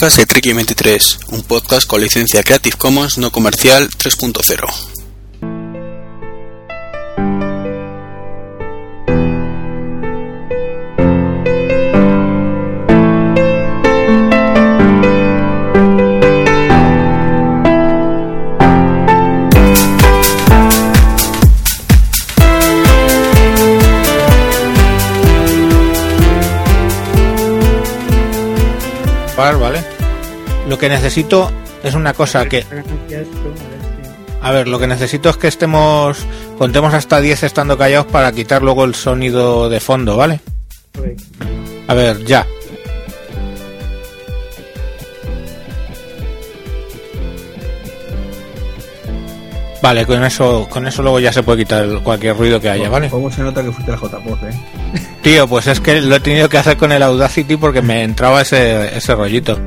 [0.00, 4.99] podcast de Treki 23, un podcast con licencia Creative Commons no comercial 3.0.
[30.90, 31.50] necesito
[31.82, 32.64] es una cosa que...
[34.42, 36.26] A ver, lo que necesito es que estemos...
[36.58, 40.40] Contemos hasta 10 estando callados para quitar luego el sonido de fondo, ¿vale?
[41.88, 42.46] A ver, ya.
[49.82, 53.08] Vale, con eso, con eso luego ya se puede quitar cualquier ruido que haya, ¿vale?
[53.08, 55.10] ¿Cómo se nota que fuiste la JPOZ, eh?
[55.22, 58.42] Tío, pues es que lo he tenido que hacer con el Audacity porque me entraba
[58.42, 59.58] ese, ese rollito.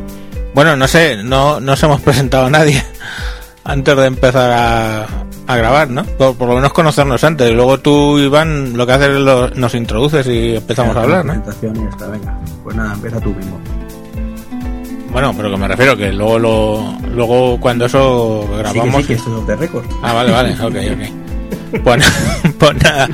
[0.53, 2.83] Bueno, no sé, no nos hemos presentado a nadie
[3.63, 5.07] antes de empezar a,
[5.47, 6.03] a grabar, ¿no?
[6.03, 7.51] Por, por, lo menos conocernos antes.
[7.51, 11.33] Luego tú, Iván, lo que haces es lo, nos introduces y empezamos a hablar, ¿no?
[11.33, 12.39] Está, venga.
[12.63, 13.59] Pues nada, empieza tú mismo.
[15.11, 18.73] Bueno, pero que me refiero que luego lo, luego cuando eso grabamos.
[18.73, 19.85] Sí, que sí, que esto es de récord.
[20.01, 21.22] Ah, vale, vale, ok, ok.
[21.81, 22.05] Pues,
[22.59, 23.09] pues nada,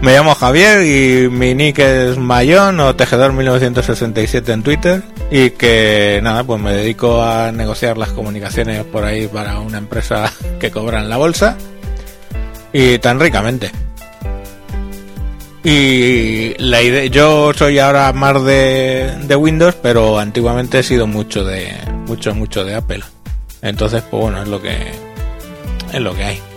[0.00, 6.20] me llamo Javier y mi nick es Mayón o Tejedor 1967 en Twitter y que
[6.22, 11.00] nada, pues me dedico a negociar las comunicaciones por ahí para una empresa que cobra
[11.00, 11.56] en la bolsa
[12.72, 13.70] y tan ricamente.
[15.62, 21.44] Y la idea, yo soy ahora más de, de, Windows, pero antiguamente he sido mucho
[21.44, 21.70] de
[22.06, 23.02] mucho mucho de Apple.
[23.60, 24.74] Entonces, pues bueno, es lo que
[25.92, 26.49] es lo que hay.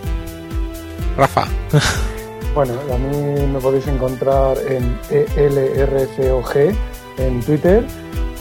[1.16, 1.46] Rafa.
[2.54, 6.72] Bueno, a mí me podéis encontrar en ELRCOG
[7.18, 7.84] en Twitter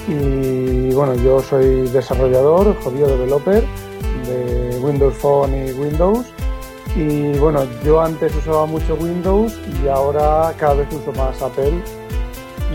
[0.07, 3.63] y bueno, yo soy desarrollador, jodido developer
[4.27, 6.27] de Windows Phone y Windows
[6.95, 11.73] y bueno, yo antes usaba mucho Windows y ahora cada vez uso más Apple.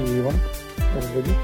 [0.04, 0.38] Y bueno,
[0.98, 1.34] eso de aquí.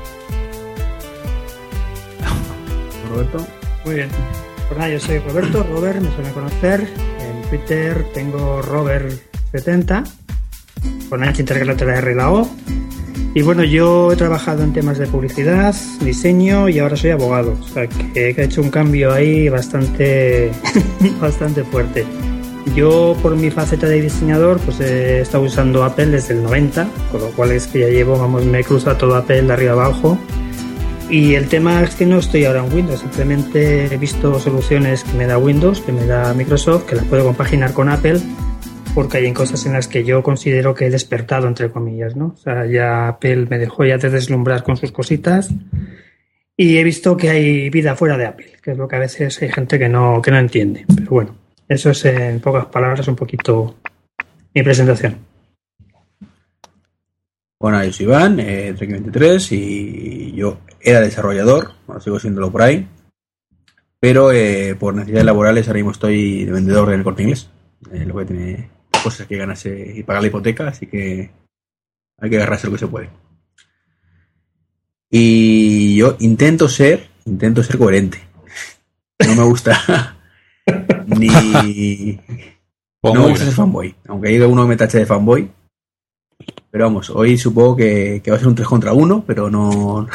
[3.10, 3.47] Roberto.
[3.84, 4.09] Muy bien.
[4.66, 7.14] Pues nada, yo soy Roberto, Robert, me suelen conocer.
[7.54, 10.04] Twitter tengo Robert70,
[11.09, 12.50] con H intercalate la R y la O.
[13.32, 17.56] Y bueno, yo he trabajado en temas de publicidad, diseño y ahora soy abogado.
[17.60, 20.50] O sea que he hecho un cambio ahí bastante,
[21.20, 22.04] bastante fuerte.
[22.75, 27.21] Yo, por mi faceta de diseñador, pues he estado usando Apple desde el 90, con
[27.21, 30.19] lo cual es que ya llevo, vamos, me he cruzado todo Apple de arriba abajo.
[31.10, 35.12] Y el tema es que no estoy ahora en Windows, simplemente he visto soluciones que
[35.12, 38.20] me da Windows, que me da Microsoft, que las puedo compaginar con Apple,
[38.94, 42.34] porque hay cosas en las que yo considero que he despertado, entre comillas, ¿no?
[42.34, 45.50] O sea, ya Apple me dejó ya de deslumbrar con sus cositas
[46.56, 49.41] y he visto que hay vida fuera de Apple, que es lo que a veces
[49.42, 50.84] hay gente que no, que no entiende.
[50.94, 51.36] Pero bueno,
[51.69, 53.76] eso es en pocas palabras un poquito
[54.54, 55.34] mi presentación.
[57.65, 62.87] Bueno, yo soy Iván, eh, 23 y yo era desarrollador, bueno, sigo siéndolo por ahí,
[63.99, 67.49] pero eh, por necesidades laborales ahora mismo estoy de vendedor en el corte inglés.
[67.91, 68.71] Eh, lo que tiene
[69.03, 71.31] cosas que ganarse y pagar la hipoteca, así que
[72.19, 73.09] hay que agarrarse lo que se puede.
[75.09, 78.19] Y yo intento ser, intento ser coherente.
[79.27, 80.19] No me gusta
[81.07, 82.21] ni.
[83.03, 83.95] no me gusta ser fanboy.
[84.07, 85.51] Aunque haya uno me tache de fanboy.
[86.71, 90.07] Pero vamos, hoy supongo que, que va a ser un 3 contra 1, pero no.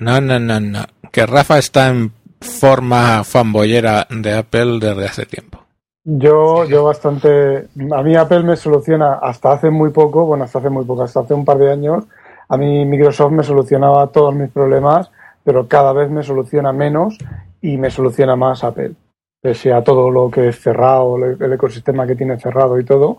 [0.00, 0.80] no, no, no, no.
[1.12, 5.60] Que Rafa está en forma fanboyera de Apple desde hace tiempo.
[6.04, 7.68] Yo, yo bastante.
[7.92, 11.20] A mí Apple me soluciona hasta hace muy poco, bueno, hasta hace muy poco, hasta
[11.20, 12.04] hace un par de años.
[12.48, 15.10] A mí Microsoft me solucionaba todos mis problemas,
[15.44, 17.16] pero cada vez me soluciona menos
[17.62, 18.94] y me soluciona más Apple
[19.44, 23.18] pese a todo lo que es cerrado, el ecosistema que tiene cerrado y todo,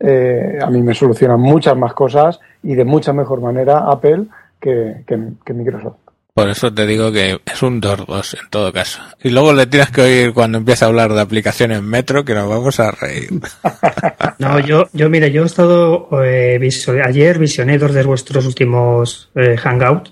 [0.00, 4.24] eh, a mí me solucionan muchas más cosas y de mucha mejor manera Apple
[4.60, 5.96] que, que, que Microsoft.
[6.38, 9.00] Por eso te digo que es un 2-2 en todo caso.
[9.24, 12.48] Y luego le tienes que oír cuando empieza a hablar de aplicaciones Metro que nos
[12.48, 13.30] vamos a reír.
[14.38, 16.60] no, yo, yo mire, yo he estado eh,
[17.04, 20.10] ayer visioné dos de vuestros últimos eh, Hangout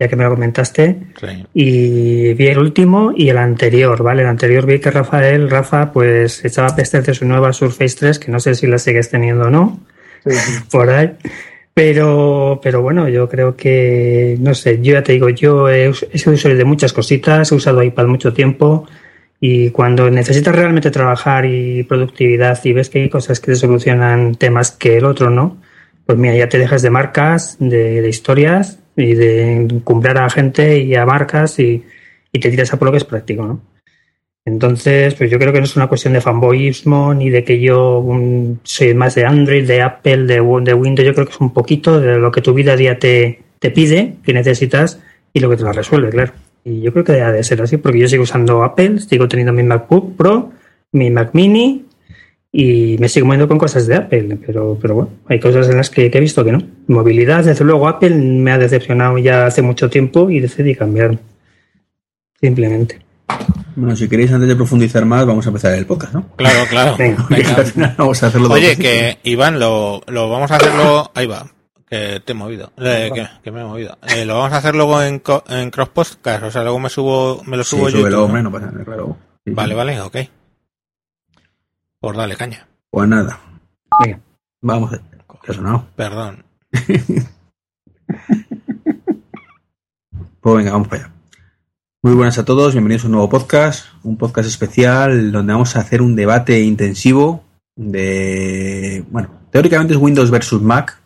[0.00, 0.96] ya que me lo comentaste.
[1.20, 1.46] Sí.
[1.52, 4.22] Y vi el último y el anterior, ¿vale?
[4.22, 8.32] El anterior vi que Rafael, Rafa, pues echaba peste de su nueva Surface 3, que
[8.32, 9.78] no sé si la sigues teniendo o no,
[10.24, 10.62] Sí, sí.
[10.70, 11.12] por ahí.
[11.74, 16.18] Pero, pero bueno, yo creo que, no sé, yo ya te digo, yo he, he
[16.18, 18.86] sido usuario de muchas cositas, he usado iPad mucho tiempo
[19.38, 24.34] y cuando necesitas realmente trabajar y productividad y ves que hay cosas que te solucionan
[24.34, 25.58] temas que el otro no,
[26.10, 30.28] pues mira, ya te dejas de marcas, de, de historias y de cumplir a la
[30.28, 31.84] gente y a marcas y,
[32.32, 33.60] te tiras a por lo que es práctico, ¿no?
[34.44, 38.04] Entonces, pues yo creo que no es una cuestión de fanboyismo ni de que yo
[38.64, 41.06] soy más de Android, de Apple, de, de, Windows.
[41.06, 43.70] Yo creo que es un poquito de lo que tu vida a día te, te
[43.70, 45.00] pide, que necesitas
[45.32, 46.32] y lo que te lo resuelve, claro.
[46.64, 49.52] Y yo creo que debe de ser así, porque yo sigo usando Apple, sigo teniendo
[49.52, 50.50] mi MacBook Pro,
[50.90, 51.84] mi Mac Mini
[52.52, 54.38] y me sigo moviendo con cosas de Apple.
[54.44, 56.62] Pero, pero bueno, hay cosas en las que, que he visto que no.
[56.88, 61.18] Movilidad, desde luego, Apple me ha decepcionado ya hace mucho tiempo y decidí cambiar.
[62.40, 62.98] Simplemente.
[63.76, 66.28] Bueno, si queréis, antes de profundizar más, vamos a empezar el podcast, ¿no?
[66.36, 66.96] Claro, claro.
[66.98, 67.26] Venga.
[67.28, 67.94] Venga.
[67.96, 71.10] vamos a hacerlo Oye, que Iván, lo, lo vamos a hacerlo.
[71.14, 71.46] Ahí va.
[71.88, 72.72] Que te he movido.
[72.78, 73.98] Eh, que, que, me he movido.
[74.08, 76.44] Eh, lo vamos a hacer luego en, en Cross Podcast.
[76.44, 77.98] O sea, luego me subo, me lo subo sí, yo.
[78.00, 79.16] Súbelo, hombre, no pasa nada, claro.
[79.44, 79.76] Sí, vale, sí.
[79.76, 80.16] vale, ok.
[82.00, 82.66] Pues dale, caña.
[82.90, 83.38] Pues nada.
[84.02, 84.20] Venga.
[84.62, 85.02] Vamos a.
[85.42, 85.84] ¿Qué ha sonado?
[85.96, 86.44] Perdón.
[90.40, 91.14] pues venga, vamos para allá.
[92.02, 95.80] Muy buenas a todos, bienvenidos a un nuevo podcast, un podcast especial donde vamos a
[95.80, 97.44] hacer un debate intensivo
[97.76, 100.98] de, bueno, teóricamente es Windows versus Mac,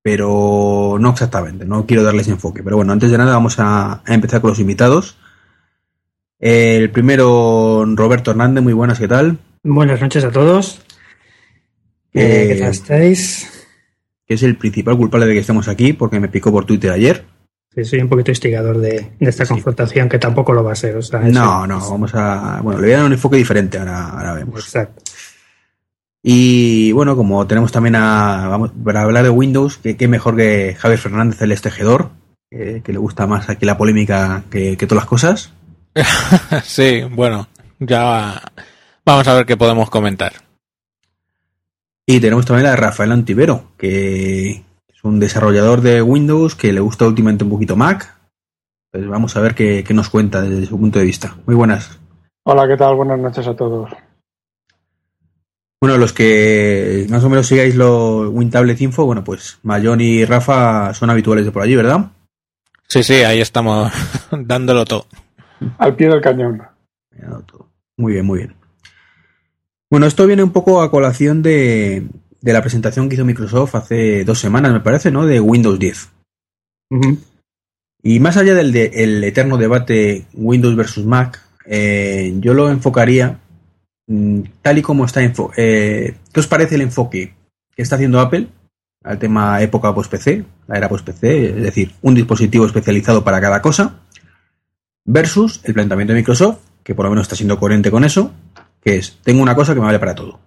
[0.00, 2.62] pero no exactamente, no quiero darles enfoque.
[2.62, 5.16] Pero bueno, antes de nada vamos a, a empezar con los invitados.
[6.38, 9.40] El primero, Roberto Hernández, muy buenas, ¿qué tal?
[9.68, 10.80] Buenas noches a todos.
[12.14, 13.66] Eh, ¿Qué tal estáis?
[14.24, 17.24] Que es el principal culpable de que estemos aquí, porque me picó por Twitter ayer.
[17.74, 19.52] Sí, soy un poquito instigador de, de esta sí.
[19.52, 20.96] confrontación, que tampoco lo va a ser.
[20.96, 22.60] O sea, no, no, vamos a.
[22.62, 24.64] Bueno, le voy a dar un enfoque diferente, ahora, ahora vemos.
[24.64, 25.02] Exacto.
[26.22, 28.46] Y bueno, como tenemos también a.
[28.46, 32.10] Vamos, para hablar de Windows, que qué mejor que Javier Fernández, el estejedor,
[32.48, 35.52] que, que le gusta más aquí la polémica que, que todas las cosas.
[36.62, 37.48] sí, bueno,
[37.80, 38.40] ya
[39.06, 40.32] vamos a ver qué podemos comentar.
[42.04, 47.06] Y tenemos también a Rafael Antivero, que es un desarrollador de Windows que le gusta
[47.06, 48.14] últimamente un poquito Mac.
[48.92, 51.36] Pues vamos a ver qué, qué, nos cuenta desde su punto de vista.
[51.46, 51.98] Muy buenas.
[52.44, 52.94] Hola, ¿qué tal?
[52.94, 53.90] Buenas noches a todos.
[55.80, 60.94] Bueno, los que más o menos sigáis lo WinTablet Info, bueno, pues Mayón y Rafa
[60.94, 62.12] son habituales de por allí, ¿verdad?
[62.88, 63.92] Sí, sí, ahí estamos
[64.30, 65.06] dándolo todo.
[65.78, 66.62] Al pie del cañón.
[67.96, 68.55] Muy bien, muy bien.
[69.90, 72.06] Bueno, esto viene un poco a colación de,
[72.40, 75.26] de la presentación que hizo Microsoft hace dos semanas, me parece, ¿no?
[75.26, 76.08] De Windows 10.
[76.90, 77.18] Uh -huh.
[78.02, 83.40] Y más allá del de, el eterno debate Windows versus Mac, eh, yo lo enfocaría
[84.06, 85.20] mmm, tal y como está.
[85.56, 87.34] Eh, ¿Qué os parece el enfoque
[87.74, 88.48] que está haciendo Apple
[89.06, 94.00] al tema época post-PC, la era post-PC, es decir, un dispositivo especializado para cada cosa,
[95.04, 98.32] versus el planteamiento de Microsoft, que por lo menos está siendo coherente con eso,
[98.86, 100.38] que es, tengo una cosa que me vale para todo.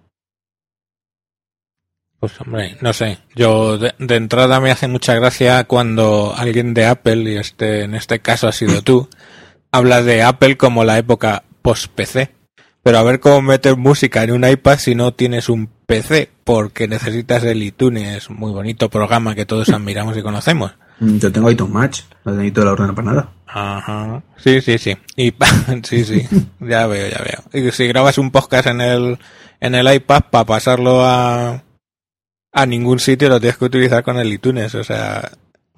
[2.18, 3.18] Pues hombre, no sé.
[3.34, 7.94] Yo de, de, entrada me hace mucha gracia cuando alguien de Apple, y este en
[7.94, 9.10] este caso ha sido tú,
[9.72, 12.34] habla de Apple como la época post-PC.
[12.82, 16.88] Pero a ver cómo meter música en un iPad si no tienes un PC, porque
[16.88, 20.72] necesitas el iTunes, muy bonito programa que todos admiramos y conocemos.
[21.00, 23.32] Yo tengo iTunes Match, no necesito la orden para nada.
[23.46, 24.22] Ajá.
[24.36, 24.96] Sí, sí, sí.
[25.16, 25.32] Y
[25.82, 26.28] sí, sí.
[26.60, 27.66] ya veo, ya veo.
[27.66, 29.18] Y si grabas un podcast en el
[29.60, 31.62] en el iPad para pasarlo a
[32.52, 35.30] a ningún sitio lo tienes que utilizar con el iTunes, o sea,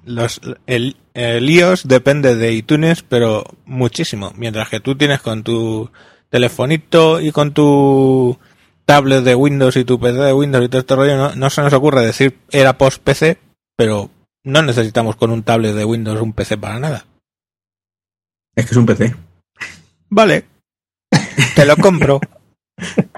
[0.05, 5.91] los el, el iOS depende de iTunes, pero muchísimo, mientras que tú tienes con tu
[6.29, 8.37] telefonito y con tu
[8.85, 11.61] tablet de Windows y tu PC de Windows y todo este rollo, no, no se
[11.61, 13.37] nos ocurre decir era post PC,
[13.75, 14.09] pero
[14.43, 17.05] no necesitamos con un tablet de Windows un PC para nada.
[18.55, 19.15] Es que es un PC.
[20.09, 20.45] Vale.
[21.55, 22.19] Te lo compro.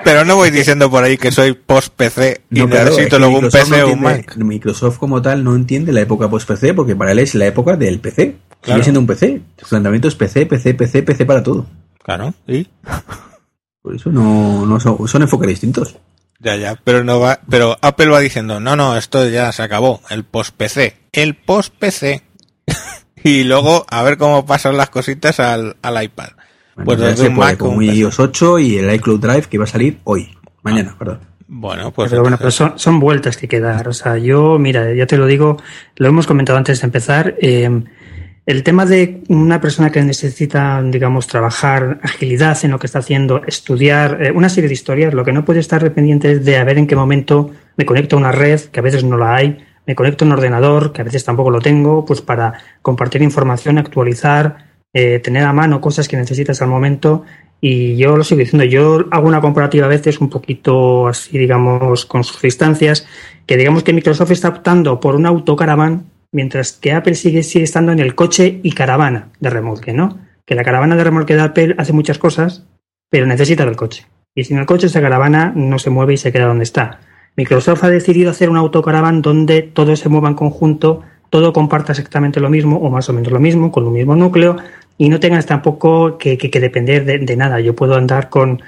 [0.03, 3.49] Pero no voy diciendo por ahí que soy post-PC y no, claro, necesito luego un
[3.49, 4.35] PC no o un Mac.
[4.37, 7.99] Microsoft como tal no entiende la época post-PC porque para él es la época del
[7.99, 8.35] PC.
[8.61, 8.77] Claro.
[8.77, 9.41] Sigue siendo un PC.
[9.57, 11.65] Su planteamiento es PC, PC, PC, PC para todo.
[12.03, 12.67] Claro, ¿y?
[13.81, 15.97] Por eso no, no son, son enfoques distintos.
[16.45, 20.01] Ya, ya, pero no va, pero Apple va diciendo, no, no, esto ya se acabó,
[20.11, 22.21] el post-PC, el post-PC.
[23.23, 26.29] y luego a ver cómo pasan las cositas al, al iPad.
[26.75, 29.67] Bueno, pues desde un Mac con iOS 8 y el iCloud Drive que va a
[29.67, 30.97] salir hoy, mañana, ah.
[30.99, 31.19] perdón.
[31.47, 32.11] Bueno, pues.
[32.11, 33.87] Pero bueno, pero son, son, vueltas que hay que dar.
[33.87, 35.57] O sea, yo, mira, ya te lo digo,
[35.95, 37.35] lo hemos comentado antes de empezar.
[37.41, 37.83] Eh,
[38.45, 43.41] el tema de una persona que necesita, digamos, trabajar agilidad en lo que está haciendo,
[43.45, 46.63] estudiar eh, una serie de historias, lo que no puede estar pendiente es de a
[46.63, 49.57] ver en qué momento me conecto a una red, que a veces no la hay,
[49.87, 53.79] me conecto a un ordenador, que a veces tampoco lo tengo, pues para compartir información,
[53.79, 57.23] actualizar, eh, tener a mano cosas que necesitas al momento.
[57.61, 62.05] Y yo lo sigo diciendo, yo hago una comparativa a veces un poquito así, digamos,
[62.05, 63.07] con sus distancias,
[63.47, 67.93] que digamos que Microsoft está optando por un autocaravan mientras que Apple sigue, sigue estando
[67.93, 70.19] en el coche y caravana de remolque, ¿no?
[70.45, 72.67] Que la caravana de remolque de Apple hace muchas cosas,
[73.09, 74.05] pero necesita del coche.
[74.35, 76.99] Y sin el coche esa caravana no se mueve y se queda donde está.
[77.37, 82.41] Microsoft ha decidido hacer un autocaravan donde todo se mueva en conjunto, todo comparta exactamente
[82.41, 84.57] lo mismo o más o menos lo mismo, con un mismo núcleo
[84.97, 87.61] y no tengas tampoco que, depender de, nada.
[87.61, 88.61] Yo puedo andar con,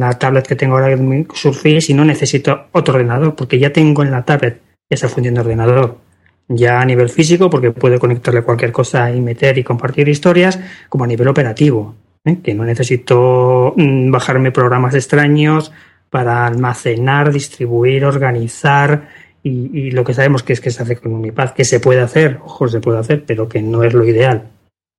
[0.00, 4.02] la tablet que tengo ahora en Surface y no necesito otro ordenador porque ya tengo
[4.02, 6.07] en la tablet esa función de ordenador.
[6.48, 11.04] Ya a nivel físico porque puedo conectarle cualquier cosa y meter y compartir historias, como
[11.04, 12.38] a nivel operativo, ¿eh?
[12.42, 15.72] que no necesito mm, bajarme programas extraños
[16.08, 19.08] para almacenar, distribuir, organizar
[19.42, 22.00] y, lo que sabemos que es que se hace con un iPad, que se puede
[22.00, 24.48] hacer, ojo, se puede hacer, pero que no es lo ideal.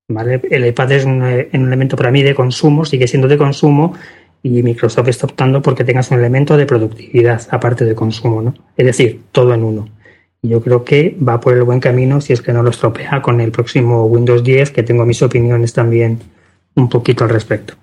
[0.08, 0.42] ¿vale?
[0.50, 3.94] El iPad es un, un elemento para mí de consumo, sigue siendo de consumo
[4.42, 8.54] y Microsoft está optando porque tengas un elemento de productividad aparte de consumo, ¿no?
[8.78, 9.90] Es decir, todo en uno.
[10.42, 13.42] Yo creo que va por el buen camino si es que no lo estropea con
[13.42, 16.20] el próximo Windows 10, que tengo mis opiniones también
[16.76, 17.74] un poquito al respecto.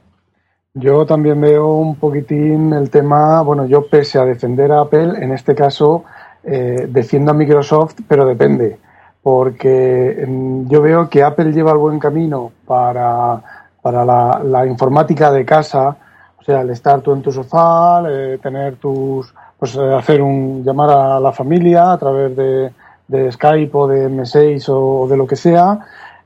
[0.73, 5.33] Yo también veo un poquitín el tema, bueno, yo pese a defender a Apple, en
[5.33, 6.05] este caso
[6.45, 8.79] eh, defiendo a Microsoft, pero depende,
[9.23, 13.43] porque mm, yo veo que Apple lleva el buen camino para,
[13.83, 15.97] para la, la informática de casa,
[16.39, 20.63] o sea, el estar tú en tu sofá, eh, tener tus, pues eh, hacer un
[20.65, 22.73] llamar a la familia a través de,
[23.09, 25.79] de Skype o de M6 o de lo que sea,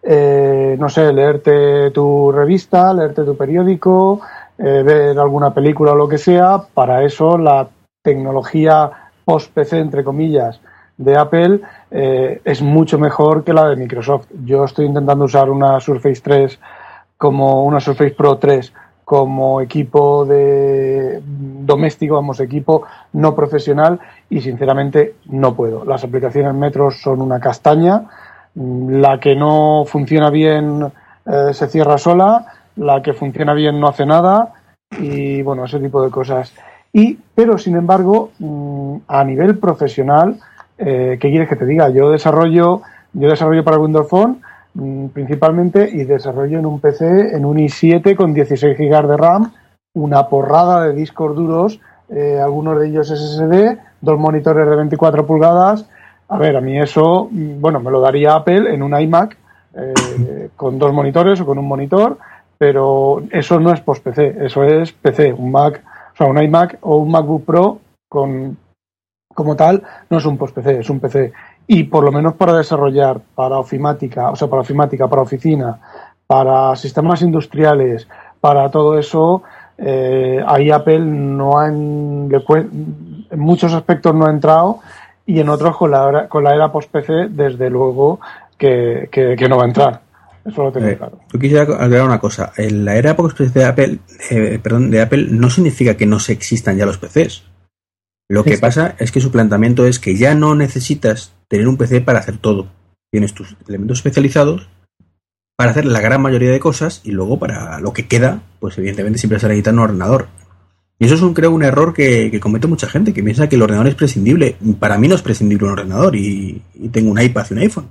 [0.03, 4.21] eh, no sé, leerte tu revista, leerte tu periódico,
[4.59, 7.69] eh, ver alguna película o lo que sea, para eso la
[8.03, 8.91] tecnología
[9.25, 10.61] post-PC, entre comillas,
[10.97, 11.61] de Apple
[11.91, 14.27] eh, es mucho mejor que la de Microsoft.
[14.45, 16.59] Yo estoy intentando usar una Surface 3
[17.17, 18.73] como una Surface Pro 3
[19.11, 23.99] como equipo de doméstico, vamos, equipo no profesional
[24.29, 25.85] y sinceramente no puedo.
[25.85, 28.05] Las aplicaciones Metros son una castaña,
[28.55, 30.93] la que no funciona bien
[31.27, 34.53] eh, se cierra sola, la que funciona bien no hace nada
[34.97, 36.55] y bueno, ese tipo de cosas.
[36.93, 40.39] Y, pero sin embargo, mm, a nivel profesional,
[40.79, 41.89] eh, ¿qué quieres que te diga?
[41.89, 44.50] Yo desarrollo, yo desarrollo para Windows Phone mm,
[45.13, 49.53] principalmente y desarrollo en un PC, en un i7 con 16 GB de RAM,
[49.95, 55.89] una porrada de discos duros, eh, algunos de ellos SSD, dos monitores de 24 pulgadas.
[56.29, 59.37] A ver, a mí eso, mm, bueno, me lo daría Apple en un iMac
[59.75, 62.19] eh, con dos monitores o con un monitor,
[62.59, 66.97] pero eso no es post-PC, eso es PC, un Mac, o sea, un iMac o
[66.97, 68.57] un MacBook Pro con,
[69.35, 71.33] como tal, no es un post-PC, es un PC.
[71.67, 75.79] Y por lo menos para desarrollar para ofimática, o sea, para ofimática, para oficina,
[76.27, 78.09] para sistemas industriales,
[78.41, 79.43] para todo eso,
[79.79, 84.81] eh, ahí Apple no ha, en, en muchos aspectos no ha entrado
[85.27, 88.21] y en otros con la, con la era post-PC, desde luego
[88.59, 90.01] que, que, que no va a entrar.
[90.45, 91.21] Eso lo tengo Eh, claro.
[91.33, 92.53] Yo quisiera aclarar una cosa.
[92.57, 93.99] En la era post de Apple,
[94.31, 97.45] eh, perdón, de Apple no significa que no se existan ya los PCs.
[98.31, 98.61] Lo que Sí.
[98.61, 102.39] pasa es que su planteamiento es que ya no necesitas tener un PC para hacer
[102.39, 102.69] todo.
[103.11, 104.69] Tienes tus elementos especializados
[105.57, 109.19] para hacer la gran mayoría de cosas y luego para lo que queda, pues evidentemente
[109.19, 110.29] siempre se necesita un ordenador.
[111.01, 113.57] Y eso es un, creo un error que, que comete mucha gente, que piensa que
[113.57, 114.57] el ordenador es prescindible.
[114.79, 117.89] Para mí no es prescindible un ordenador y, y tengo un iPad y un iPhone.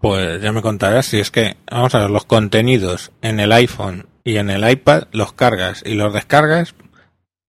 [0.00, 4.06] Pues ya me contarás si es que, vamos a ver, los contenidos en el iPhone
[4.24, 6.74] y en el iPad los cargas y los descargas.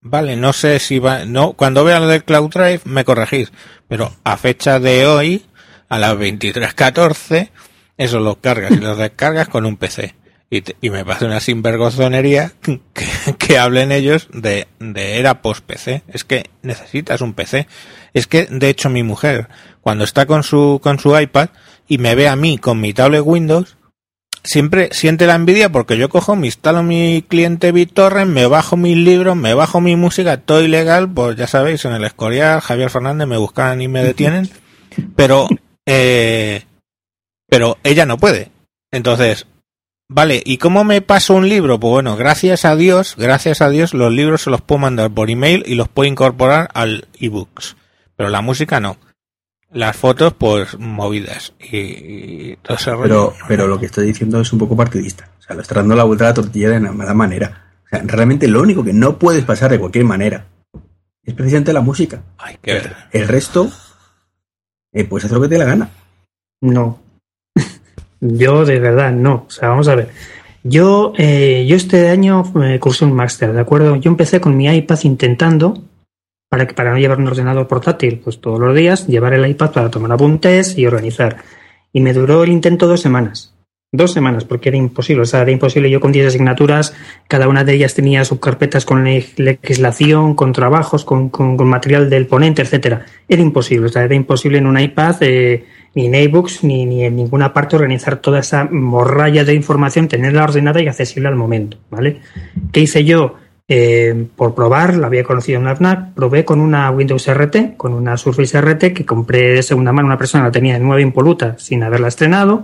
[0.06, 3.52] Vale, no sé si va, no, cuando vea lo del Cloud Drive me corregís,
[3.88, 5.46] pero a fecha de hoy,
[5.88, 7.50] a las 23.14,
[7.98, 10.16] eso los cargas y los descargas con un PC.
[10.50, 13.08] Y, te- y me parece una sinvergonzonería que,
[13.40, 16.04] que hablen ellos de, de era post-PC.
[16.10, 17.68] Es que necesitas un PC.
[18.14, 19.48] Es que, de hecho, mi mujer,
[19.82, 21.50] cuando está con su, con su iPad
[21.88, 23.78] y me ve a mí con mi tablet Windows,
[24.44, 28.98] siempre siente la envidia porque yo cojo, me instalo mi cliente BitTorrent, me bajo mis
[28.98, 33.28] libros, me bajo mi música, todo ilegal, pues ya sabéis, en el Escorial, Javier Fernández
[33.28, 34.50] me buscan y me detienen,
[35.16, 35.48] pero,
[35.86, 36.64] eh,
[37.48, 38.52] pero ella no puede.
[38.92, 39.48] Entonces,
[40.10, 41.80] vale, ¿y cómo me paso un libro?
[41.80, 45.30] Pues bueno, gracias a Dios, gracias a Dios, los libros se los puedo mandar por
[45.30, 47.78] email y los puedo incorporar al ebooks,
[48.16, 48.98] pero la música no.
[49.74, 51.54] Las fotos, pues, movidas.
[51.60, 53.04] Y, y todo ese rollo.
[53.04, 55.30] Pero, pero lo que estoy diciendo es un poco partidista.
[55.40, 57.74] O sea, lo está dando la vuelta a la tortilla de mala manera.
[57.86, 60.46] O sea, realmente lo único que no puedes pasar de cualquier manera
[61.24, 62.22] es precisamente la música.
[62.38, 62.96] Hay que ver.
[63.12, 63.70] El resto,
[64.92, 65.90] eh, puedes hacer lo que te dé la gana.
[66.62, 67.00] No.
[68.20, 69.46] Yo de verdad no.
[69.48, 70.10] O sea, vamos a ver.
[70.66, 73.98] Yo, eh, yo este año eh, cursé un máster, ¿de acuerdo?
[73.98, 75.84] Yo empecé con mi iPad intentando
[76.54, 79.90] para, para no llevar un ordenador portátil, pues todos los días, llevar el iPad para
[79.90, 81.38] tomar apuntes y organizar.
[81.92, 83.56] Y me duró el intento dos semanas.
[83.92, 85.24] Dos semanas, porque era imposible.
[85.24, 85.90] O sea, era imposible.
[85.90, 86.94] Yo con 10 asignaturas,
[87.28, 92.62] cada una de ellas tenía subcarpetas con legislación, con trabajos, con, con, material del ponente,
[92.62, 93.04] etcétera.
[93.28, 93.88] Era imposible.
[93.88, 97.52] O sea, era imposible en un iPad, eh, ni en iBooks, ni, ni en ninguna
[97.52, 101.78] parte organizar toda esa morralla de información, tenerla ordenada y accesible al momento.
[101.90, 102.22] ¿Vale?
[102.72, 103.38] ¿Qué hice yo?
[103.76, 107.96] Eh, por probar, la había conocido en una FNAC, probé con una Windows RT, con
[107.96, 111.58] una Surface RT que compré de segunda mano, una persona la tenía en nueva impoluta
[111.58, 112.62] sin haberla estrenado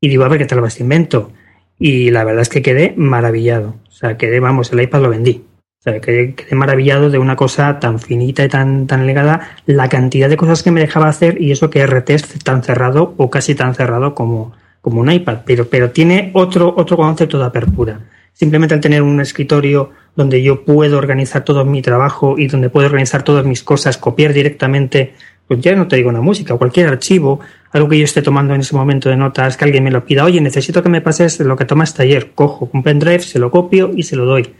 [0.00, 1.30] y digo, a ver qué tal va este invento.
[1.78, 3.74] Y la verdad es que quedé maravillado.
[3.86, 5.44] O sea, quedé, vamos, el iPad lo vendí.
[5.78, 9.90] O sea, quedé, quedé maravillado de una cosa tan finita y tan, tan legada, la
[9.90, 13.28] cantidad de cosas que me dejaba hacer y eso que RT es tan cerrado o
[13.28, 15.40] casi tan cerrado como, como un iPad.
[15.44, 18.00] Pero, pero tiene otro, otro concepto de apertura.
[18.32, 22.86] Simplemente al tener un escritorio donde yo puedo organizar todo mi trabajo y donde puedo
[22.86, 25.14] organizar todas mis cosas, copiar directamente
[25.50, 27.40] pues ya no te digo una música, cualquier archivo,
[27.72, 30.24] algo que yo esté tomando en ese momento de notas, que alguien me lo pida,
[30.24, 33.90] oye, necesito que me pases lo que tomaste ayer, cojo un pendrive, se lo copio
[33.92, 34.54] y se lo doy.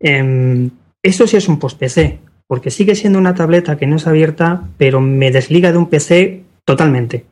[0.00, 0.68] Eh,
[1.00, 5.00] esto sí es un post-PC, porque sigue siendo una tableta que no es abierta, pero
[5.00, 7.24] me desliga de un PC totalmente.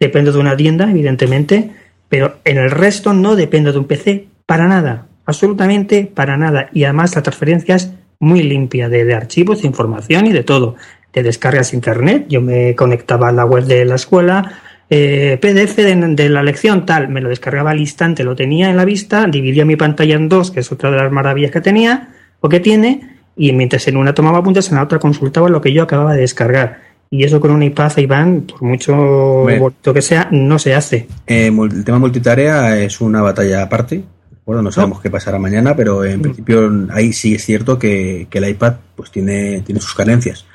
[0.00, 1.70] Dependo de una tienda, evidentemente,
[2.08, 6.70] pero en el resto no dependo de un PC para nada, absolutamente para nada.
[6.72, 10.76] Y además la transferencia es muy limpia de, de archivos, de información y de todo
[11.16, 12.26] te descargas internet.
[12.28, 14.52] Yo me conectaba a la web de la escuela,
[14.90, 18.84] eh, PDF de, la lección, tal, me lo descargaba al instante, lo tenía en la
[18.84, 22.50] vista, dividía mi pantalla en dos, que es otra de las maravillas que tenía o
[22.50, 25.84] que tiene, y mientras en una tomaba apuntes, en la otra consultaba lo que yo
[25.84, 26.82] acababa de descargar.
[27.08, 31.06] Y eso con un iPad, Iván, por mucho bonito que sea, no se hace.
[31.26, 34.04] Eh, el tema multitarea es una batalla aparte.
[34.46, 36.22] Bueno, no sabemos qué pasará mañana, pero en mm.
[36.22, 40.46] principio ahí sí es cierto que, que el iPad pues tiene, tiene sus carencias.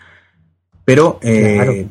[0.85, 1.19] Pero.
[1.21, 1.87] Eh,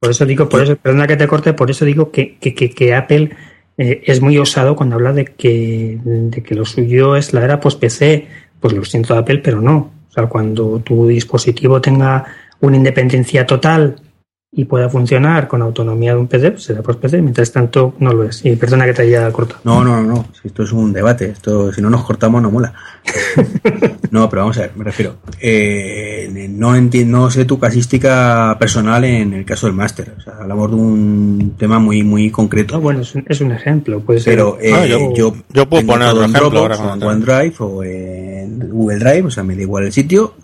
[0.00, 2.94] por eso digo, por eso, perdona que te corte, por eso digo que, que, que,
[2.94, 3.30] Apple
[3.78, 7.60] eh, es muy osado cuando habla de que, de que lo suyo es la era
[7.60, 8.26] post-PC.
[8.58, 9.92] Pues lo siento, Apple, pero no.
[10.08, 12.24] O sea, cuando tu dispositivo tenga
[12.60, 14.00] una independencia total
[14.50, 17.20] y pueda funcionar con autonomía de un PC, pues será post-PC.
[17.20, 18.44] Mientras tanto, no lo es.
[18.44, 19.60] Y perdona que te haya cortado.
[19.64, 20.26] No, no, no.
[20.42, 21.30] Esto es un debate.
[21.30, 22.72] Esto, si no nos cortamos, no mola.
[24.10, 25.16] no, pero vamos a ver, me refiero.
[25.40, 30.14] Eh, no, entiendo, no sé tu casística personal en el caso del máster.
[30.16, 32.80] O sea, hablamos de un tema muy muy concreto.
[32.80, 34.00] bueno, es un, ejemplo.
[34.00, 38.70] Puede pero eh, ah, yo, yo, puedo poner otro ejemplo ahora en OneDrive o en
[38.70, 40.34] Google Drive, o sea, me da igual el sitio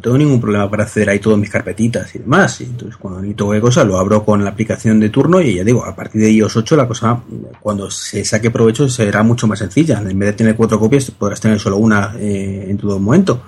[0.00, 2.58] no tengo ningún problema para acceder ahí todas mis carpetitas y demás.
[2.62, 5.64] Y entonces, cuando necesito cualquier cosa, lo abro con la aplicación de turno y ya
[5.64, 7.20] digo, a partir de iOS 8 la cosa,
[7.60, 9.98] cuando se saque provecho, será mucho más sencilla.
[9.98, 13.42] En vez de tener cuatro copias, podrás tener solo una eh, en todo momento.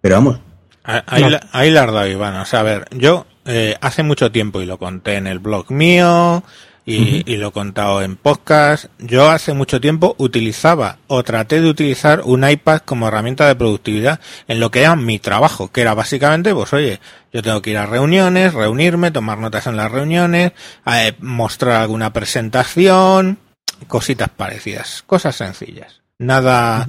[0.00, 0.40] Pero vamos.
[0.82, 2.34] Ahí, la, ahí la has dado, Iván.
[2.36, 5.70] O sea, a ver, yo eh, hace mucho tiempo, y lo conté en el blog
[5.70, 6.42] mío,
[6.88, 8.86] y, lo he contado en podcast.
[8.98, 14.20] Yo hace mucho tiempo utilizaba o traté de utilizar un iPad como herramienta de productividad
[14.46, 17.00] en lo que era mi trabajo, que era básicamente, pues oye,
[17.32, 20.52] yo tengo que ir a reuniones, reunirme, tomar notas en las reuniones,
[20.86, 23.38] eh, mostrar alguna presentación,
[23.86, 26.86] cositas parecidas, cosas sencillas, nada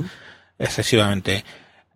[0.57, 1.43] excesivamente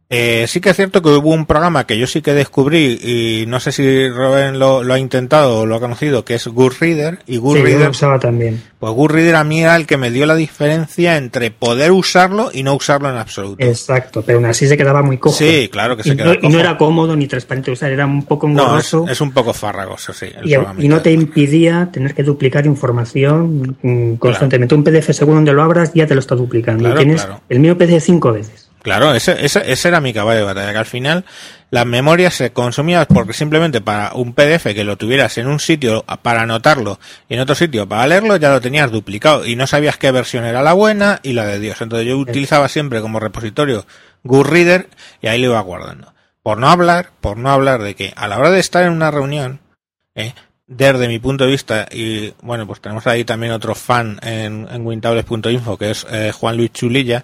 [0.10, 3.46] eh, sí que es cierto que hubo un programa que yo sí que descubrí y
[3.48, 7.38] no sé si Robin lo, ha intentado o lo ha conocido, que es Goodreader y
[7.38, 7.90] Goodreader.
[7.90, 8.62] usaba también.
[8.80, 12.62] Pues Goodreader a mí era el que me dio la diferencia entre poder usarlo y
[12.62, 13.66] no usarlo en absoluto.
[13.66, 15.36] Exacto, pero aún así se quedaba muy cojo.
[15.36, 18.24] Sí, claro que se quedaba no, Y no era cómodo ni transparente usar, era un
[18.24, 19.06] poco engorroso.
[19.06, 20.28] No, es, un poco farragoso, sí.
[20.44, 24.76] Y, no te impidía tener que duplicar información mm, constantemente.
[24.76, 26.88] Un PDF según donde lo abras ya te lo está duplicando.
[26.88, 28.63] y tienes el mío PDF cinco veces.
[28.84, 31.24] Claro, ese, ese, ese, era mi caballo de batalla, que al final
[31.72, 36.04] las memorias se consumían porque simplemente para un PDF que lo tuvieras en un sitio
[36.22, 39.96] para anotarlo y en otro sitio para leerlo ya lo tenías duplicado y no sabías
[39.98, 41.82] qué versión era la buena y la de Dios.
[41.82, 43.86] Entonces yo utilizaba siempre como repositorio
[44.24, 44.90] Goodreader
[45.22, 46.14] y ahí lo iba guardando.
[46.44, 49.12] Por no hablar, por no hablar de que a la hora de estar en una
[49.12, 49.62] reunión,
[50.14, 50.34] eh,
[50.68, 54.86] desde mi punto de vista, y bueno, pues tenemos ahí también otro fan en, en
[54.86, 57.24] wintables.info que es eh, Juan Luis Chulilla,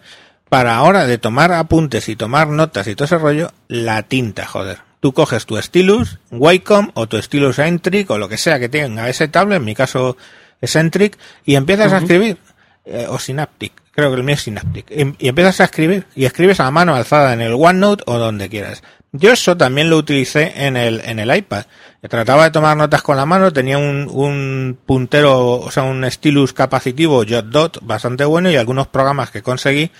[0.49, 4.79] para ahora de tomar apuntes y tomar notas y todo ese rollo, la tinta, joder.
[4.99, 9.07] Tú coges tu stylus Wacom o tu stylus Entric o lo que sea que tenga
[9.07, 10.17] ese tablet, en mi caso
[10.59, 12.37] es Entric, y empiezas a escribir,
[12.83, 16.59] eh, o Synaptic, creo que el mío es Synaptic, y, empiezas a escribir, y escribes
[16.59, 18.83] a mano alzada en el OneNote o donde quieras.
[19.11, 21.65] Yo eso también lo utilicé en el, en el iPad.
[22.07, 26.53] Trataba de tomar notas con la mano, tenía un, un puntero, o sea, un stylus
[26.53, 29.91] capacitivo Jotdot bastante bueno y algunos programas que conseguí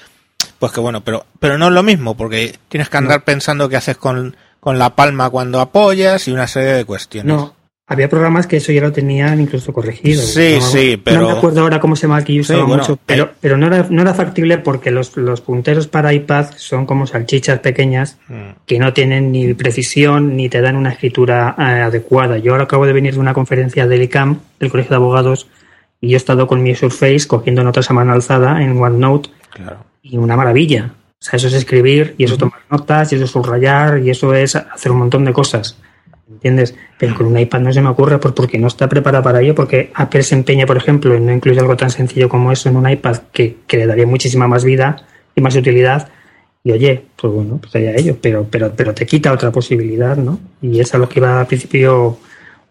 [0.60, 3.78] pues que bueno, pero, pero no es lo mismo, porque tienes que andar pensando qué
[3.78, 7.34] haces con, con la palma cuando apoyas y una serie de cuestiones.
[7.34, 7.56] No,
[7.88, 10.22] había programas que eso ya lo tenían incluso corregido.
[10.22, 11.22] Sí, no, sí, pero...
[11.22, 14.02] No me acuerdo ahora cómo se llama Sí, bueno, mucho, pero, pero no, era, no
[14.02, 18.52] era factible porque los, los punteros para iPad son como salchichas pequeñas Mm.
[18.68, 22.38] que no tienen ni precisión ni te dan una escritura eh, adecuada.
[22.38, 25.48] Yo ahora acabo de venir de una conferencia del ICAM, del Colegio de Abogados,
[26.00, 29.89] y yo he estado con mi Surface cogiendo notas a mano alzada en OneNote Claro.
[30.02, 30.94] Y una maravilla.
[31.20, 34.10] O sea, eso es escribir y eso es tomar notas y eso es subrayar y
[34.10, 35.78] eso es hacer un montón de cosas.
[36.30, 36.76] ¿Entiendes?
[36.98, 39.56] Pero con un iPad no se me ocurre pues porque no está preparada para ello,
[39.56, 42.78] porque Apple se empeña, por ejemplo, en no incluir algo tan sencillo como eso en
[42.78, 46.08] un iPad que, que le daría muchísima más vida y más utilidad.
[46.64, 50.40] Y oye, pues bueno, pues allá ello, pero, pero, pero te quita otra posibilidad, ¿no?
[50.62, 52.20] Y es a lo que iba al principio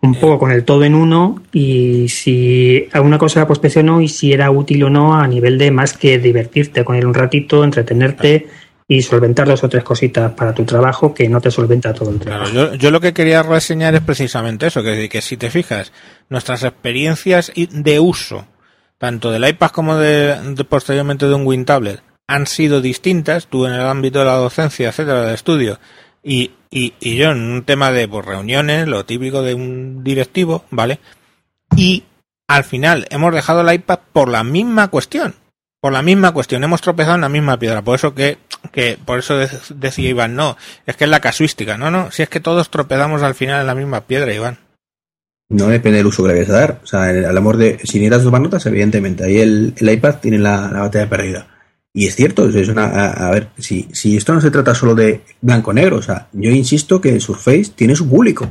[0.00, 4.00] un poco con el todo en uno y si alguna cosa pues pensé o no
[4.00, 7.14] y si era útil o no a nivel de más que divertirte con él un
[7.14, 8.46] ratito, entretenerte
[8.86, 12.18] y solventar dos o tres cositas para tu trabajo que no te solventa todo el
[12.18, 12.50] trabajo.
[12.50, 15.92] Claro, yo, yo lo que quería reseñar es precisamente eso, que, que si te fijas,
[16.30, 18.46] nuestras experiencias de uso,
[18.96, 23.74] tanto del iPad como de, de posteriormente de un WinTablet, han sido distintas, tú en
[23.74, 25.78] el ámbito de la docencia, etcétera, de estudio,
[26.28, 30.64] y, y, y yo en un tema de pues, reuniones, lo típico de un directivo,
[30.70, 30.98] ¿vale?
[31.76, 32.04] Y
[32.48, 35.34] al final hemos dejado el iPad por la misma cuestión.
[35.80, 37.82] Por la misma cuestión, hemos tropezado en la misma piedra.
[37.82, 38.38] Por eso que,
[38.72, 41.78] que por eso de- decía Iván, no, es que es la casuística.
[41.78, 44.58] No, no, si es que todos tropezamos al final en la misma piedra, Iván.
[45.50, 46.80] No depende del uso que le vayas a dar.
[46.82, 47.78] O sea, el, al amor de.
[47.84, 49.24] Si necesitas tomar notas, evidentemente.
[49.24, 51.46] Ahí el, el iPad tiene la, la batalla perdida.
[51.98, 55.22] Y es cierto, es una, a, ver, si, si esto no se trata solo de
[55.40, 58.48] blanco-negro, o sea, yo insisto que Surface tiene su público.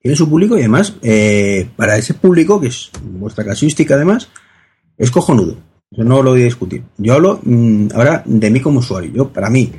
[0.00, 4.30] Tiene su público y además, eh, para ese público, que es vuestra casuística además,
[4.96, 5.58] es cojonudo.
[5.90, 6.82] Eso no lo voy a discutir.
[6.96, 9.12] Yo hablo mm, ahora de mí como usuario.
[9.12, 9.70] Yo, para mí,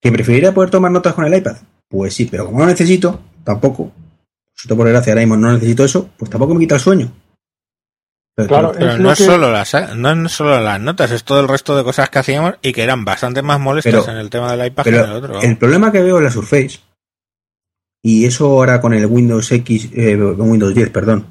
[0.00, 1.58] ¿que preferiría poder tomar notas con el iPad?
[1.88, 3.92] Pues sí, pero como no necesito, tampoco.
[4.66, 7.12] Por gracia ahora mismo no necesito eso, pues tampoco me quita el sueño.
[8.36, 11.24] Pero Claro, Pero Es no es, que- solo las, no es solo las notas, es
[11.24, 14.16] todo el resto de cosas que hacíamos y que eran bastante más molestas Pero- en
[14.18, 15.40] el tema del iPad que en el otro.
[15.40, 16.78] el problema que veo en la Surface,
[18.02, 21.26] y eso ahora con el Windows X, eh, con Windows 10, perdón,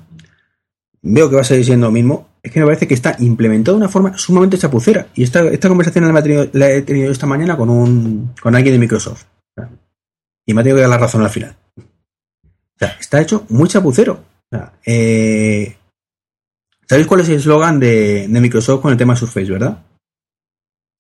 [1.02, 3.78] veo que va a seguir siendo lo mismo, es que me parece que está implementado
[3.78, 5.08] de una forma sumamente chapucera.
[5.16, 8.56] Y esta, esta conversación la he, tenido, la he tenido esta mañana con un con
[8.56, 9.24] alguien de Microsoft.
[10.46, 11.56] Y me ha tenido que dar la razón al final.
[11.78, 14.24] O sea, está hecho muy chapucero.
[14.52, 15.76] O sea, eh,
[16.90, 19.78] ¿Sabéis cuál es el eslogan de, de Microsoft con el tema Surface, verdad?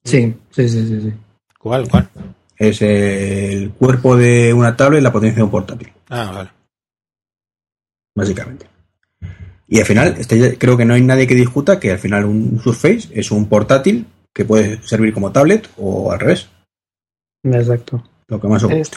[0.03, 1.01] Sí, sí, sí, sí.
[1.01, 1.13] sí.
[1.57, 2.07] ¿Cuál, cuál?
[2.57, 5.91] Es el cuerpo de una tablet y la potencia de un portátil.
[6.09, 6.49] Ah, vale.
[8.15, 8.67] básicamente.
[9.67, 12.25] Y al final, este, ya- creo que no hay nadie que discuta que al final
[12.25, 16.49] un Surface es un portátil que puede servir como tablet o al revés,
[17.43, 18.03] Exacto.
[18.27, 18.91] lo que más os Es,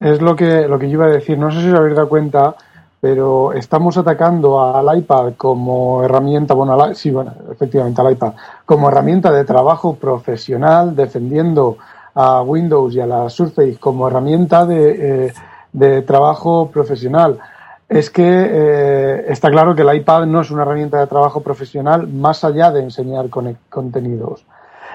[0.00, 1.36] es lo que lo que yo iba a decir.
[1.38, 2.54] No sé si os habéis dado cuenta,
[3.00, 8.32] pero estamos atacando al iPad como herramienta, bueno, i- sí, bueno, efectivamente al iPad,
[8.66, 11.78] como herramienta de trabajo profesional, defendiendo
[12.14, 15.32] a Windows y a la Surface como herramienta de, eh,
[15.72, 17.38] de trabajo profesional.
[17.88, 22.06] Es que eh, está claro que el iPad no es una herramienta de trabajo profesional
[22.06, 24.44] más allá de enseñar conec- contenidos.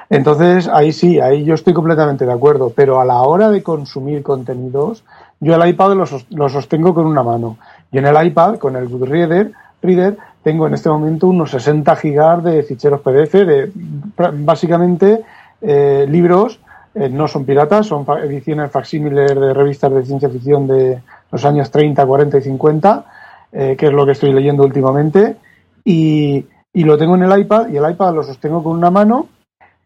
[0.10, 4.22] Entonces, ahí sí, ahí yo estoy completamente de acuerdo, pero a la hora de consumir
[4.22, 5.04] contenidos,
[5.40, 5.94] yo el iPad
[6.30, 7.58] lo sostengo con una mano.
[7.92, 12.44] Y en el iPad, con el Goodreader, Reader, tengo en este momento unos 60 gigas
[12.44, 13.72] de ficheros PDF de
[14.16, 15.24] básicamente
[15.62, 16.60] eh, libros,
[16.94, 21.72] eh, no son piratas, son ediciones facsímiles de revistas de ciencia ficción de los años
[21.72, 23.06] 30, 40 y 50,
[23.52, 25.38] eh, que es lo que estoy leyendo últimamente,
[25.84, 29.28] y, y lo tengo en el iPad, y el iPad lo sostengo con una mano,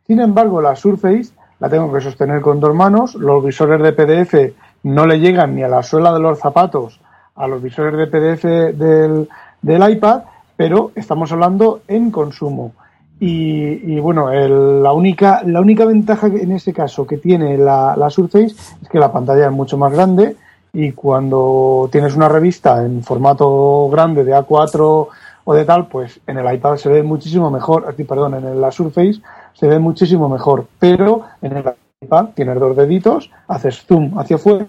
[0.10, 3.14] sin embargo, la Surface la tengo que sostener con dos manos.
[3.14, 7.00] Los visores de PDF no le llegan ni a la suela de los zapatos
[7.40, 8.44] a los visores de PDF
[8.78, 9.28] del,
[9.62, 10.22] del iPad,
[10.56, 12.74] pero estamos hablando en consumo.
[13.20, 17.96] Y, y bueno, el- la, única, la única ventaja en ese caso que tiene la,
[17.98, 20.36] la Surface es que la pantalla es mucho más grande
[20.72, 25.08] y cuando tienes una revista en formato grande de A4
[25.46, 28.72] o de tal, pues en el iPad se ve muchísimo mejor, aquí, perdón, en la
[28.72, 29.20] Surface
[29.54, 31.64] se ve muchísimo mejor, pero en el
[32.02, 34.68] iPad tienes dos deditos, haces zoom hacia afuera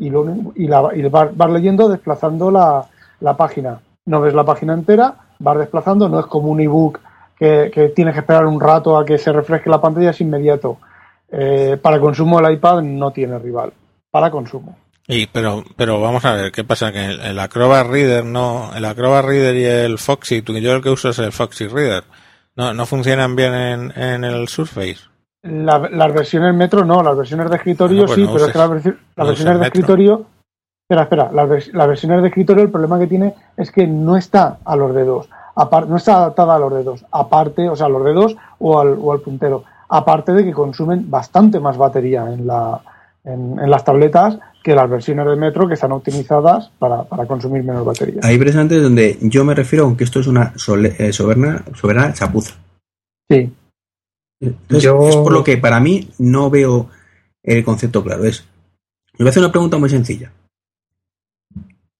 [0.00, 2.84] y, lo, y, la, y vas, leyendo desplazando la,
[3.20, 3.78] la página.
[4.06, 6.98] No ves la página entera, vas desplazando, no es como un ebook
[7.38, 10.78] que, que tienes que esperar un rato a que se refresque la pantalla, es inmediato.
[11.30, 13.72] Eh, para consumo el iPad no tiene rival,
[14.10, 14.76] para consumo.
[15.06, 16.92] Y, pero, pero vamos a ver, ¿qué pasa?
[16.92, 20.82] Que el, el Acrobat Reader no, el Acrobat Reader y el Foxy, tú- yo el
[20.82, 22.04] que uso es el Foxy Reader,
[22.56, 24.98] no, no funcionan bien en, en el Surface.
[25.42, 28.52] La- las versiones Metro no, las versiones de escritorio Ah, pues sí, no pero es
[28.52, 28.84] que las, versi-
[29.16, 29.66] las no versiones de Metro.
[29.80, 30.26] escritorio.
[30.88, 34.16] Espera, espera, las, vers- las versiones de escritorio, el problema que tiene es que no
[34.16, 35.28] está a los dedos,
[35.88, 39.12] no está adaptada a los dedos, aparte, o sea, a los dedos o al, o
[39.12, 42.80] al puntero, aparte de que consumen bastante más batería en, la,
[43.22, 47.62] en, en las tabletas que las versiones de Metro que están optimizadas para, para consumir
[47.62, 48.20] menos batería.
[48.24, 52.12] Ahí precisamente es donde yo me refiero, aunque esto es una sole- eh, soberana, soberana
[52.12, 52.56] chapuza.
[53.30, 53.52] Sí,
[54.40, 56.88] Entonces, Yo- Es por lo que para mí no veo
[57.42, 58.24] el concepto claro.
[58.24, 58.40] Es,
[59.12, 60.32] os voy a hacer una pregunta muy sencilla.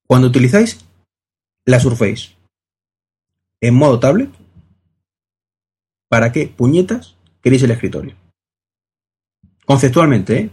[0.06, 0.84] Cuando utilizáis
[1.66, 2.36] la Surface
[3.60, 4.30] en modo tablet,
[6.08, 8.16] ¿para qué puñetas queréis el escritorio?
[9.66, 10.50] Conceptualmente, ¿eh?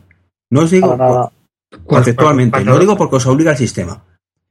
[0.52, 1.32] No os digo para nada.
[1.86, 4.04] conceptualmente, Cuando- no digo porque os obliga el sistema.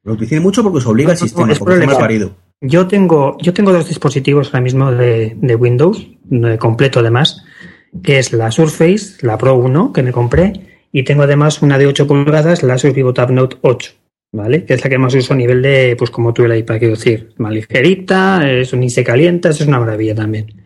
[0.02, 2.36] Lo utilicéis mucho porque os obliga No, el no, no, sistema, porque mal parido.
[2.60, 7.44] Yo tengo, yo tengo dos dispositivos ahora mismo de, de Windows, de completo además,
[8.02, 10.52] que es la Surface, la Pro 1 que me compré,
[10.90, 13.92] y tengo además una de 8 pulgadas, la Asus VivoTab Note 8,
[14.32, 14.64] ¿vale?
[14.64, 16.94] Que es la que más uso a nivel de, pues como tú el iPad, quiero
[16.94, 20.62] decir, más ligerita, es, ni se calienta, eso es una maravilla también.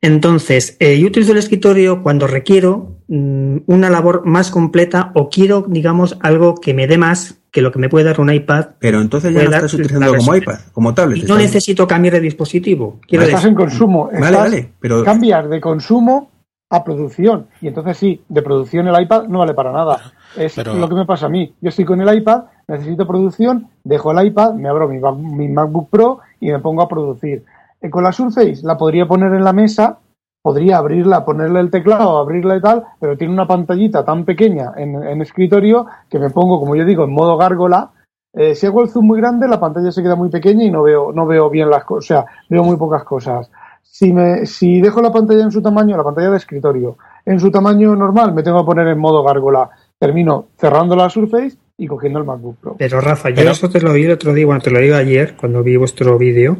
[0.00, 5.66] Entonces, eh, yo utilizo el escritorio cuando requiero mm, una labor más completa o quiero,
[5.68, 9.00] digamos, algo que me dé más que lo que me puede dar un iPad Pero
[9.00, 11.24] entonces ya lo estás utilizando como iPad, como tablet.
[11.24, 12.98] y no necesito cambiar de dispositivo.
[13.06, 14.04] Quiero estás decir, en consumo.
[14.06, 16.30] Vale, estás- vale, pero cambias de consumo
[16.70, 17.46] a producción.
[17.60, 20.12] Y entonces sí, de producción el iPad no vale para nada.
[20.36, 21.54] Es Pero- lo que me pasa a mí.
[21.60, 26.18] Yo estoy con el iPad, necesito producción, dejo el iPad, me abro mi MacBook Pro
[26.40, 27.44] y me pongo a producir.
[27.80, 29.98] Eh, con la Surface la podría poner en la mesa,
[30.48, 34.94] podría abrirla, ponerle el teclado, abrirla y tal, pero tiene una pantallita tan pequeña en,
[35.04, 37.90] en escritorio que me pongo, como yo digo, en modo gárgola.
[38.32, 40.82] Eh, si hago el zoom muy grande, la pantalla se queda muy pequeña y no
[40.82, 43.50] veo, no veo bien las cosas, o sea, veo muy pocas cosas.
[43.82, 47.50] Si, me, si dejo la pantalla en su tamaño, la pantalla de escritorio, en su
[47.50, 49.68] tamaño normal, me tengo que poner en modo gárgola.
[49.98, 52.76] Termino cerrando la Surface y cogiendo el MacBook Pro.
[52.78, 54.96] Pero Rafa, yo Pero- eso te lo vi el otro día, bueno, te lo digo
[54.96, 56.56] ayer cuando vi vuestro vídeo.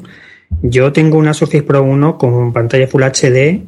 [0.62, 3.62] Yo tengo una Surface Pro 1 con pantalla Full HD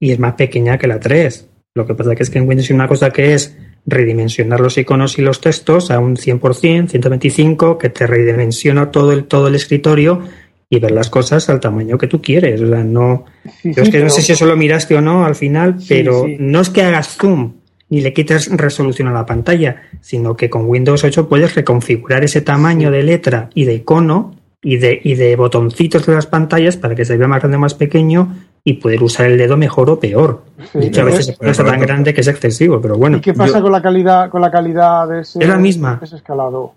[0.00, 1.48] y es más pequeña que la 3.
[1.74, 3.56] Lo que pasa que es que en Windows hay una cosa que es
[3.86, 9.24] redimensionar los iconos y los textos a un 100%, 125, que te redimensiona todo el,
[9.24, 10.22] todo el escritorio
[10.68, 12.60] y ver las cosas al tamaño que tú quieres.
[12.60, 13.24] O sea, no,
[13.62, 15.80] Sí, yo es sí, que no sé si eso lo miraste o no al final,
[15.80, 17.54] Sí, pero no es que hagas zoom
[17.88, 22.40] ni le quites resolución a la pantalla, sino que con Windows 8 puedes reconfigurar ese
[22.40, 26.96] tamaño de letra y de icono y de, y de botoncitos de las pantallas para
[26.96, 28.34] que se vea más grande o más pequeño
[28.68, 30.42] y poder usar el dedo mejor o peor.
[30.72, 33.18] Sí, de hecho, a veces se puede ser tan grande que es excesivo, pero bueno.
[33.18, 36.00] ¿Y qué pasa yo- con la calidad con la calidad de ese, Es la misma.
[36.02, 36.74] ese escalado?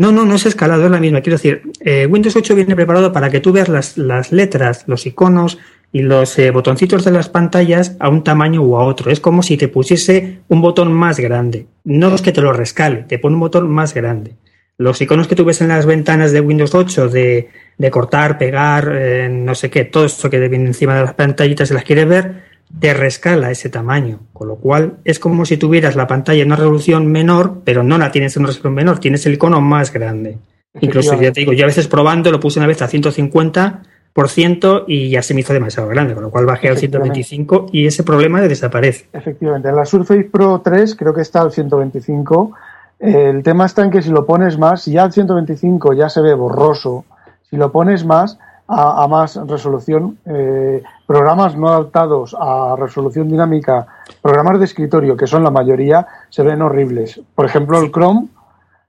[0.00, 1.20] No, no, no es escalado, es la misma.
[1.20, 5.06] Quiero decir, eh, Windows 8 viene preparado para que tú veas las, las letras, los
[5.06, 5.58] iconos
[5.92, 9.10] y los eh, botoncitos de las pantallas a un tamaño u a otro.
[9.12, 11.66] Es como si te pusiese un botón más grande.
[11.84, 14.34] No es que te lo rescale, te pone un botón más grande.
[14.78, 18.92] Los iconos que tú ves en las ventanas de Windows 8 de, de cortar, pegar,
[18.94, 22.08] eh, no sé qué, todo esto que viene encima de las pantallitas, si las quieres
[22.08, 22.44] ver,
[22.78, 24.20] te rescala ese tamaño.
[24.32, 27.98] Con lo cual es como si tuvieras la pantalla en una resolución menor, pero no
[27.98, 30.38] la tienes en una resolución menor, tienes el icono más grande.
[30.80, 35.10] Incluso ya te digo, yo a veces probando lo puse una vez a 150% y
[35.10, 37.24] ya se me hizo demasiado grande, con lo cual bajé al Efectivamente.
[37.24, 39.06] 125 y ese problema desaparece.
[39.12, 42.52] Efectivamente, en la Surface Pro 3 creo que está al 125.
[42.98, 46.20] El tema está en que si lo pones más, si ya al 125 ya se
[46.20, 47.04] ve borroso,
[47.48, 53.86] si lo pones más a, a más resolución, eh, programas no adaptados a resolución dinámica,
[54.20, 57.20] programas de escritorio, que son la mayoría, se ven horribles.
[57.34, 58.28] Por ejemplo, el Chrome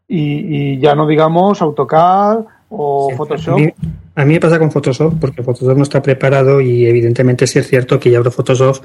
[0.08, 3.54] y, y ya no digamos AutoCAD o Sí, Photoshop.
[3.54, 3.74] A mí,
[4.16, 7.68] a mí me pasa con Photoshop, porque Photoshop no está preparado y evidentemente sí es
[7.68, 8.78] cierto que ya abro Photoshop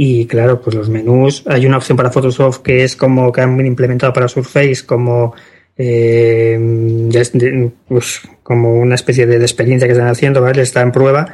[0.00, 3.58] y claro, pues los menús, hay una opción para Photoshop que es como que han
[3.66, 5.34] implementado para Surface como
[5.76, 10.62] eh, de- pues, como una especie de, de experiencia que están haciendo, ¿vale?
[10.62, 11.26] Está en prueba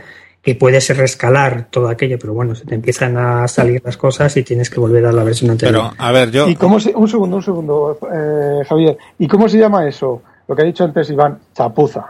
[0.42, 4.42] que puedes rescalar todo aquello, pero bueno, se te empiezan a salir las cosas y
[4.42, 5.90] tienes que volver a la versión anterior.
[5.90, 6.48] Pero, a ver, yo.
[6.48, 8.96] ¿Y cómo se, un segundo, un segundo, eh, Javier.
[9.18, 10.22] ¿Y cómo se llama eso?
[10.46, 12.04] Lo que ha dicho antes Iván, chapuza.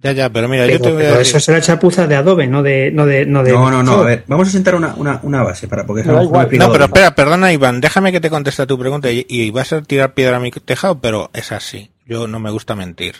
[0.00, 1.20] Ya, ya, pero mira, yo te voy a decir.
[1.22, 3.94] eso será chapuza de Adobe, no de, no de, no de No, no, no.
[3.94, 6.42] A ver, vamos a sentar una, una, una base para porque igual.
[6.42, 9.50] explicado No, pero espera, perdona, Iván, déjame que te conteste a tu pregunta y, y
[9.50, 11.90] vas a tirar piedra a mi tejado, pero es así.
[12.06, 13.16] Yo no me gusta mentir.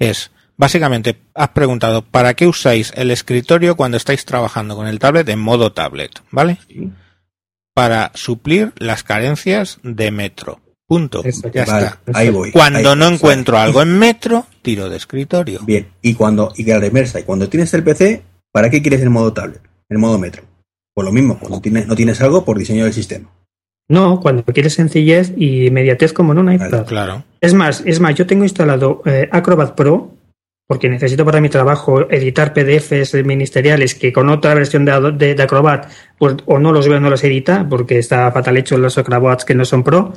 [0.00, 5.28] Es, básicamente, has preguntado, ¿para qué usáis el escritorio cuando estáis trabajando con el tablet
[5.28, 6.10] en modo tablet?
[6.32, 6.58] ¿Vale?
[6.66, 6.90] Sí.
[7.72, 10.60] Para suplir las carencias de Metro.
[10.86, 11.22] Punto.
[11.52, 11.98] Ya Vale, está.
[12.14, 12.52] ahí voy.
[12.52, 15.60] Cuando ahí no encuentro algo en Metro, tiro de escritorio.
[15.66, 18.22] Bien, y cuando y que a la reversa, y cuando tienes el PC,
[18.52, 19.60] ¿para qué quieres el modo tablet?
[19.88, 20.42] El modo metro.
[20.94, 23.28] Pues lo mismo, cuando tienes, no tienes algo por diseño del sistema.
[23.88, 26.70] No, cuando quieres sencillez y inmediatez como en un iPad.
[26.70, 27.24] Vale, Claro.
[27.40, 30.12] Es más, es más, yo tengo instalado eh, Acrobat Pro
[30.68, 35.42] porque necesito para mi trabajo editar PDFs ministeriales que con otra versión de, de- de
[35.42, 38.98] Acrobat pues, o no los veo o no los edita porque está fatal hecho los
[38.98, 40.12] Acrobats que no son Pro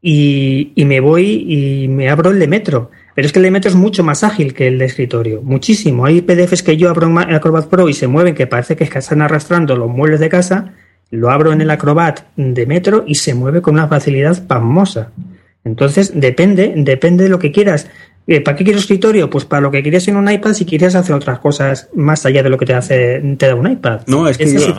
[0.00, 2.90] y, me voy y me abro el de Metro.
[3.14, 6.04] Pero es que el de Metro es mucho más ágil que el de escritorio, muchísimo.
[6.04, 9.22] Hay PDFs que yo abro en Acrobat Pro y se mueven que parece que están
[9.22, 10.74] arrastrando los muebles de casa,
[11.10, 15.10] lo abro en el Acrobat de Metro y se mueve con una facilidad pasmosa.
[15.64, 17.88] Entonces, depende, depende de lo que quieras.
[18.30, 19.30] Eh, ¿Para qué quiero escritorio?
[19.30, 22.42] Pues para lo que quieres en un iPad si quieres hacer otras cosas más allá
[22.42, 24.02] de lo que te hace te da un iPad.
[24.06, 24.76] No, es que yo,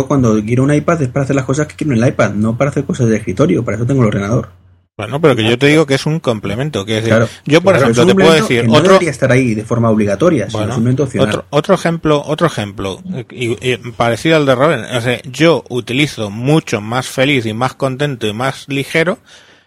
[0.00, 2.34] es cuando quiero un iPad es para hacer las cosas que quiero en el iPad,
[2.34, 4.50] no para hacer cosas de escritorio, para eso tengo el ordenador.
[4.96, 6.84] Bueno, pero que yo te digo que es un complemento.
[6.86, 7.28] quiero decir, Claro.
[7.44, 9.54] yo, por Claro, es ejemplo, un te puedo decir que no otro, debería estar ahí
[9.54, 11.28] de forma obligatoria, sino Bueno, simplemente opcional.
[11.28, 14.78] otro, otro ejemplo, otro ejemplo, y- y parecido al de Robin.
[14.96, 19.18] O sea, yo utilizo mucho más feliz y más contento y más ligero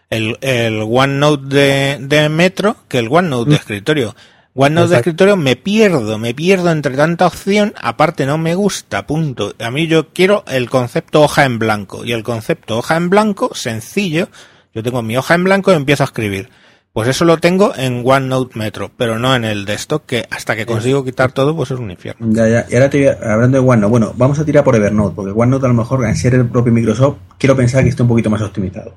[0.09, 4.15] el, el OneNote de, de Metro que el OneNote de escritorio.
[4.55, 9.53] OneNote de escritorio me pierdo, me pierdo entre tanta opción, aparte no me gusta, punto.
[9.59, 13.51] A mí yo quiero el concepto hoja en blanco, y el concepto hoja en blanco,
[13.53, 14.27] sencillo,
[14.73, 16.49] yo tengo mi hoja en blanco y empiezo a escribir.
[16.91, 20.65] Pues eso lo tengo en OneNote Metro, pero no en el desktop, que hasta que
[20.65, 22.27] consigo quitar todo, pues es un infierno.
[22.31, 22.65] Ya, ya.
[22.67, 25.31] Y ahora te voy a- hablando de OneNote, bueno, vamos a tirar por Evernote, porque
[25.31, 28.31] OneNote a lo mejor, al ser el propio Microsoft, quiero pensar que está un poquito
[28.31, 28.95] más optimizado.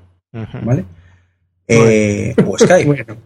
[0.65, 0.87] ¿vale?
[1.69, 2.85] Eh, o Skype.
[2.85, 3.17] Bueno.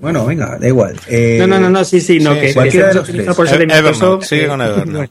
[0.00, 0.96] Bueno, venga, da igual.
[1.08, 2.54] Eh, No, no, no, no, sí, sí, no, sí, que sí.
[2.54, 3.36] Cualquiera de los utiliza tres.
[3.36, 5.10] por ser de E- Evernote, Microsoft, sigue eh, con Evernote.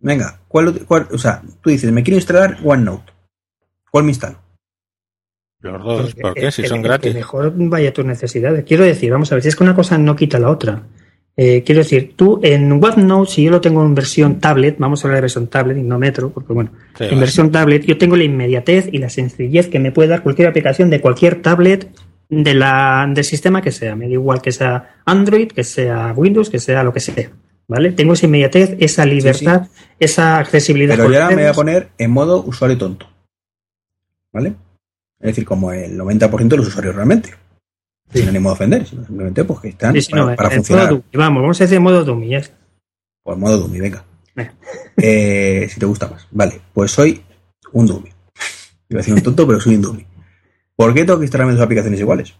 [0.00, 3.12] Venga, ¿cuál, cuál, o sea, tú dices, me quiero instalar OneNote.
[3.90, 4.38] ¿Cuál me instalo?
[5.60, 6.50] Los dos, ¿por eh, qué?
[6.52, 7.14] Si eh, son eh, gratis.
[7.14, 8.64] mejor vaya a tus necesidades.
[8.64, 10.82] Quiero decir, vamos a ver, si es que una cosa no quita la otra.
[11.36, 15.08] Eh, quiero decir, tú en OneNote, si yo lo tengo en versión tablet, vamos a
[15.08, 17.20] hablar de versión tablet y no metro, porque bueno, Sí, en vale.
[17.20, 20.90] versión tablet yo tengo la inmediatez y la sencillez que me puede dar cualquier aplicación
[20.90, 21.88] de cualquier tablet
[22.32, 23.94] de la, del sistema que sea.
[23.94, 27.30] Me da igual que sea Android, que sea Windows, que sea lo que sea.
[27.68, 27.92] ¿Vale?
[27.92, 29.68] Tengo esa inmediatez, esa libertad,
[30.00, 30.94] esa accesibilidad.
[30.94, 33.06] Pero por ya me voy a poner en modo usuario tonto.
[34.32, 34.54] ¿Vale?
[35.20, 37.34] Es decir, como el 90% de los usuarios realmente.
[38.12, 40.54] Sin ánimo de ofender, sino simplemente pues que están Sí, sí, para, no, para en
[40.56, 40.84] funcionar.
[40.86, 41.04] modo dummy.
[41.14, 42.28] Vamos, vamos a decir modo dummy.
[42.28, 42.56] ya está.
[43.22, 44.04] Por modo dummy, venga.
[44.36, 44.50] Eh.
[44.96, 46.26] Eh, si te gusta más.
[46.30, 47.22] Vale, pues soy
[47.72, 48.10] un dummy.
[48.88, 50.06] Iba a decir un tonto, pero soy un dummy.
[50.76, 52.34] ¿Por qué tengo que instalarme dos aplicaciones iguales?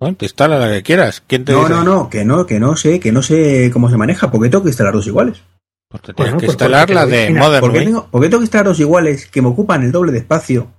[0.00, 1.22] Bueno, te instala la que quieras.
[1.26, 1.70] ¿Quién te No, dice?
[1.70, 4.30] no, no, que no, que no sé, que no sé cómo se maneja.
[4.30, 5.42] ¿Por qué tengo que instalar dos iguales?
[5.90, 8.20] Pues te tienes Bueno, que pues instalar porque la de Modern ¿Por qué, tengo, por
[8.22, 10.70] qué tengo que instalar dos iguales que me ocupan el doble de espacio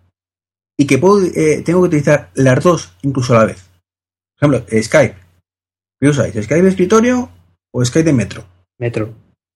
[0.77, 3.69] y que puedo, eh, tengo que utilizar las dos incluso a la vez?
[4.39, 5.15] Por ejemplo, Skype.
[5.99, 6.33] ¿Qué usáis?
[6.33, 7.29] ¿Skype de escritorio
[7.73, 8.45] o Skype de metro?
[8.77, 9.13] Metro.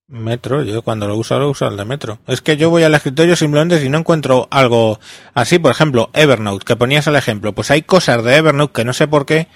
[0.08, 2.18] Metro, yo cuando lo uso, lo uso el de Metro.
[2.26, 5.00] Es que yo voy al escritorio simplemente si no encuentro algo
[5.32, 7.54] así, por ejemplo, Evernote, que ponías el ejemplo.
[7.54, 9.48] Pues hay cosas de Evernote que no sé por qué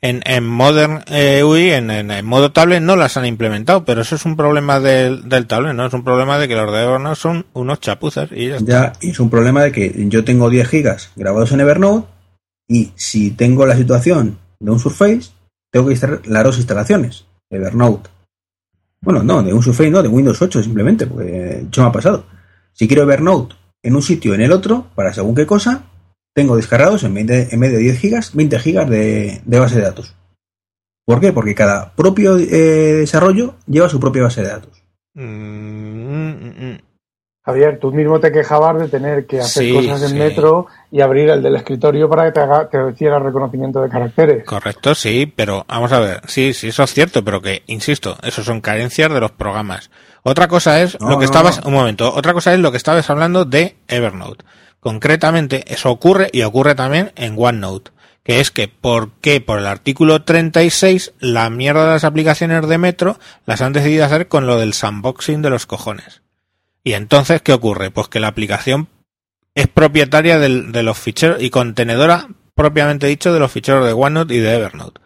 [0.00, 4.36] en, Modern eh, UI, en, modo tablet, no las han implementado, pero eso es un
[4.36, 5.86] problema del, tablet, ¿no?
[5.86, 9.30] Es un problema de que los de Evernote son unos chapuzas y ya es un
[9.30, 12.08] problema de que yo tengo 10 gigas grabados en Evernote
[12.68, 15.30] y si tengo la situación de un Surface,
[15.72, 17.26] tengo que instalar las dos instalaciones.
[17.50, 18.15] Evernote.
[19.00, 22.26] Bueno, no, de un Surface no, de Windows 8 simplemente, porque yo me ha pasado.
[22.72, 25.84] Si quiero Evernote en un sitio o en el otro, para según qué cosa,
[26.34, 29.76] tengo descargados en vez de, en vez de 10 gigas, 20 gigas de, de base
[29.76, 30.14] de datos.
[31.06, 31.32] ¿Por qué?
[31.32, 34.82] Porque cada propio eh, desarrollo lleva su propia base de datos.
[35.14, 36.78] Mm, mm, mm.
[37.46, 40.14] Javier, tú mismo te quejabas de tener que hacer Sí, cosas en sí.
[40.16, 44.44] metro y abrir el del escritorio para que te, haga, te hiciera reconocimiento de caracteres.
[44.44, 48.42] Correcto, sí, pero vamos a ver, sí, sí, eso es cierto, pero que, insisto, eso
[48.42, 49.90] son carencias de los programas.
[50.24, 51.68] Otra cosa es No, lo que no, estabas, no.
[51.68, 54.44] un momento, otra cosa es lo que estabas hablando de Evernote.
[54.80, 57.92] Concretamente, eso ocurre y ocurre también en OneNote,
[58.24, 59.40] que es que, ¿por qué?
[59.40, 64.26] Por el artículo 36, la mierda de las aplicaciones de Metro las han decidido hacer
[64.28, 66.22] con lo del sandboxing de los cojones.
[66.86, 67.90] Y entonces, ¿qué ocurre?
[67.90, 68.86] Pues que la aplicación
[69.56, 74.34] es propietaria del- de los ficheros y contenedora propiamente dicho de los ficheros de OneNote
[74.36, 75.00] y de Evernote.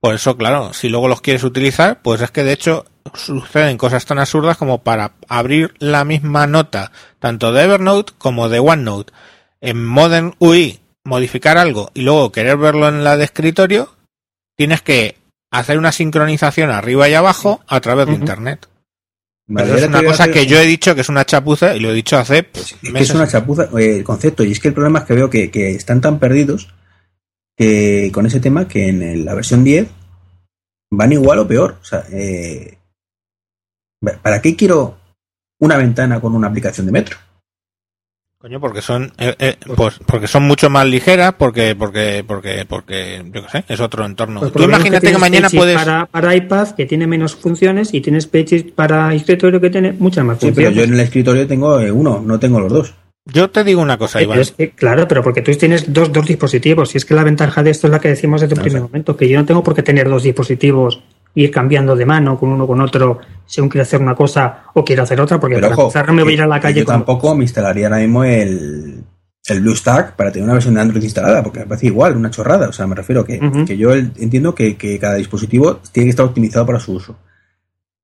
[0.00, 4.06] Por eso, claro, si luego los quieres utilizar, pues es que de hecho suceden cosas
[4.06, 9.12] tan absurdas como para abrir la misma nota, tanto de Evernote como de OneNote,
[9.60, 13.94] en Modern UI, modificar algo y luego querer verlo en la de escritorio,
[14.56, 15.16] tienes que
[15.50, 18.12] hacer una sincronización arriba y abajo a través de.
[18.14, 18.66] Internet.
[19.48, 22.18] Es una cosa que yo he dicho que es una chapuza y lo he dicho
[22.18, 24.44] hace pues, Es que es una chapuza el concepto.
[24.44, 26.68] Y es que el problema es que veo que, que están tan perdidos
[27.56, 29.88] que con ese tema que en la versión 10
[30.90, 31.78] van igual o peor.
[31.80, 32.78] O sea, eh,
[34.22, 34.98] ¿para qué quiero
[35.58, 37.16] una ventana con una aplicación de metro?
[38.40, 43.20] Coño, porque son, eh, eh, pues, porque son mucho más ligeras, porque, porque, porque, porque,
[43.34, 44.38] yo qué sé, es otro entorno.
[44.38, 48.28] Pues Tú imagínate que, mañana puedes, Para, para iPad que tiene menos funciones y tienes
[48.28, 50.76] Pages para escritorio que tiene muchas más Sí, pero funciones.
[50.76, 52.94] yo en el escritorio tengo eh, uno, no tengo los dos.
[53.24, 54.38] yo te digo una cosa, Eh, Iván.
[54.38, 56.94] es que, claro, pero porque tú tienes dos, dos dispositivos.
[56.94, 58.82] Y es que la ventaja de esto es la que decimos desde un No primer
[58.82, 58.86] sé.
[58.86, 61.02] momento, que yo no tengo por qué tener dos dispositivos
[61.34, 65.02] ir cambiando de mano con uno con otro según quiero hacer una cosa o quiero
[65.02, 66.80] hacer otra, porque Pero para ojo, empezar no me voy a ir a la calle
[66.80, 69.04] yo tampoco me instalaría ahora mismo el,
[69.46, 72.68] el BlueStack para tener una versión de Android instalada, porque me parece igual, una chorrada.
[72.68, 76.26] O sea, me refiero que, que yo entiendo que, que cada dispositivo tiene que estar
[76.26, 77.16] optimizado para su uso.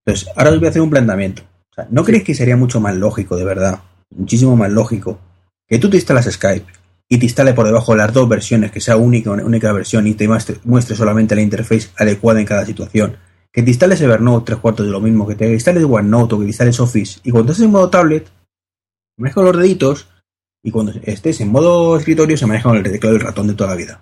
[0.05, 1.43] Entonces, ahora os voy a hacer un planteamiento.
[1.71, 5.19] O sea, ¿no creéis que sería mucho más lógico, de verdad, muchísimo más lógico,
[5.67, 8.97] que tú te instalas Skype y te instale por debajo las dos versiones, que sea
[8.97, 13.17] única, única versión y te muestre, solamente la interface adecuada en cada situación?
[13.53, 16.45] Que te instales Evernote tres cuartos de lo mismo, que te instales OneNote o que
[16.45, 18.29] te instales Office y cuando estés en modo tablet,
[19.17, 20.09] maneja los deditos
[20.63, 23.55] y cuando estés en modo escritorio se maneja con el teclado y el ratón de
[23.55, 24.01] toda la vida.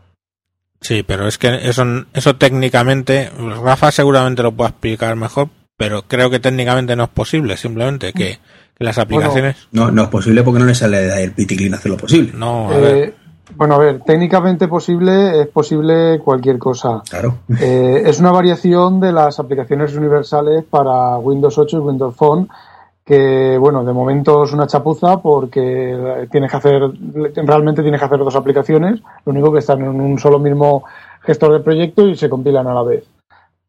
[0.80, 3.30] Sí, pero es que eso técnicamente,
[3.62, 8.38] Rafa seguramente lo puede explicar mejor, pero creo que técnicamente no es posible, simplemente que,
[8.76, 11.74] que las aplicaciones, No, no es posible porque no le sale de ahí el piticlin
[11.74, 12.32] hacer lo posible.
[12.36, 13.14] no, a ver, Eh,
[13.56, 17.02] bueno, a ver, técnicamente posible es posible cualquier cosa.
[17.08, 17.38] Claro.
[17.60, 22.48] Eh, es una variación de las aplicaciones universales para Windows 8 y Windows Phone,
[23.04, 26.80] que bueno, de momento es una chapuza porque tienes que hacer,
[27.44, 30.84] realmente tienes que hacer dos aplicaciones, lo único que están en un solo mismo
[31.20, 33.04] gestor de proyecto y se compilan a la vez.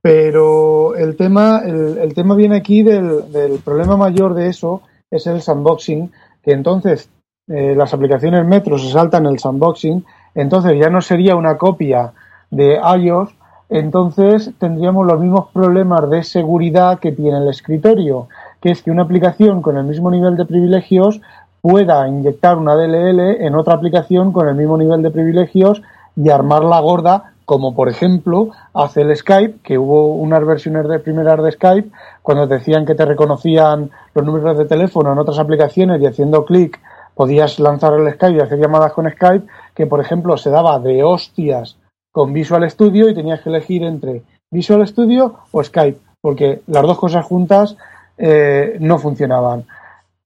[0.01, 4.81] Pero el tema, el, el tema viene aquí del, del problema mayor de eso,
[5.15, 6.11] es el sandboxing,
[6.41, 7.09] que entonces
[7.47, 10.05] eh, las aplicaciones Metro se saltan el sandboxing,
[10.35, 12.13] entonces ya no sería una copia
[12.49, 13.35] de iOS,
[13.69, 18.27] entonces tendríamos los mismos problemas de seguridad que tiene el escritorio,
[18.61, 21.21] que es que una aplicación con el mismo nivel de privilegios
[21.61, 25.81] pueda inyectar una DLL en otra aplicación con el mismo nivel de privilegios
[26.15, 31.41] y armarla gorda, como por ejemplo hace el Skype, que hubo unas versiones de primeras
[31.43, 31.89] de Skype,
[32.23, 36.79] cuando decían que te reconocían los números de teléfono en otras aplicaciones y haciendo clic
[37.13, 39.45] podías lanzar el Skype y hacer llamadas con Skype,
[39.75, 41.77] que por ejemplo se daba de hostias
[42.11, 46.97] con Visual Studio y tenías que elegir entre Visual Studio o Skype, porque las dos
[46.97, 47.75] cosas juntas
[48.17, 49.65] eh, no funcionaban.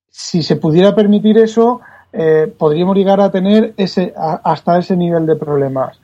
[0.09, 1.81] Si se pudiera permitir eso,
[2.13, 5.99] eh, podríamos llegar a tener ese, hasta ese nivel de problemas.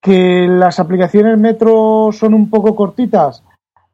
[0.00, 3.42] Que las aplicaciones Metro son un poco cortitas,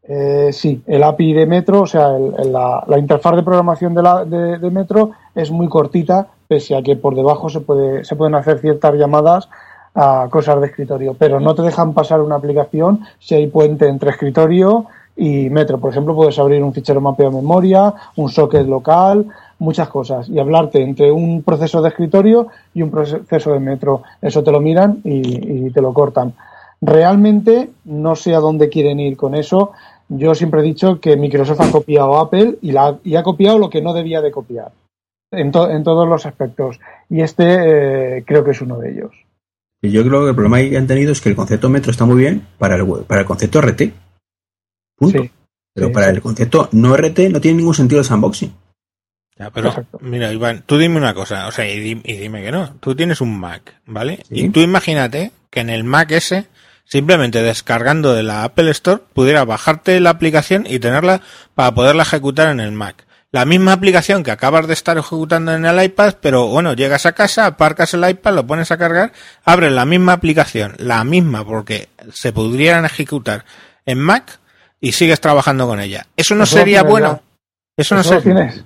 [0.08, 4.70] eh, sí, el API de Metro, o sea, la, interfaz de programación de, la, de,
[4.70, 8.94] Metro es muy cortita, pese a que por debajo se, puede, se pueden hacer ciertas
[8.94, 9.48] llamadas
[9.94, 14.10] a cosas de escritorio, pero no te dejan pasar una aplicación si hay puente entre
[14.10, 14.86] escritorio
[15.16, 15.78] y Metro.
[15.78, 19.26] Por ejemplo, puedes abrir un fichero mapeado de memoria, un socket local,
[19.58, 24.02] muchas cosas, y hablarte entre un proceso de escritorio y un proceso de Metro.
[24.22, 26.34] Eso te lo miran y te lo cortan.
[26.80, 29.72] Realmente no sé a dónde quieren ir con eso.
[30.08, 33.58] Yo siempre he dicho que Microsoft ha copiado a Apple y, la, y ha copiado
[33.58, 34.72] lo que no debía de copiar
[35.32, 36.78] en, to- en todos los aspectos.
[37.10, 39.10] Y este eh, creo que es uno de ellos.
[39.82, 42.04] Y yo creo que el problema que han tenido es que el concepto metro está
[42.04, 43.82] muy bien para el, web- para el concepto RT.
[44.96, 45.22] Punto.
[45.22, 45.30] Sí,
[45.74, 46.12] Pero sí, para sí.
[46.14, 48.52] el concepto no RT no tiene ningún sentido el sandboxing.
[49.38, 49.98] Ya, pero Exacto.
[50.00, 52.74] mira, Iván, tú dime una cosa, o sea, y, y dime que no.
[52.80, 54.20] Tú tienes un Mac, ¿vale?
[54.28, 54.46] Sí.
[54.46, 56.46] Y tú imagínate que en el Mac ese,
[56.86, 61.20] simplemente descargando de la Apple Store, pudiera bajarte la aplicación y tenerla
[61.54, 63.04] para poderla ejecutar en el Mac.
[63.32, 67.12] La misma aplicación que acabas de estar ejecutando en el iPad, pero bueno, llegas a
[67.12, 69.12] casa, aparcas el iPad, lo pones a cargar,
[69.44, 73.44] abres la misma aplicación, la misma, porque se pudieran ejecutar
[73.84, 74.38] en Mac
[74.80, 76.06] y sigues trabajando con ella.
[76.16, 77.20] ¿Eso no Eso sería bueno?
[77.76, 78.22] Eso no sería.
[78.22, 78.64] tienes.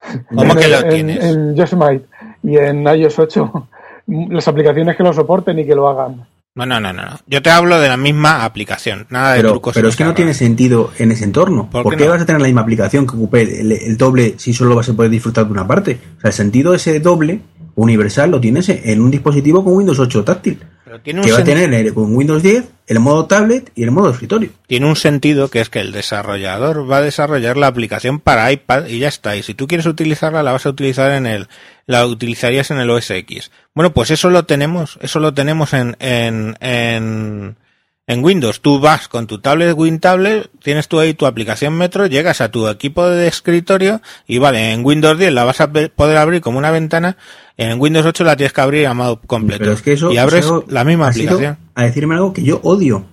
[0.34, 1.24] ¿Cómo En- que lo en- tienes?
[1.24, 2.06] En Yosemite
[2.42, 3.68] y en iOS 8,
[4.30, 6.26] las aplicaciones que lo soporten y que lo hagan.
[6.58, 7.02] No, no, no, no.
[7.04, 7.20] no.
[7.26, 9.74] Yo te hablo de la misma aplicación, nada de Pero, trucos.
[9.74, 11.70] pero es que no tiene sentido en ese entorno.
[11.70, 12.10] ¿Por ¿Por, qué qué no?
[12.10, 14.94] vas a tener la misma aplicación que ocupe el, el doble si solo vas a
[14.94, 15.98] poder disfrutar de una parte?
[16.18, 17.40] O sea, el sentido de ese doble
[17.76, 20.58] universal lo tienes en un dispositivo con Windows 8 táctil.
[20.88, 23.90] Pero tiene un, Que va a tener con Windows 10 el modo tablet y el
[23.90, 24.48] modo escritorio.
[24.66, 28.86] tiene un sentido que es que el desarrollador va a desarrollar la aplicación para iPad
[28.86, 29.36] y ya está.
[29.36, 31.48] Y si tú quieres utilizarla, la vas a utilizar en el,
[31.84, 33.50] la utilizarías en el OS X.
[33.74, 37.56] Bueno, pues eso lo tenemos, eso lo tenemos en, en, en,
[38.06, 38.62] en Windows.
[38.62, 42.66] Tú vas con tu tablet WinTablet, tienes tú ahí tu aplicación Metro, llegas a tu
[42.68, 46.70] equipo de escritorio y vale, en Windows 10 la vas a poder abrir como una
[46.70, 47.18] ventana,
[47.58, 49.58] en Windows 8 la tienes que abrir a modo completo.
[49.58, 51.58] Pero es que eso y abres la misma aplicación.
[51.74, 53.04] A decirme algo que yo odio.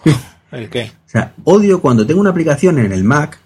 [0.50, 0.90] ¿El qué?
[1.06, 3.38] O sea, odio cuando tengo una aplicación en el Mac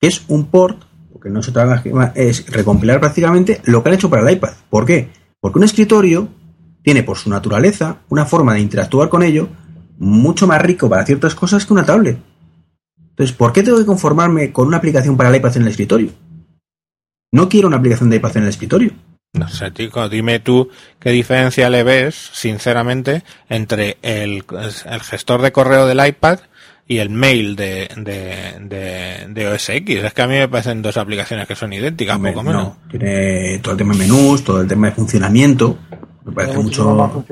[0.00, 0.82] que es un port
[1.12, 4.52] porque no se trabaja es recompilar prácticamente lo que han hecho para el iPad.
[4.70, 5.10] ¿Por qué?
[5.40, 6.28] Porque un escritorio
[6.82, 9.48] tiene por su naturaleza una forma de interactuar con ello
[9.98, 12.18] mucho más rico para ciertas cosas que una tablet.
[13.10, 16.10] Entonces, ¿por qué tengo que conformarme con una aplicación para el iPad en el escritorio?
[17.32, 18.92] No quiero una aplicación de iPad en el escritorio.
[19.34, 24.44] No sé, Tico, dime tú qué diferencia le ves, sinceramente, entre el,
[24.86, 26.40] el gestor de correo del iPad
[26.86, 30.04] y el mail de, de, de, OS X.
[30.04, 32.64] Es que a mí me parecen dos aplicaciones que son idénticas, poco menos.
[32.64, 35.76] No, tiene todo el tema de menús, todo el tema de funcionamiento.
[36.24, 37.24] Me parece mucho.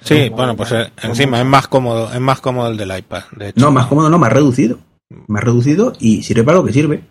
[0.00, 3.22] Sí, bueno, pues eh, encima es más cómodo, es más cómodo el del iPad.
[3.36, 4.80] De No, más cómodo, no, más reducido.
[5.28, 7.02] Más reducido y sirve para lo que sirve.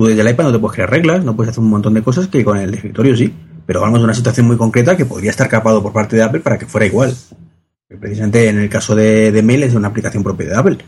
[0.00, 2.02] Tú desde el iPad no te puedes crear reglas, no puedes hacer un montón de
[2.02, 3.34] cosas que con el escritorio sí.
[3.66, 6.40] Pero vamos de una situación muy concreta que podría estar capado por parte de Apple
[6.40, 7.14] para que fuera igual.
[7.86, 10.78] Precisamente en el caso de, de Mail es una aplicación propia de Apple.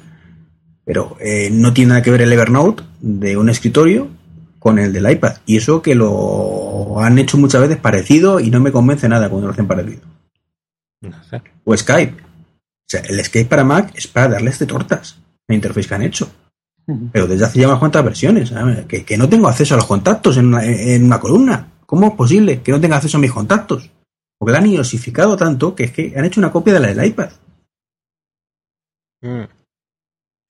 [0.87, 4.09] Pero eh, no tiene nada que ver el Evernote de un escritorio
[4.59, 5.37] con el del iPad.
[5.45, 9.49] Y eso que lo han hecho muchas veces parecido y no me convence nada cuando
[9.49, 10.01] lo hacen parecido.
[11.65, 12.15] O Skype.
[12.15, 16.03] O sea, el Skype para Mac es para darles de tortas la interface que han
[16.03, 16.33] hecho.
[17.13, 18.53] Pero desde hace ya unas cuantas versiones.
[18.89, 21.69] Que, que, no tengo acceso a los contactos en una, en una columna.
[21.87, 23.91] ¿Cómo es posible que no tenga acceso a mis contactos?
[24.39, 27.07] Porque la han iosificado tanto que es que han hecho una copia de la del
[27.07, 27.31] iPad.
[29.21, 29.45] Mm.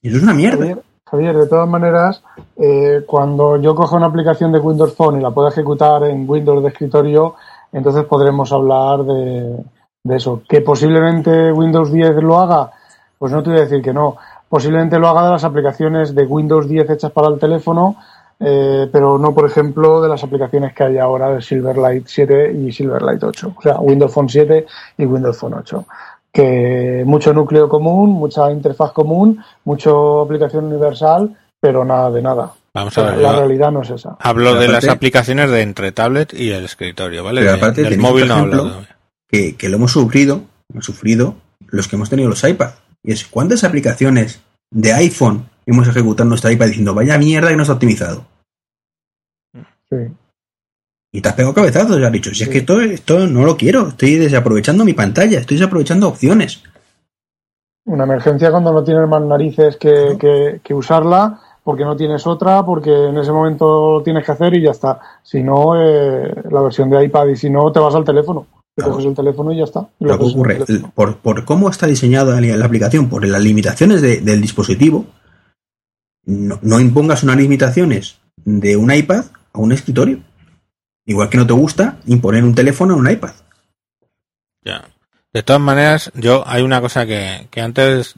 [0.03, 0.79] Y eso es una mierda.
[1.05, 2.23] Javier, de todas maneras,
[2.57, 6.63] eh, cuando yo cojo una aplicación de Windows Phone y la puedo ejecutar en Windows
[6.63, 7.35] de escritorio,
[7.71, 9.63] entonces podremos hablar de,
[10.05, 10.43] de eso.
[10.49, 12.71] Que posiblemente Windows 10 lo haga,
[13.19, 14.17] pues no te voy a decir que no.
[14.53, 17.97] Posiblemente lo haga de las aplicaciones de Windows 10 hechas para el teléfono
[18.45, 22.71] eh, pero no, por ejemplo, de las aplicaciones que hay ahora de Silverlight 7 y
[22.73, 24.67] Silverlight 8, o sea, Windows Phone 7
[24.99, 25.87] y Windows Phone 8.
[26.33, 32.53] Que mucho núcleo común, mucha interfaz común, mucho aplicación universal, pero nada de nada.
[32.75, 34.17] Vamos a ver, la realidad no es esa.
[34.19, 37.43] Hablo de las aplicaciones de entre tablet y el escritorio, ¿vale?
[37.43, 38.83] Pero aparte, del móvil no hablo.
[39.29, 41.37] Que, que lo hemos sufrido, hemos sufrido
[41.69, 42.71] los que hemos tenido los iPad.
[43.05, 47.63] Y es, ¿cuántas aplicaciones de iPhone hemos ejecutado nuestra iPad diciendo, vaya mierda que no
[47.63, 48.25] está optimizado?
[51.15, 53.57] Y te has pegado cabezazos y has dicho, si es que esto, esto no lo
[53.57, 56.63] quiero, estoy desaprovechando mi pantalla, estoy desaprovechando opciones.
[57.85, 63.09] Una emergencia cuando no tienes más narices que, que, usarla, porque no tienes otra, porque
[63.09, 65.01] en ese momento lo tienes que hacer y ya está.
[65.23, 68.47] Si no, eh, la versión de iPad y si no, te vas al teléfono.
[68.75, 69.89] Te coges el teléfono y ya está.
[70.01, 70.61] Lo que ocurre,
[70.95, 75.07] por, por, cómo está diseñada la aplicación, por las limitaciones del dispositivo,
[76.25, 80.21] no, no impongas unas limitaciones de un iPad a un escritorio.
[81.05, 83.33] Igual que no te gusta imponer un teléfono a un iPad.
[84.65, 84.89] Ya.
[85.33, 88.15] De todas maneras, yo hay una cosa que, que antes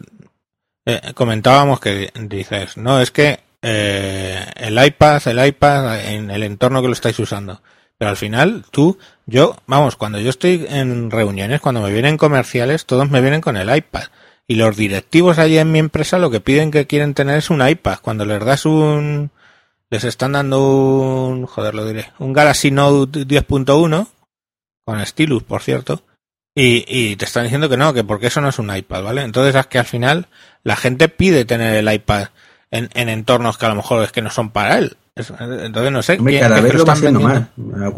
[0.84, 6.82] eh, comentábamos que dices, no, es que eh, el iPad, el iPad en el entorno
[6.82, 7.62] que lo estáis usando.
[8.04, 12.84] Pero al final, tú, yo, vamos, cuando yo estoy en reuniones, cuando me vienen comerciales,
[12.84, 14.02] todos me vienen con el iPad.
[14.46, 17.66] Y los directivos allí en mi empresa lo que piden que quieren tener es un
[17.66, 18.00] iPad.
[18.02, 19.30] Cuando les das un,
[19.88, 24.06] les están dando un, joder, lo diré, un Galaxy Note 10.1
[24.84, 26.02] con Stylus, por cierto,
[26.54, 29.22] y, y, te están diciendo que no, que porque eso no es un iPad, ¿vale?
[29.22, 30.26] Entonces es que al final
[30.62, 32.28] la gente pide tener el iPad
[32.74, 34.96] en, en entornos que a lo mejor es que no son para él.
[35.16, 36.16] Entonces no sé.
[36.18, 37.44] Hombre, cada vez lo, va haciendo más.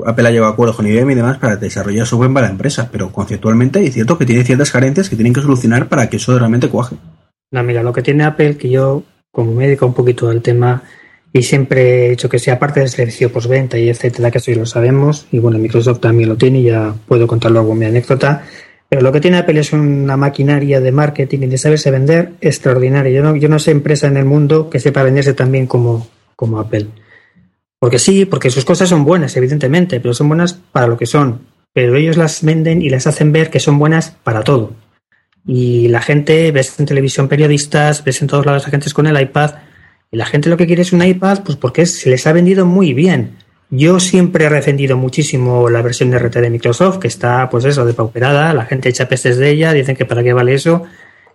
[0.07, 3.11] Apple ha llevado acuerdos con IBM y demás para desarrollar software para la empresa, pero
[3.11, 6.68] conceptualmente es cierto que tiene ciertas carencias que tienen que solucionar para que eso realmente
[6.68, 6.97] cuaje.
[7.51, 10.83] No, mira, lo que tiene Apple, que yo como médico un poquito del tema,
[11.33, 14.59] y siempre he hecho que sea parte del servicio postventa y etcétera, que eso ya
[14.59, 15.27] lo sabemos.
[15.33, 18.45] Y bueno, Microsoft también lo tiene y ya puedo contar luego mi anécdota.
[18.89, 23.12] Pero lo que tiene Apple es una maquinaria de marketing y de saberse vender extraordinaria.
[23.12, 26.07] Yo no, yo no sé empresa en el mundo que sepa venderse tan bien como,
[26.37, 26.87] como Apple.
[27.78, 31.41] Porque sí, porque sus cosas son buenas, evidentemente, pero son buenas para lo que son.
[31.72, 34.72] Pero ellos las venden y las hacen ver que son buenas para todo.
[35.47, 39.20] Y la gente, ves en televisión periodistas, ves en todos lados a gente con el
[39.20, 39.55] iPad
[40.11, 42.66] y la gente lo que quiere es un iPad, pues porque se les ha vendido
[42.66, 43.37] muy bien.
[43.69, 47.85] Yo siempre he defendido muchísimo la versión de RT de Microsoft, que está, pues eso,
[47.85, 50.85] depauperada, la gente echa pestes de ella, dicen que para qué vale eso.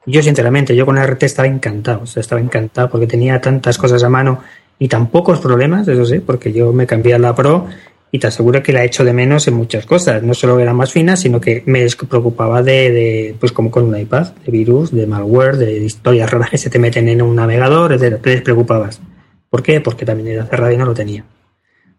[0.06, 3.78] Yo, sinceramente, yo con la RT estaba encantado, o sea, estaba encantado porque tenía tantas
[3.78, 4.40] cosas a mano
[4.80, 7.68] y tan pocos problemas, eso sí, porque yo me cambié a la Pro
[8.12, 10.24] y te aseguro que la he hecho de menos en muchas cosas.
[10.24, 14.34] No solo era más fina, sino que me preocupaba de, pues como con un iPad,
[14.46, 18.22] de virus, de malware, de historias raras que se te meten en un navegador, etc.
[18.22, 19.02] Te despreocupabas.
[19.50, 19.82] ¿Por qué?
[19.82, 21.26] Porque también era cerrada y no lo tenía.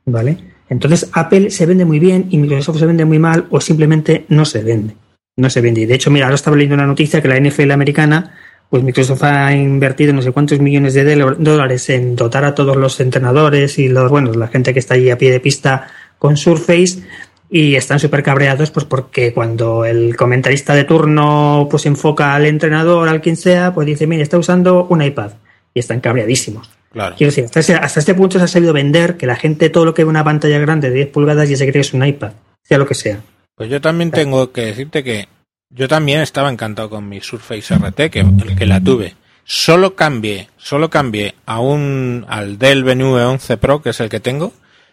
[0.04, 0.38] ¿Vale?
[0.68, 4.44] Entonces Apple se vende muy bien y Microsoft se vende muy mal o simplemente no
[4.44, 4.96] se vende.
[5.36, 5.82] No se vende.
[5.82, 8.32] Y de hecho, mira, ahora estaba leyendo una noticia que la NFL americana
[8.72, 12.98] pues Microsoft ha invertido no sé cuántos millones de dólares en dotar a todos los
[13.00, 15.88] entrenadores y los, bueno, la gente que está allí a pie de pista
[16.18, 17.02] con Surface
[17.50, 23.10] y están súper cabreados pues porque cuando el comentarista de turno pues enfoca al entrenador,
[23.10, 25.32] al quien sea, pues dice, mire, está usando un iPad
[25.74, 26.70] y están cabreadísimos.
[26.92, 27.16] Claro.
[27.16, 29.94] Quiero decir, hasta, hasta este punto se ha sabido vender que la gente todo lo
[29.94, 32.32] que ve una pantalla grande de 10 pulgadas ya se cree que es un iPad,
[32.62, 33.20] sea lo que sea.
[33.54, 35.28] Pues yo también tengo que decirte que
[35.70, 38.26] yo también estaba encantado con mi Surface RT, que,
[38.56, 39.14] que la tuve.
[39.44, 44.20] Solo cambié, solo cambié a un, al Dell Venue 11 Pro, que es el que
[44.20, 44.52] tengo,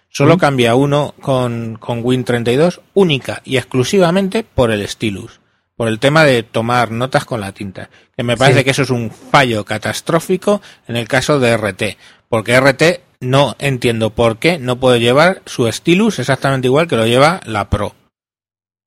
[0.09, 0.39] solo ¿Mm?
[0.39, 5.38] cambié a uno con, con Win32, única y exclusivamente por el stylus,
[5.79, 8.63] por el tema de tomar notas con la tinta, que me parece Sí.
[8.65, 14.09] que eso es un fallo catastrófico en el caso de RT, porque RT no entiendo
[14.09, 17.95] por qué no puede llevar su stylus exactamente igual que lo lleva la Pro.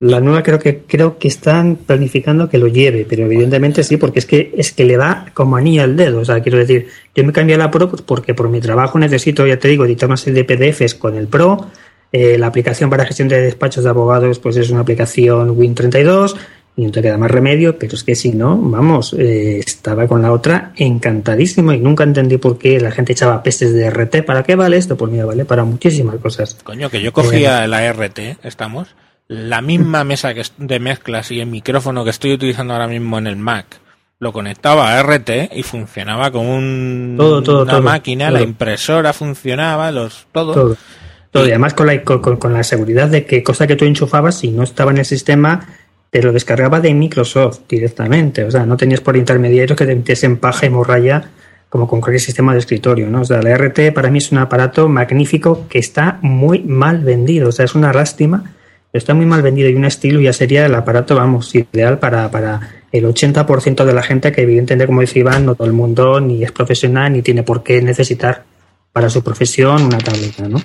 [0.01, 4.18] La nueva creo que creo que están planificando que lo lleve, pero evidentemente sí, porque
[4.18, 6.20] es que es que le va como anillo al dedo.
[6.20, 9.47] O sea, quiero decir, yo me cambié a la Pro porque por mi trabajo necesito,
[9.47, 11.70] ya te digo, editar una serie de PDFs con el Pro.
[12.12, 16.34] Eh, la aplicación para gestión de despachos de abogados, pues es una aplicación Win32
[16.74, 20.22] y no te queda más remedio, pero es que si no, vamos, eh, estaba con
[20.22, 24.22] la otra encantadísimo y nunca entendí por qué la gente echaba pestes de RT.
[24.24, 24.96] ¿Para qué vale esto?
[24.96, 26.56] Pues mira, vale para muchísimas cosas.
[26.64, 28.94] Coño, que yo cogía la RT, estamos,
[29.28, 33.26] la misma mesa que de mezclas y el micrófono que estoy utilizando ahora mismo en
[33.26, 33.66] el Mac,
[34.18, 39.12] lo conectaba a RT y funcionaba como un, Todo, todo, una todo, máquina, la impresora
[39.12, 40.54] funcionaba, los todo.
[40.54, 40.76] Todo.
[41.30, 41.46] Todo.
[41.46, 44.50] Y además con la, con, con la seguridad de que cosa que tú enchufabas, si
[44.50, 45.66] no estaba en el sistema,
[46.12, 48.44] te lo descargaba de Microsoft directamente.
[48.44, 51.30] O sea, no tenías por intermediarios que te metiesen paja y morralla
[51.70, 53.22] como con cualquier sistema de escritorio, ¿no?
[53.22, 57.48] O sea, la RT para mí es un aparato magnífico que está muy mal vendido.
[57.48, 58.42] O sea, es una lástima.
[58.42, 62.30] pero Está muy mal vendido y un estilo ya sería el aparato, vamos, ideal para,
[62.30, 62.60] para
[62.92, 66.44] el 80% de la gente que evidentemente, como decía Iván, no todo el mundo ni
[66.44, 68.44] es profesional ni tiene por qué necesitar
[68.92, 70.58] para su profesión una tableta, ¿no?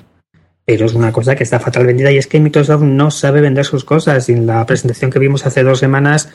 [0.68, 3.64] Pero es una cosa que está fatal vendida y es que Microsoft no sabe vender
[3.64, 4.28] sus cosas.
[4.28, 6.30] Y en la presentación que vimos hace dos semanas,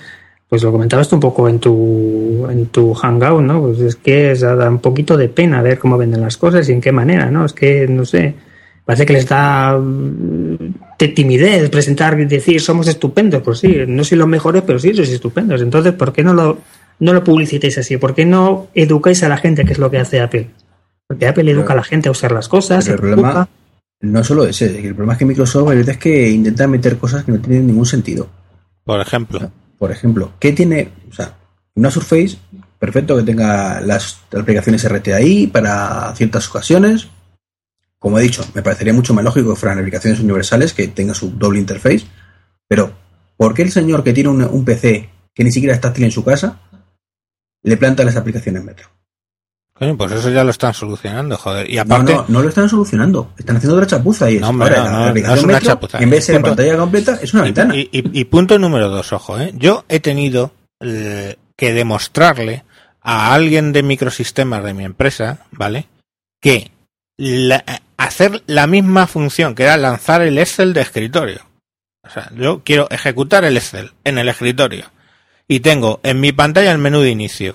[0.48, 3.60] pues lo comentabas tú un poco en tu, en tu hangout, ¿no?
[3.60, 6.80] Pues es que da un poquito de pena ver cómo venden las cosas y en
[6.80, 7.44] qué manera, ¿no?
[7.44, 8.34] Es que, no sé,
[8.86, 10.56] parece que les da mm,
[10.98, 13.42] de timidez presentar y decir somos estupendos.
[13.42, 15.60] Pues sí, no soy los mejores, pero sí sois estupendos.
[15.60, 16.56] Entonces, ¿por qué no lo,
[17.00, 17.98] no lo publicitáis así?
[17.98, 20.48] ¿Por qué no educáis a la gente, que es lo que hace Apple?
[21.06, 22.86] Porque Apple educa a la gente a usar las cosas.
[22.86, 23.48] Pero el problema
[24.02, 27.38] no solo ese, el problema es que Microsoft es que intenta meter cosas que no
[27.38, 28.28] tienen ningún sentido.
[28.84, 29.50] Por ejemplo.
[29.78, 30.90] Por ejemplo, ¿qué tiene?
[31.08, 31.36] O sea,
[31.74, 32.36] una Surface,
[32.78, 37.08] perfecto que tenga las aplicaciones RT ahí para ciertas ocasiones.
[37.98, 41.30] Como he dicho, me parecería mucho más lógico que fueran aplicaciones universales que tenga su
[41.30, 42.04] doble interface.
[42.66, 42.92] Pero,
[43.36, 46.10] ¿por qué el señor que tiene un, un PC que ni siquiera es táctil en
[46.10, 46.60] su casa
[47.62, 48.88] le planta las aplicaciones Metro?
[49.74, 51.68] Coño, pues eso ya lo están solucionando, joder.
[51.70, 53.32] Y No, aparte, no, no lo están solucionando.
[53.38, 55.98] Están haciendo otra chapuza y es No, hombre, no, la es una Metro, chapuza.
[55.98, 56.48] En vez de ser Punto.
[56.50, 57.76] pantalla completa, es una y, ventana.
[57.76, 59.50] y- y- y punto número dos, ojo, ¿eh?
[59.54, 62.64] Yo he tenido eh, que demostrarle
[63.00, 65.88] a alguien de microsistemas de mi empresa, ¿vale?
[66.40, 66.70] Que
[67.16, 67.64] la-
[67.96, 71.40] hacer la misma función, que era lanzar el Excel de escritorio.
[72.04, 74.84] O sea, yo quiero ejecutar el Excel en el escritorio.
[75.48, 77.54] Y tengo en mi pantalla el menú de inicio,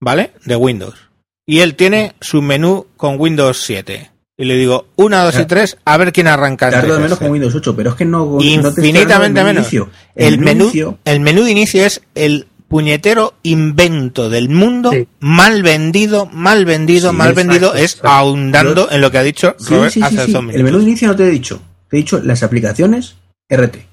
[0.00, 0.32] ¿vale?
[0.44, 1.07] De Windows.
[1.50, 4.10] Y él tiene su menú con Windows 7.
[4.36, 7.54] Y le digo, 1, 2 y 3, a ver quién arranca Tarda menos con Windows
[7.54, 8.36] 8, pero es que no.
[8.40, 9.62] Infinitamente menos.
[9.62, 9.88] inicio.
[10.14, 15.08] El menú, inicio- el menú de inicio es el puñetero invento del mundo, Sí.
[15.20, 18.08] mal vendido, mal vendido, Sí, mal exacto, vendido, es exacto.
[18.08, 20.32] ahondando en lo que ha dicho Sí, Robert sí, sí, hace sí.
[20.32, 21.62] dos El menú de inicio no te he dicho.
[21.88, 23.16] Te he dicho las aplicaciones
[23.48, 23.86] RT.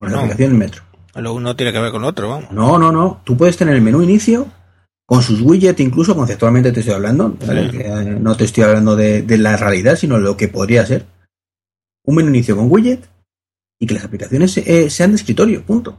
[0.00, 0.18] O las No.
[0.20, 0.82] aplicaciones Metro.
[1.16, 2.50] Lo uno tiene que ver con lo otro, vamos.
[2.50, 3.20] No, no, no.
[3.24, 4.48] Tú puedes tener el menú inicio
[5.06, 7.36] con sus widgets, incluso conceptualmente te estoy hablando.
[7.46, 7.70] ¿vale?
[7.70, 7.78] Sí.
[7.78, 11.06] Que, eh, no te estoy hablando de, de la realidad, sino lo que podría ser.
[12.04, 13.08] Un menú inicio con widget
[13.78, 15.98] y que las aplicaciones eh, sean de escritorio, punto.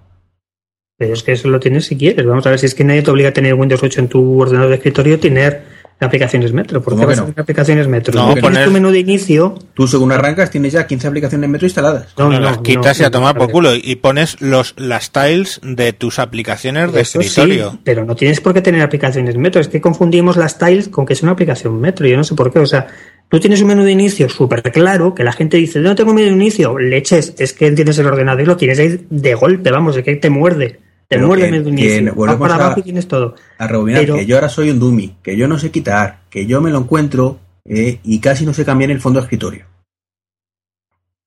[0.97, 2.25] Pero es que eso lo tienes si quieres.
[2.25, 4.41] Vamos a ver si es que nadie te obliga a tener Windows 8 en tu
[4.41, 6.81] ordenador de escritorio, tener aplicaciones Metro.
[6.81, 7.27] ¿Por qué ¿Cómo vas que a no?
[7.29, 8.13] tener aplicaciones Metro?
[8.13, 9.55] No, No, tienes poner- tu menú de inicio.
[9.73, 12.07] Tú, según arrancas, tienes ya 15 aplicaciones Metro instaladas.
[12.17, 13.53] No, No, no, las quitas no, y a tomar no, por no.
[13.53, 17.79] culo y pones los las tiles de tus aplicaciones de Eso sí, escritorio.
[17.83, 19.61] pero no tienes por qué tener aplicaciones Metro.
[19.61, 22.05] Es que confundimos las tiles con que es una aplicación Metro.
[22.07, 22.59] Yo no sé por qué.
[22.59, 22.87] O sea,
[23.29, 26.17] tú tienes un menú de inicio súper claro que la gente dice, no tengo un
[26.17, 26.77] menú de inicio.
[26.77, 29.71] Leches, es que tienes el ordenador y lo tienes ahí de golpe.
[29.71, 30.79] Vamos, es que te muerde.
[31.07, 32.15] Te Pero muerde que- el inicio.
[32.15, 33.35] Vas para a- abajo y tienes todo.
[33.59, 36.45] A rebobinar, Pero- que yo ahora soy un dummy, que yo no sé quitar, que
[36.47, 39.65] yo me lo encuentro eh, y casi no sé cambiar el fondo de escritorio.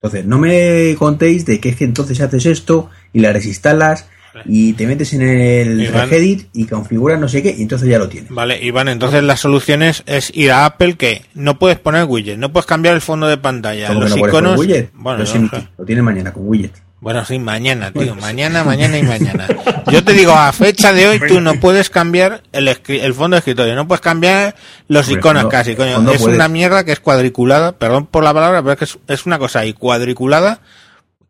[0.01, 4.09] Entonces, no me contéis de que es que entonces haces esto y la desinstalas
[4.45, 6.09] y te metes en el Iván.
[6.09, 8.31] Regedit y configuras no sé qué y entonces ya lo tienes.
[8.31, 12.39] Vale, Iván, entonces la solución es, es ir a Apple que no puedes poner widget,
[12.39, 14.61] no puedes cambiar el fondo de pantalla, ¿Cómo que los no puedes poner iconos.
[14.61, 14.91] widget?
[14.95, 15.69] Bueno, Lo no sé.
[15.77, 16.73] lo tienes mañana con widget.
[17.01, 19.47] Bueno, sí, mañana, tío, mañana, mañana y mañana.
[19.93, 23.39] Yo te digo, a fecha de hoy tú no puedes cambiar el, el fondo de
[23.39, 24.57] escritorio, no puedes cambiar
[24.89, 26.01] los Hombre, iconos casi, coño.
[26.13, 26.37] Es puedes.
[26.37, 29.39] una mierda que es cuadriculada, perdón por la palabra, pero es que es, es una
[29.39, 30.61] cosa ahí, cuadriculada,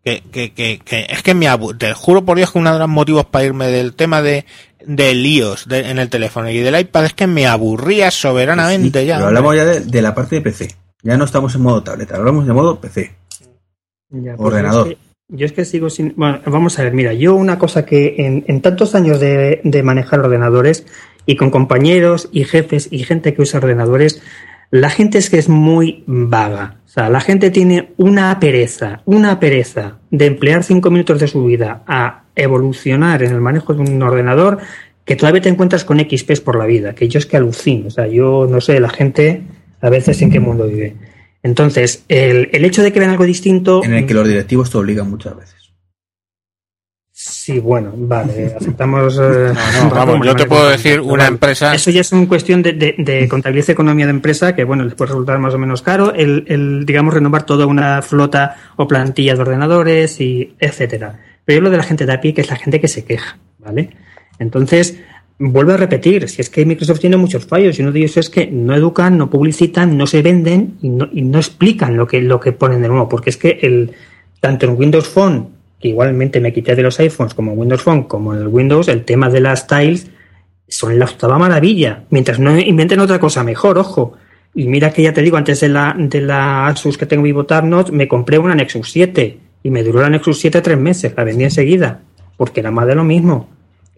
[0.02, 2.88] que, que, que, que es que me te juro por Dios que uno de los
[2.88, 4.46] motivos para irme del tema de
[4.86, 9.06] del iOS de- en el teléfono y del iPad es que me aburría soberanamente Sí,
[9.06, 9.16] ya.
[9.16, 10.74] Pero hablamos ya de, de la parte de PC.
[11.02, 13.14] Ya no estamos en modo tableta, hablamos de modo PC.
[14.10, 14.88] Ya, pues Ordenador.
[14.88, 16.14] Es, que, yo es que sigo sin.
[16.16, 19.82] Bueno, vamos a ver, mira, yo una cosa que en, en tantos años de, de
[19.82, 20.86] manejar ordenadores
[21.26, 24.22] y con compañeros y jefes y gente que usa ordenadores,
[24.70, 26.78] la gente es que es muy vaga.
[26.86, 31.44] O sea, la gente tiene una pereza, una pereza de emplear cinco minutos de su
[31.44, 34.58] vida a evolucionar en el manejo de un ordenador
[35.04, 37.88] que todavía te encuentras con XPs por la vida, que yo es que alucino.
[37.88, 39.42] O sea, yo no sé, la gente
[39.80, 40.96] a veces en qué mundo vive.
[41.48, 43.82] Entonces, el, el hecho de que vean algo distinto.
[43.82, 45.54] En el que los directivos te obligan muchas veces.
[47.10, 49.16] Sí, bueno, vale, aceptamos.
[49.18, 51.28] eh, No, no, vamos, yo te puedo decir una Vale.
[51.28, 51.74] empresa.
[51.74, 54.84] Eso ya es una cuestión de, de, de contabilidad y economía de empresa que, bueno,
[54.84, 58.86] les puede resultar más o menos caro el, el, digamos, renovar toda una flota o
[58.86, 61.18] plantilla de ordenadores y etcétera.
[61.44, 63.04] Pero yo lo de la gente de a pie, que es la gente que se
[63.04, 63.90] queja, ¿vale?
[64.38, 64.98] Entonces,
[65.38, 68.28] vuelvo a repetir, si es que Microsoft tiene muchos fallos y uno de ellos es
[68.28, 72.52] que no educan, no publicitan, no se venden y no, explican lo que, lo que
[72.52, 73.92] ponen de nuevo, porque es que el,
[74.40, 75.48] tanto en Windows Phone,
[75.80, 78.88] que igualmente me quité de los iPhones como en Windows Phone, como en el Windows,
[78.88, 80.08] el tema de las tiles
[80.66, 84.14] son la octava maravilla, mientras no inventen otra cosa mejor, ojo.
[84.54, 87.46] Y mira que ya te digo, antes de la, de la Asus que tengo Vivo
[87.46, 91.14] Tab Note, me compré una Nexus 7 y me duró la Nexus 7 tres meses,
[91.16, 92.00] la vendí enseguida,
[92.36, 93.48] porque era más de lo mismo.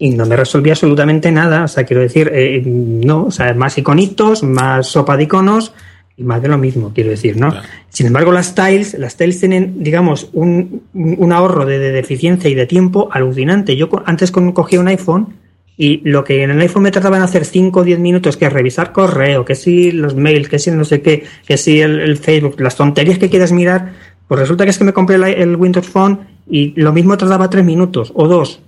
[0.03, 3.77] Y no me resolvía absolutamente nada, o sea, quiero decir, eh, no, o sea, más
[3.77, 5.75] iconitos, más sopa de iconos
[6.17, 7.51] y más de lo mismo, quiero decir, ¿no?
[7.51, 7.69] Claro.
[7.91, 12.49] Sin embargo, las tiles, las tiles tienen, digamos, un, un ahorro de, de, de eficiencia
[12.49, 13.77] y de tiempo alucinante.
[13.77, 15.35] Yo antes cogía un iPhone
[15.77, 18.47] y lo que en el iPhone me tardaba en hacer 5 o 10 minutos, que
[18.47, 22.01] es revisar correo, que si los mails, que si no sé qué, que si el,
[22.01, 23.93] el Facebook, las tonterías que quieras mirar,
[24.29, 27.51] pues resulta que es que me compré el, el Windows Phone y lo mismo tardaba
[27.51, 28.61] 3 minutos o 2.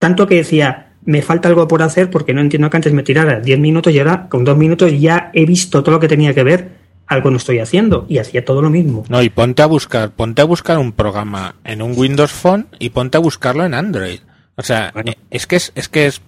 [0.00, 3.38] Tanto que decía, me falta algo por hacer porque no entiendo que antes me tirara
[3.38, 6.42] 10 minutos y ahora con 2 minutos ya he visto todo lo que tenía que
[6.42, 6.70] ver,
[7.06, 9.04] algo no estoy haciendo y hacía todo lo mismo.
[9.10, 12.88] No, y ponte a buscar, ponte a buscar un programa en un Windows Phone y
[12.90, 14.20] ponte a buscarlo en Android.
[14.56, 15.10] O sea, Bueno.
[15.12, 16.22] eh, es que es, es que es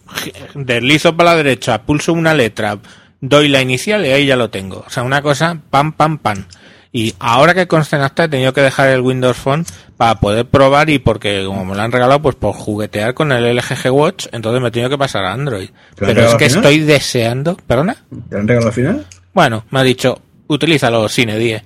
[0.54, 2.78] deslizo para la derecha, pulso una letra,
[3.22, 4.84] doy la inicial y ahí ya lo tengo.
[4.86, 6.44] O sea, una cosa, pam, pam, pam.
[6.92, 9.64] Y ahora que conste en acta he tenido que dejar el Windows Phone
[10.02, 13.56] para poder probar y porque como me lo han regalado, pues por juguetear con el
[13.56, 15.70] LG Watch, entonces me he tenido que pasar a Android.
[15.94, 17.94] ¿Te lo han Pero es que estoy deseando, ¿perdona?
[18.28, 19.06] ¿Te han regalado al final?
[19.32, 21.62] Bueno, me ha dicho, utilízalo, Cine 10.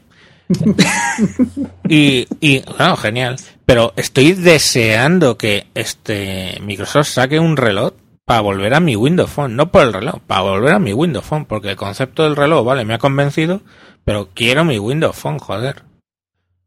[1.88, 3.36] y, y, bueno, genial.
[3.64, 7.94] Pero estoy deseando que este Microsoft saque un reloj
[8.26, 9.56] para volver a mi Windows Phone.
[9.56, 11.46] No por el reloj, para volver a mi Windows Phone.
[11.46, 13.62] Porque el concepto del reloj, vale, me ha convencido,
[14.04, 15.85] pero quiero mi Windows Phone, joder.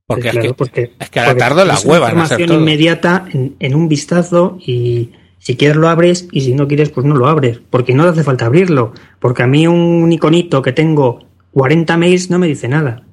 [0.09, 2.17] Porque, es, claro, que, porque- es que ahora porque tardo la es una hueva en
[2.19, 6.67] hacer información inmediata en, en un vistazo y si quieres lo abres y si no
[6.67, 8.93] quieres pues no lo abres porque no te hace falta abrirlo.
[9.19, 11.19] Porque a mí un iconito que tengo
[11.51, 13.03] 40 mails no me dice nada.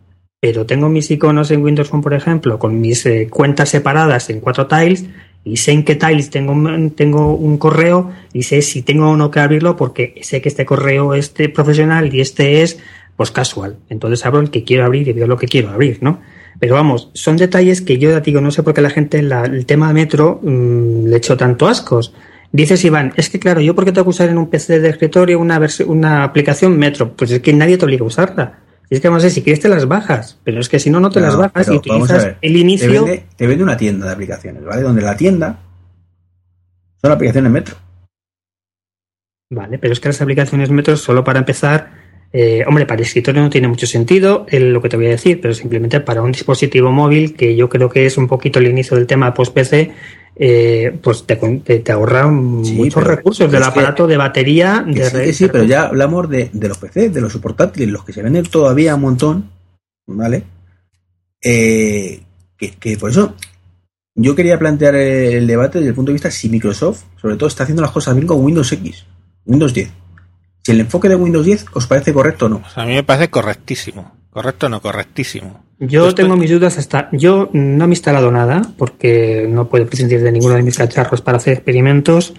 [0.40, 4.40] Pero tengo mis iconos en Windows Phone por ejemplo con mis eh, cuentas separadas en
[4.40, 5.04] cuatro tiles
[5.44, 9.16] y sé en qué tiles tengo, un- tengo un correo y sé si tengo o
[9.16, 12.78] no que abrirlo porque sé que este correo es de profesional y este es
[13.16, 13.76] pues casual.
[13.88, 16.20] Entonces abro el que quiero abrir y veo lo que quiero abrir ¿no?
[16.58, 19.44] Pero vamos, son detalles que yo ya digo, no sé por qué la gente, la-
[19.44, 22.14] el tema metro, mmm, le echo tanto ascos.
[22.52, 24.88] Dices, Iván, es que claro, yo por qué tengo que usar en un PC de
[24.88, 27.12] escritorio una, una aplicación metro.
[27.12, 28.58] Pues es que nadie te obliga a usarla.
[28.88, 31.10] Es que a ver, si quieres te las bajas, pero es que si no, no
[31.10, 33.04] te las No, bajas y utilizas el Te inicio.
[33.04, 34.82] vende, te vende una tienda de aplicaciones, ¿vale?
[34.82, 35.58] Donde la tienda
[37.02, 37.76] son aplicaciones Metro.
[39.50, 41.90] Vale, pero es que las aplicaciones metro, solo para empezar,
[42.32, 45.54] eh, hombre, para escritorio no tiene mucho sentido lo que te voy a decir, pero
[45.54, 49.06] simplemente para un dispositivo móvil, que yo creo que es un poquito el inicio del
[49.06, 49.92] tema post-PC,
[50.38, 52.24] eh, pues te, te, ahorra
[52.62, 54.84] Sí, muchos recursos del que- aparato de batería.
[54.86, 58.04] De sí, red- sí, pero ya hablamos de, de los PC, de los portátiles, los
[58.04, 59.50] que se venden todavía un montón,
[60.06, 60.42] ¿vale?
[61.42, 62.20] Eh,
[62.58, 63.34] que, que por eso
[64.14, 67.62] yo quería plantear el debate desde el punto de vista si Microsoft, sobre todo, está
[67.64, 69.04] haciendo las cosas bien con Windows X,
[69.44, 69.90] Windows 10.
[70.66, 72.62] Si el enfoque de Windows 10 os parece correcto o no.
[72.68, 74.16] Sea, a mí me parece correctísimo.
[74.30, 74.80] ¿Correcto o no?
[74.80, 75.62] Correctísimo.
[75.78, 77.08] Yo tengo mis dudas hasta.
[77.12, 81.22] Yo no me he instalado nada porque no puedo prescindir de ninguno de mis cacharros
[81.22, 82.34] para hacer experimentos.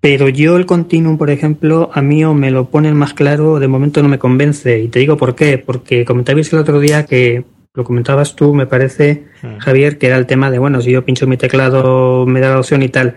[0.00, 3.68] Pero yo el Continuum, por ejemplo, a mí o me lo ponen más claro, de
[3.68, 4.78] momento no me convence.
[4.78, 5.56] Y te digo por qué.
[5.56, 9.58] Porque comentabais el otro día que lo comentabas tú, me parece, Hmm.
[9.58, 12.60] Javier, que era el tema de, bueno, si yo pincho mi teclado, me da la
[12.60, 13.16] opción y tal.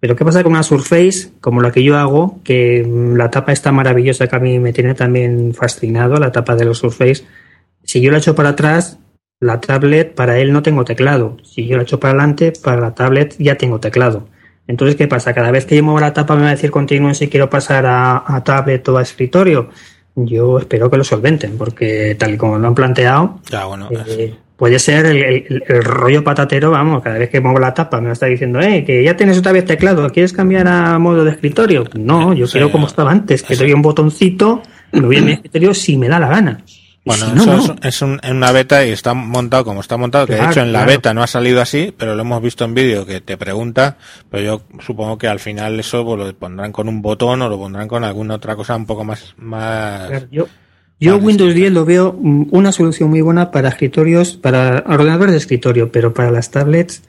[0.00, 3.52] Pero ¿qué pasa con una Surface, como la que yo hago, que mm, la tapa
[3.52, 7.24] está maravillosa, que a mí me tiene también fascinado, la tapa de los Surface?
[7.82, 8.98] Si yo la echo para atrás,
[9.40, 11.36] la tablet, para él no tengo teclado.
[11.44, 14.28] Si yo la echo para adelante, para la tablet ya tengo teclado.
[14.68, 15.32] Entonces, ¿qué pasa?
[15.32, 17.86] Cada vez que yo muevo la tapa me va a decir continuo si quiero pasar
[17.86, 19.68] a, a tablet o a escritorio.
[20.16, 23.88] Yo espero que lo solventen, porque tal y como lo han planteado, Ya, bueno.
[23.90, 28.00] eh, puede ser el, el- el rollo patatero, vamos, cada vez que muevo la tapa
[28.00, 31.30] me estar diciendo, eh, que ya tienes otra vez teclado, ¿quieres cambiar a modo de
[31.32, 31.84] escritorio?
[31.94, 35.32] No, yo Sí, quiero como estaba antes, que doy un botoncito, me voy a mi
[35.32, 36.60] escritorio si me da la gana.
[37.04, 37.74] Bueno, si no, eso no.
[37.82, 40.60] es, es un- en una beta y está montado como está montado, que de hecho
[40.60, 40.90] en la claro.
[40.90, 43.96] beta no ha salido así, pero lo hemos visto en vídeo que te pregunta,
[44.28, 47.58] pero yo supongo que al final eso pues, lo pondrán con un botón o lo
[47.58, 49.34] pondrán con alguna otra cosa un poco más...
[49.36, 50.08] más...
[50.08, 50.48] Claro, Yo,
[50.98, 51.60] yo Windows sí.
[51.60, 56.14] 10 lo veo mm, una solución muy buena para escritorios, para ordenadores de escritorio, pero
[56.14, 57.02] para las tablets,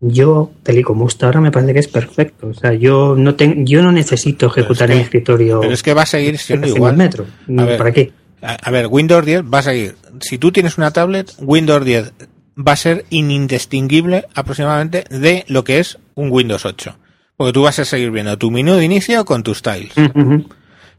[0.00, 2.48] yo, tal y como está ahora, me parece que es perfecto.
[2.48, 6.02] O sea, yo no tengo, yo no necesito ejecutar en escritorio Pero es que va
[6.02, 6.96] a seguir siendo igual.
[6.96, 7.26] metro.
[7.56, 7.78] A ver.
[7.78, 8.12] ¿Para qué?
[8.42, 9.94] A, a ver, Windows 10 va a seguir.
[10.20, 12.12] Si tú tienes una tablet, Windows 10
[12.58, 16.96] va a ser indistinguible aproximadamente de lo que es un Windows 8.
[17.36, 19.92] Porque tú vas a seguir viendo tu menú de inicio con tus tiles.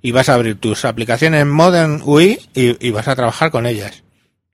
[0.04, 4.04] Y vas a abrir tus aplicaciones Modern UI y, y vas a trabajar con ellas.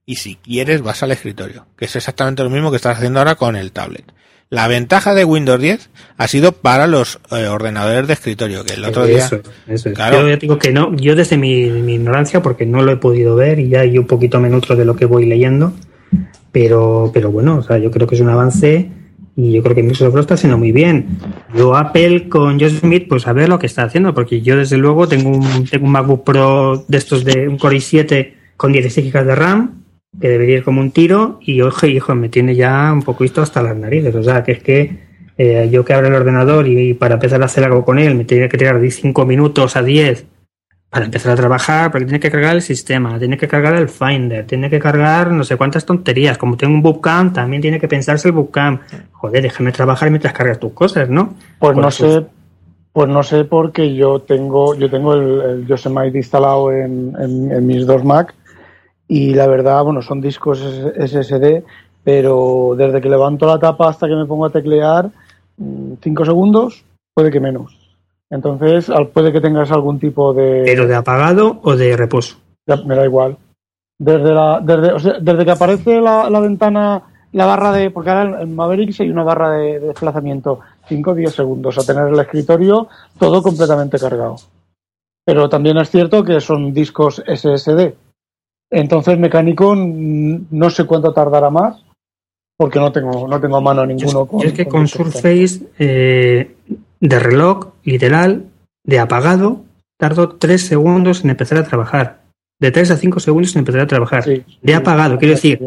[0.05, 3.35] Y si quieres, vas al escritorio, que es exactamente lo mismo que estás haciendo ahora
[3.35, 4.05] con el tablet.
[4.51, 8.85] La ventaja de Windows 10 ha sido para los eh, ordenadores de escritorio, que el
[8.85, 9.25] otro día...
[9.25, 9.95] Eso, eso es.
[9.95, 10.21] Claro.
[10.21, 13.35] Yo ya digo que no, yo desde mi, mi ignorancia, porque no lo he podido
[13.35, 15.73] ver y ya hay un poquito me nutro de lo que voy leyendo,
[16.51, 18.89] pero, pero bueno, o sea, yo creo que es un avance
[19.39, 21.17] y yo creo que Microsoft lo está haciendo muy bien.
[21.55, 24.77] Yo Apple con Josh Smith, pues a ver lo que está haciendo, porque yo desde
[24.77, 29.13] luego tengo un, tengo un MacBook Pro de estos de un Core i7 con 16
[29.13, 29.83] GB de RAM,
[30.19, 33.41] que debería ir como un tiro, y ojo, hijo, me tiene ya un poco visto
[33.41, 34.97] hasta las narices, o sea, que es que
[35.37, 38.25] eh, yo que abro el ordenador y, para empezar a hacer algo con él me
[38.25, 40.25] tiene que tirar de 5 minutos a 10
[40.89, 44.45] para empezar a trabajar, porque tiene que cargar el sistema, tiene que cargar el Finder,
[44.47, 46.37] tiene que cargar no sé cuántas tonterías.
[46.37, 48.81] Como tengo un bootcamp, también tiene que pensarse el bootcamp.
[49.11, 51.35] Joder, déjame trabajar mientras cargas tus cosas, ¿no?
[51.59, 52.25] Pues Por no sé,
[52.91, 57.67] pues no sé porque yo tengo, yo tengo el, el Yosemite instalado en, en- en
[57.67, 58.33] mis dos Mac
[59.07, 61.63] y la verdad, bueno, son discos SSD,
[62.03, 65.09] pero desde que levanto la tapa hasta que me pongo a teclear,
[65.57, 66.83] mm, cinco segundos,
[67.13, 67.77] puede que menos.
[68.29, 70.63] Entonces, puede que tengas algún tipo de...
[70.65, 72.37] Pero de apagado o de reposo.
[72.67, 73.37] Ya, me da igual.
[73.97, 77.01] Desde la, desde, o sea, desde que aparece la, la ventana,
[77.31, 81.15] la barra de, porque ahora en Mavericks hay una barra de, de desplazamiento, 5 o
[81.15, 84.35] 10 segundos a tener el escritorio todo completamente cargado.
[85.25, 87.93] Pero también es cierto que son discos SSD.
[88.71, 91.83] Entonces, mecánico, no sé cuánto tardará más,
[92.55, 94.27] porque no tengo, no tengo a mano Yo, ninguno.
[94.31, 96.55] yo es que con discos Surface eh,
[96.99, 98.45] de reloj, literal,
[98.83, 99.63] de apagado,
[99.97, 102.21] tardo 3 segundos en empezar a trabajar.
[102.59, 104.23] De 3 a 5 segundos en empezar a trabajar.
[104.23, 104.43] Sí.
[104.61, 105.59] de apagado, quiero decir,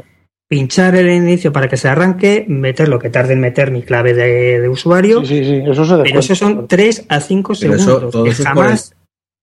[0.49, 4.13] pinchar el inicio para que se arranque, meter lo que tarde en meter mi clave
[4.13, 7.75] de, de usuario, Sí, sí, sí, eso se pero eso son 3 a 5 Pero
[7.75, 8.11] eso- segundos.
[8.13, 8.95] todo que eso es por jamás,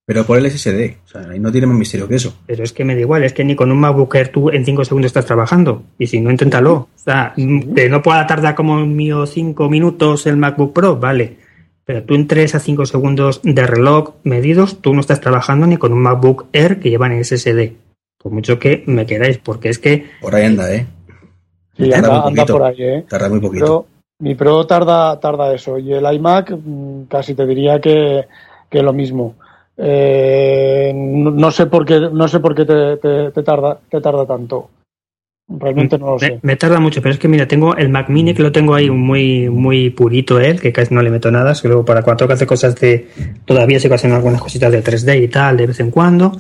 [0.06, 0.98] Pero por el SSD.
[1.06, 2.36] O sea, ahí no tiene más misterio que eso.
[2.46, 4.64] pero es que me da igual, es que ni con un MacBook Air tú en
[4.66, 5.84] 5 segundos estás trabajando.
[5.98, 6.74] Y si no, inténtalo.
[6.74, 11.38] O sea, que no pueda tardar como el mío 5 minutos el MacBook Pro, vale.
[11.90, 15.78] Pero tú en 3 a 5 segundos de reloj medidos, tú no estás trabajando ni
[15.78, 17.72] con un MacBook Air que llevan en SSD.
[18.22, 20.86] Por mucho que me queráis, porque es que Por ahí anda, ¿eh?
[21.76, 22.54] Sí, Tarda anda, muy anda poquito.
[22.54, 23.06] por ahí, ¿eh?
[23.10, 23.66] Tarda muy poquito.
[23.66, 23.86] Pro-
[24.20, 25.80] mi Pro tarda, tarda eso.
[25.80, 28.26] Y el iMac mm, casi te diría que,
[28.70, 29.34] que lo mismo.
[29.76, 34.00] Eh, no, no sé por qué, no sé por qué te, te- te tarda, te
[34.00, 34.70] tarda tanto.
[35.50, 36.40] Realmente no lo Me, sé.
[36.44, 38.90] me tarda mucho, pero es que mira, tengo el Mac Mini que lo tengo ahí
[38.92, 42.48] muy muy purito él, que casi no le meto nada, solo para cuando que hacer
[42.48, 43.08] cosas de
[43.46, 46.34] todavía sigo haciendo algunas cositas de 3D y tal de vez en cuando.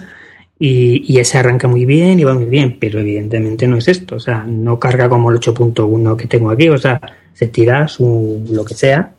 [0.61, 4.17] Y, y ese arranca muy bien y va muy bien, pero evidentemente no es esto,
[4.17, 6.99] o sea, no carga como el 8.1 que tengo aquí, o sea,
[7.33, 9.13] se tira su lo que sea,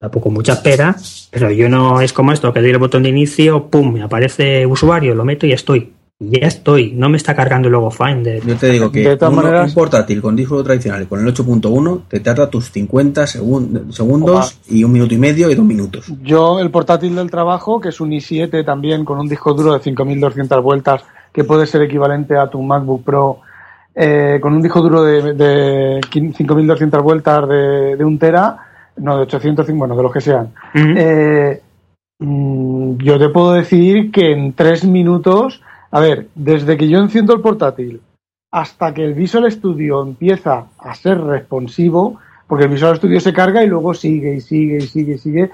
[0.00, 0.96] tampoco mucha espera,
[1.30, 4.64] pero yo no es como esto, que doy el botón de inicio, pum, me aparece
[4.64, 5.92] usuario, lo meto y estoy.
[6.20, 6.92] Ya estoy.
[6.92, 8.44] No me está cargando luego Finder.
[8.44, 11.20] Yo te digo que De todas uno- maneras- un portátil con disco duro tradicional con
[11.20, 15.64] el 8.1 te tarda tus 50 segun- segundos y un minuto y medio y dos
[15.64, 16.12] minutos.
[16.22, 19.80] Yo, el portátil del trabajo, que es un i7 también con un disco duro de
[19.80, 23.38] 5200 vueltas, que puede ser equivalente a tu MacBook Pro,
[23.94, 28.56] eh, con un disco duro de, de 5200 vueltas de, de un tera,
[28.96, 30.52] no de 850, bueno, de los que sean.
[30.74, 31.60] Eh,
[32.18, 37.34] mm, yo te puedo decir que en tres minutos, a ver, desde que yo enciendo
[37.34, 38.00] el portátil
[38.50, 43.62] hasta que el Visual Studio empieza a ser responsivo, porque el Visual Studio se carga
[43.62, 45.50] y luego sigue y sigue y sigue y sigue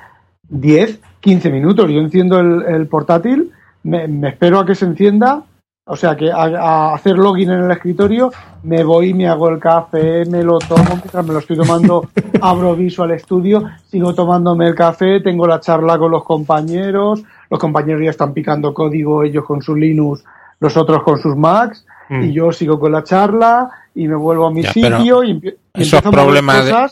[0.49, 1.91] 10, 15 minutos.
[1.91, 5.43] Yo enciendo el, el portátil, me, me espero a que se encienda,
[5.87, 8.33] o sea, que a, a hacer login en el escritorio,
[8.63, 12.09] me voy, me hago el café, me lo tomo, mientras me lo estoy tomando,
[12.41, 17.25] abro Visual Studio, sigo tomándome el café, tengo la charla con los compañeros,
[17.55, 20.25] los compañeros ya están picando código, ellos con su Linux,
[20.61, 22.23] los otros con sus Macs, Mm.
[22.25, 25.37] y yo sigo con la charla y me vuelvo a mi Ya, sitio y, y
[25.39, 26.89] eso empiezo es a mover problema de-.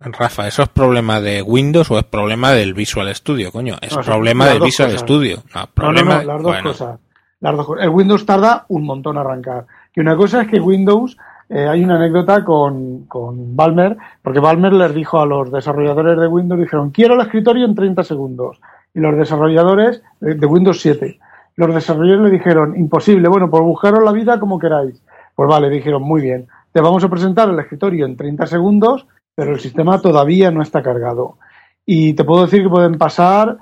[0.00, 3.76] Rafa, ¿eso es problema de Windows o es problema del Visual Studio, coño?
[3.80, 5.00] Es No, problema del Visual cosas.
[5.02, 5.36] Studio.
[5.54, 7.00] No, No, no, problema, no, las dos bueno, cosas.
[7.40, 7.84] Las dos cosas.
[7.84, 9.66] El Windows tarda un montón a arrancar.
[9.94, 11.16] Y una cosa es que Windows,
[11.48, 16.26] eh, hay una anécdota con, con Balmer, porque Balmer les dijo a los desarrolladores de
[16.26, 18.60] Windows, dijeron, quiero el escritorio en 30 segundos.
[18.94, 21.18] Y los desarrolladores de, de Windows 7,
[21.56, 25.02] los desarrolladores le dijeron, imposible, bueno, pues buscaros la vida como queráis.
[25.34, 29.52] Pues vale, dijeron, muy bien, te vamos a presentar el escritorio en 30 segundos, pero
[29.52, 31.38] el sistema todavía no está cargado.
[31.86, 33.58] Y te puedo decir que pueden pasar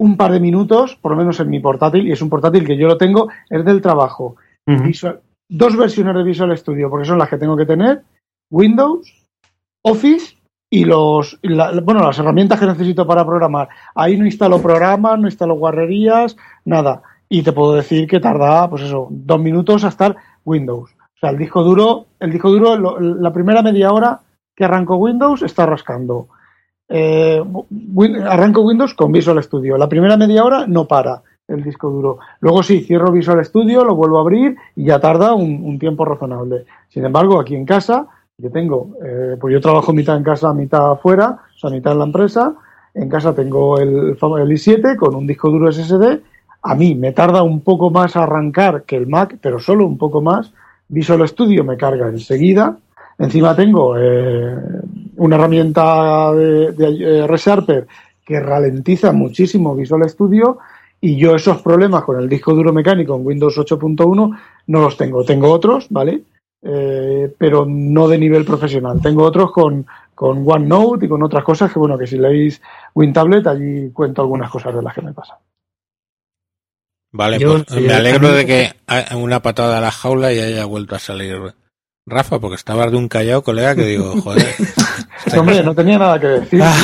[0.00, 2.76] un par de minutos, por lo menos en mi portátil, y es un portátil que
[2.76, 4.36] yo lo tengo, es del trabajo.
[4.84, 8.02] Visual- dos versiones de Visual Studio, porque son las que tengo que tener,
[8.52, 9.26] Windows,
[9.84, 10.36] Office
[10.70, 13.68] y los la- bueno las herramientas que necesito para programar.
[13.94, 17.02] Ahí no instalo programas, no instalo guarrerías, nada.
[17.28, 20.90] Y te puedo decir que tarda, pues eso, dos minutos a estar Windows.
[20.92, 24.20] O sea, el disco duro, el disco duro, lo- la primera media hora
[24.54, 26.28] que arranco Windows está rascando.
[26.88, 27.42] Eh,
[27.94, 29.76] Win- arranco Windows con Visual Studio.
[29.76, 32.18] La primera media hora no para el disco duro.
[32.40, 36.64] Luego sí, cierro Visual Studio, lo vuelvo a abrir y ya tarda un tiempo razonable.
[36.88, 38.06] Sin embargo, aquí en casa,
[38.40, 41.98] yo tengo, eh, pues yo trabajo mitad en casa, mitad afuera, o sea, mitad en
[41.98, 42.54] la empresa.
[42.94, 46.20] En casa tengo el, fam- el i7 con un disco duro SSD.
[46.62, 50.20] A mí me tarda un poco más arrancar que el Mac, pero solo un poco
[50.22, 50.52] más.
[50.88, 52.76] Visual Studio me carga enseguida.
[53.18, 54.54] Encima tengo eh,
[55.16, 57.88] una herramienta de, de eh, ReSharper
[58.24, 60.58] que ralentiza muchísimo Visual Studio
[61.00, 65.24] y yo esos problemas con el disco duro mecánico en Windows 8.1 no los tengo.
[65.24, 66.22] Tengo otros, ¿vale?
[66.62, 69.00] Eh, pero no de nivel profesional.
[69.00, 72.60] Tengo otros con, con OneNote y con otras cosas que, bueno, que si leéis
[72.94, 75.36] WinTablet, allí cuento algunas cosas de las que me pasan.
[77.12, 78.72] Vale, Yo- pues me alegro a mí- de que
[79.16, 81.38] una patada a la jaula y haya vuelto a salir
[82.06, 84.46] Rafa, porque estabas de un callado, colega, que digo, joder.
[85.36, 86.60] Hombre, no tenía nada que decir.
[86.62, 86.74] Ah.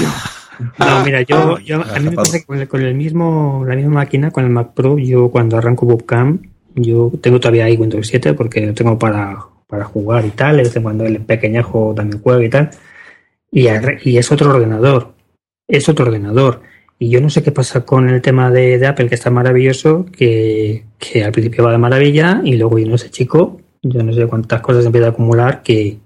[0.78, 3.74] No, mira, yo, yo a mí me pasa que con el, con el mismo, la
[3.74, 6.44] misma máquina, con el Mac Pro, yo cuando arranco Bootcamp,
[6.76, 9.36] yo tengo todavía ahí Windows 7 porque lo tengo para,
[9.66, 12.70] para jugar y tal, de vez en cuando el pequeñajo también juega y tal,
[13.50, 13.66] y,
[14.04, 15.14] y es otro ordenador,
[15.68, 16.62] es otro ordenador.
[16.98, 20.06] Y yo no sé qué pasa con el tema de, de Apple, que está maravilloso,
[20.06, 24.12] que, que al principio va de maravilla y luego yo no sé, chico, yo no
[24.12, 25.98] sé cuántas cosas empieza a acumular que,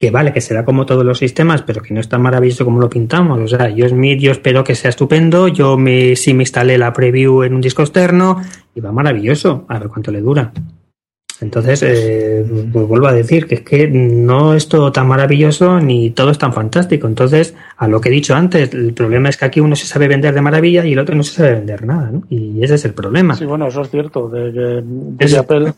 [0.00, 2.80] que vale, que será como todos los sistemas, pero que no es tan maravilloso como
[2.80, 3.38] lo pintamos.
[3.38, 5.46] O sea, yo Smith, yo espero que sea estupendo.
[5.48, 8.40] Yo me, sí me instalé la preview en un disco externo
[8.74, 9.66] y va maravilloso.
[9.68, 10.52] A ver cuánto le dura.
[11.40, 16.10] Entonces, eh, pues vuelvo a decir que es que no es todo tan maravilloso ni
[16.10, 17.06] todo es tan fantástico.
[17.06, 20.08] Entonces, a lo que he dicho antes, el problema es que aquí uno se sabe
[20.08, 22.22] vender de maravilla y el otro no se sabe vender nada, ¿no?
[22.28, 23.34] Y ese es el problema.
[23.34, 25.72] Sí, bueno, eso es cierto, de que de Apple,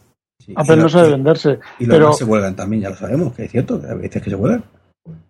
[0.45, 1.51] Sí, Apple y no sabe venderse.
[1.79, 3.95] Y los Pero, demás se huelgan también, ya lo sabemos, que es cierto, que a
[3.95, 4.65] veces que se huelgan.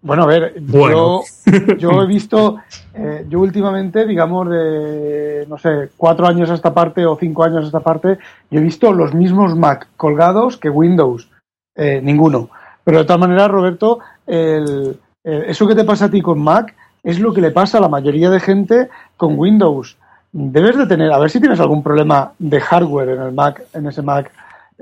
[0.03, 1.23] Bueno, a ver, Bueno.
[1.47, 2.59] yo, yo he visto,
[2.95, 7.65] eh, yo últimamente, digamos, de, no sé, cuatro años a esta parte o cinco años
[7.65, 8.19] a esta parte,
[8.51, 11.29] yo he visto los mismos Mac colgados que Windows.
[11.75, 12.51] Eh, ninguno.
[12.85, 16.75] Pero de todas maneras, Roberto, el, eh, eso que te pasa a ti con Mac
[17.03, 19.97] es lo que le pasa a la mayoría de gente con Windows.
[20.33, 23.87] Debes de tener, a ver si tienes algún problema de hardware en el Mac, en
[23.87, 24.31] ese Mac,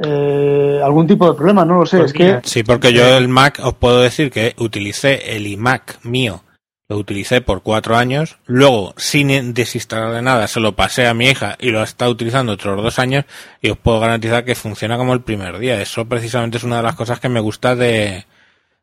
[0.03, 1.99] eh, algún tipo de problema, no lo sé.
[1.99, 5.47] Pues es mira, que Sí, porque yo el Mac os puedo decir que utilicé el
[5.47, 6.43] iMac mío,
[6.89, 11.57] lo utilicé por cuatro años, luego sin desinstalar nada se lo pasé a mi hija
[11.61, 13.27] y lo está utilizando otros dos años
[13.61, 15.81] y os puedo garantizar que funciona como el primer día.
[15.81, 18.25] Eso precisamente es una de las cosas que me gusta de,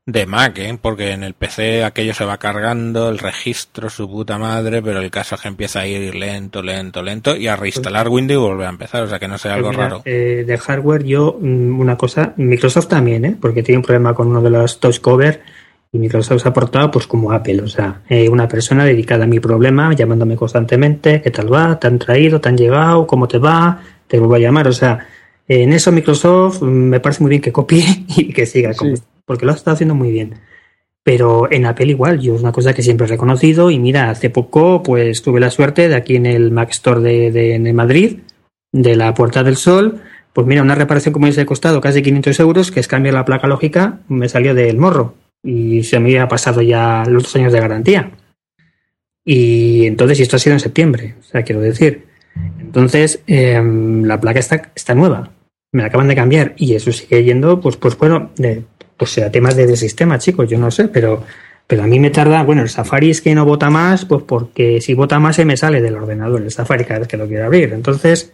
[0.09, 0.77] de Mac, ¿eh?
[0.81, 5.11] porque en el PC aquello se va cargando, el registro, su puta madre, pero el
[5.11, 8.67] caso es que empieza a ir lento, lento, lento y a reinstalar Windows y volver
[8.67, 10.01] a empezar, o sea que no sea algo Pues mira, raro.
[10.05, 13.35] eh, de hardware, yo, mm, una cosa, Microsoft también, ¿eh?
[13.39, 15.41] porque tiene un problema con uno de los touch cover
[15.91, 19.27] y Microsoft se ha portado pues como Apple, o sea, eh, una persona dedicada a
[19.27, 21.77] mi problema, llamándome constantemente, ¿qué tal va?
[21.79, 22.39] ¿Te han traído?
[22.39, 23.05] ¿Te han llegado?
[23.07, 23.81] ¿Cómo te va?
[24.07, 25.05] Te vuelvo a llamar, o sea,
[25.49, 29.01] en eso Microsoft mm, me parece muy bien que copie y que siga, como- Sí.
[29.28, 30.36] Porque lo ha estado haciendo muy bien.
[31.03, 34.30] Pero en Apple igual, yo es una cosa que siempre he reconocido y mira, hace
[34.30, 38.19] poco pues tuve la suerte de aquí en el Mac Store de, de- Madrid,
[38.73, 40.01] de la Puerta del Sol,
[40.34, 43.47] pues mira, una reparación como ese costado casi 500 euros, que es cambiar la placa
[43.47, 47.59] lógica, me salió del morro y se me había pasado ya los dos años de
[47.61, 48.11] garantía.
[49.25, 52.05] Y entonces, y esto ha sido en septiembre, o sea, quiero decir.
[52.59, 55.32] Entonces, em, la placa está, está nueva,
[55.71, 58.32] me la acaban de cambiar y eso sigue yendo, pues, pues bueno,
[58.97, 61.23] pues a temas de, sistema, chicos, yo no sé, pero,
[61.65, 64.81] pero a mí me tarda, bueno, el Safari es que no vota más, pues porque
[64.81, 67.45] si vota más se me sale del ordenador el Safari cada vez que lo quiero
[67.45, 67.73] abrir.
[67.73, 68.33] Entonces,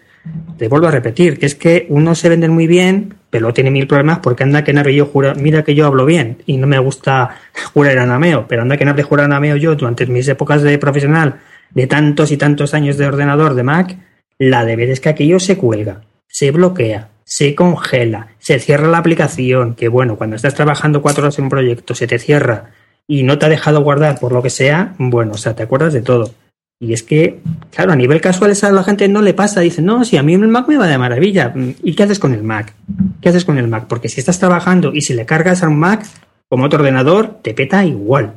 [0.57, 3.87] te vuelvo a repetir, que es que uno se vende muy bien, pero tiene mil
[3.87, 6.79] problemas porque anda que nabe yo jura, mira que yo hablo bien y no me
[6.79, 7.41] gusta
[7.73, 11.41] jurar anameo, pero anda que nabe jurar anameo yo durante mis épocas de profesional
[11.71, 13.97] de tantos y tantos años de ordenador de Mac,
[14.37, 18.97] la de ver es que aquello se cuelga, se bloquea, se congela, se cierra la
[18.97, 22.71] aplicación, que bueno, cuando estás trabajando cuatro horas en un proyecto se te cierra
[23.07, 25.93] y no te ha dejado guardar por lo que sea, bueno, o sea, te acuerdas
[25.93, 26.31] de todo.
[26.79, 27.39] Y es que,
[27.71, 29.61] claro, a nivel casual esa a la gente no le pasa.
[29.61, 31.53] Dice, no, si a mí el Mac me va de maravilla.
[31.81, 32.73] ¿Y qué haces con el Mac?
[33.21, 33.85] ¿Qué haces con el Mac?
[33.87, 36.05] Porque si estás trabajando y si le cargas a un Mac
[36.49, 38.33] como otro ordenador, te peta igual.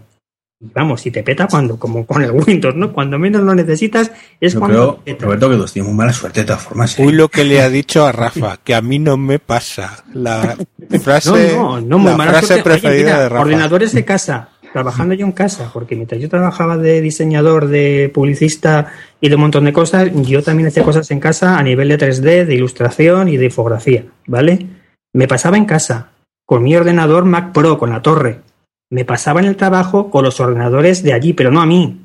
[0.59, 2.91] Y vamos, si te peta cuando, como con el Windows, ¿no?
[2.91, 5.25] Cuando menos lo necesitas es Yo cuando creo, te peta.
[5.27, 6.99] Roberto, que los tiene muy mala suerte de todas formas.
[6.99, 7.05] ¿eh?
[7.05, 10.05] Uy, lo que le ha dicho a Rafa, que a mí no me pasa.
[10.15, 10.57] La
[11.03, 12.71] frase, No, no, no, muy la mala frase suerte.
[12.71, 13.43] Oye, preferida mira, de Rafa.
[13.43, 18.93] Ordenadores de casa, trabajando yo en casa, porque mientras yo trabajaba de diseñador, de publicista
[19.21, 21.99] y de un montón de cosas, yo también hacía cosas en casa a nivel de
[21.99, 24.67] 3D, de ilustración y de infografía, ¿vale?
[25.13, 26.13] Me pasaba en casa
[26.47, 28.41] con mi ordenador Mac Pro, con la torre.
[28.91, 32.01] Me pasaba en el trabajo con los ordenadores de allí, pero no a mí.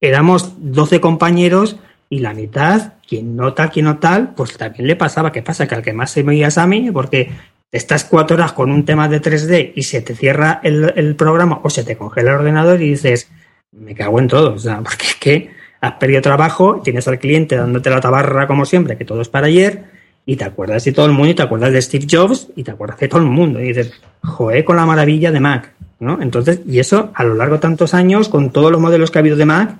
[0.00, 1.76] Éramos 12 compañeros
[2.08, 5.32] y la mitad, quien no tal, quien no tal, pues también le pasaba.
[5.32, 5.66] ¿Qué pasa?
[5.66, 7.30] Que al que más se me es a mí, porque
[7.72, 11.60] estás cuatro horas con un tema de 3D y se te cierra el, el programa
[11.62, 13.30] o se te congela el ordenador y dices,
[13.72, 14.54] me cago en todo.
[14.54, 15.50] O sea, porque es que
[15.80, 19.46] has perdido trabajo, tienes al cliente dándote la tabarra como siempre, que todo es para
[19.46, 19.84] ayer,
[20.24, 22.70] y te acuerdas de todo el mundo, y te acuerdas de Steve Jobs, y te
[22.70, 23.60] acuerdas de todo el mundo.
[23.60, 23.92] Y dices,
[24.22, 25.72] joder, con la maravilla de Mac.
[25.98, 26.20] ¿No?
[26.20, 29.20] Entonces, y eso a lo largo de tantos años, con todos los modelos que ha
[29.20, 29.76] habido de Mac,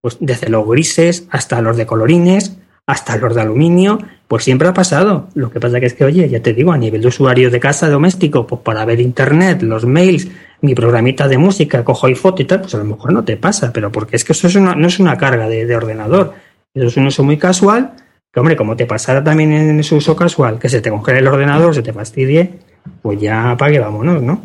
[0.00, 4.72] pues desde los grises hasta los de colorines, hasta los de aluminio, pues siempre ha
[4.72, 5.28] pasado.
[5.34, 7.60] Lo que pasa que es que, oye, ya te digo, a nivel de usuario de
[7.60, 10.28] casa doméstico, pues para ver internet, los mails,
[10.62, 13.36] mi programita de música, cojo y foto y tal, pues a lo mejor no te
[13.36, 16.32] pasa, pero porque es que eso es una, no es una carga de, de ordenador.
[16.74, 17.92] Eso es un uso muy casual,
[18.32, 21.28] que hombre, como te pasara también en ese uso casual, que se te congele el
[21.28, 22.58] ordenador, se te fastidie,
[23.02, 24.42] pues ya apague, vámonos, ¿no?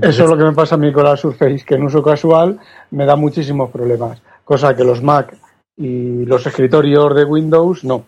[0.00, 2.58] Eso es lo que me pasa a mí con la Surface, que en uso casual
[2.90, 5.36] me da muchísimos problemas, cosa que los Mac
[5.76, 8.06] y los escritorios de Windows no.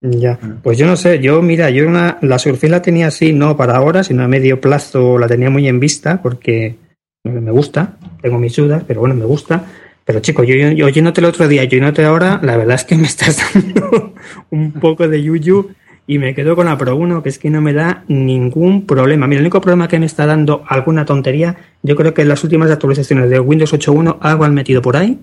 [0.00, 3.56] Ya, pues yo no sé, yo mira, yo una, la Surface la tenía así, no
[3.56, 6.76] para ahora, sino a medio plazo la tenía muy en vista porque
[7.24, 9.64] me gusta, tengo mis dudas, pero bueno, me gusta.
[10.04, 12.96] Pero chico, yo, yo oyéndote el otro día, yo oyéndote ahora, la verdad es que
[12.96, 14.14] me estás dando
[14.50, 15.70] un poco de yuyu
[16.12, 19.26] y me quedo con la Pro 1, que es que no me da ningún problema.
[19.26, 22.44] Mira, el único problema que me está dando alguna tontería, yo creo que en las
[22.44, 25.20] últimas actualizaciones de Windows 8.1 algo han metido por ahí,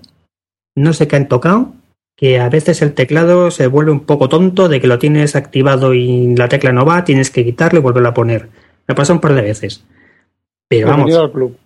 [0.74, 1.74] no sé qué han tocado,
[2.16, 5.94] que a veces el teclado se vuelve un poco tonto de que lo tienes activado
[5.94, 8.48] y la tecla no va, tienes que quitarlo y volverlo a poner.
[8.88, 9.84] Me pasa un par de veces.
[10.68, 11.56] Pero vamos, al club.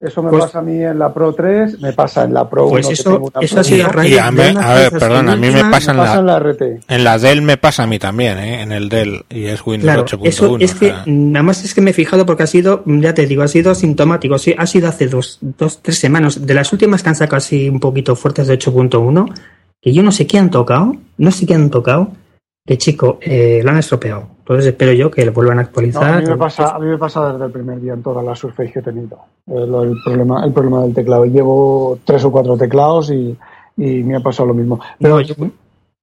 [0.00, 2.66] Eso me Pues- pasa a mí en la Pro 3, me pasa en la Pro
[2.66, 2.70] 1.
[2.70, 5.28] Pues que eso- tengo una eso sido a 1, raíz Y a, mí- ver, perdón,
[5.28, 6.80] a mí me pasa en me pasa la, en la RT.
[6.86, 8.62] en la Dell me pasa a mí también, ¿eh?
[8.62, 10.28] En el Dell, y es Windows Claro, 8.1.
[10.28, 13.26] eso es que nada más es que me he fijado porque ha sido, ya te
[13.26, 14.38] digo, ha sido asintomático.
[14.38, 16.46] Sí, ha sido hace dos, dos, tres semanas.
[16.46, 19.28] De las últimas que han sacado así un poquito fuertes de 8.1,
[19.82, 22.12] que yo no sé qué han tocado, no sé qué han tocado,
[22.68, 24.28] que chico, eh, lo han estropeado.
[24.40, 26.12] Entonces espero yo que lo vuelvan a No, actualizar.
[26.12, 28.38] a, mí me pasa, a mí me pasa desde el primer día en todas las
[28.38, 29.16] Surface que he tenido.
[29.46, 31.24] Eh, El problema, el problema del teclado.
[31.24, 33.34] Llevo tres o cuatro teclados y,
[33.78, 34.78] y me ha pasado lo mismo.
[35.00, 35.34] Pero No, yo-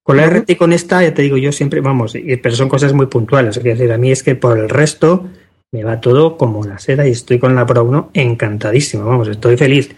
[0.01, 2.93] con la RT y con esta, ya te digo, yo siempre, vamos, pero son cosas
[2.93, 3.57] muy puntuales.
[3.57, 5.25] Es decir, a mí es que por el resto
[5.71, 9.55] me va todo como la seda y estoy con la Pro 1 encantadísimo, vamos, estoy
[9.57, 9.95] feliz.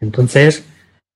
[0.00, 0.64] Entonces,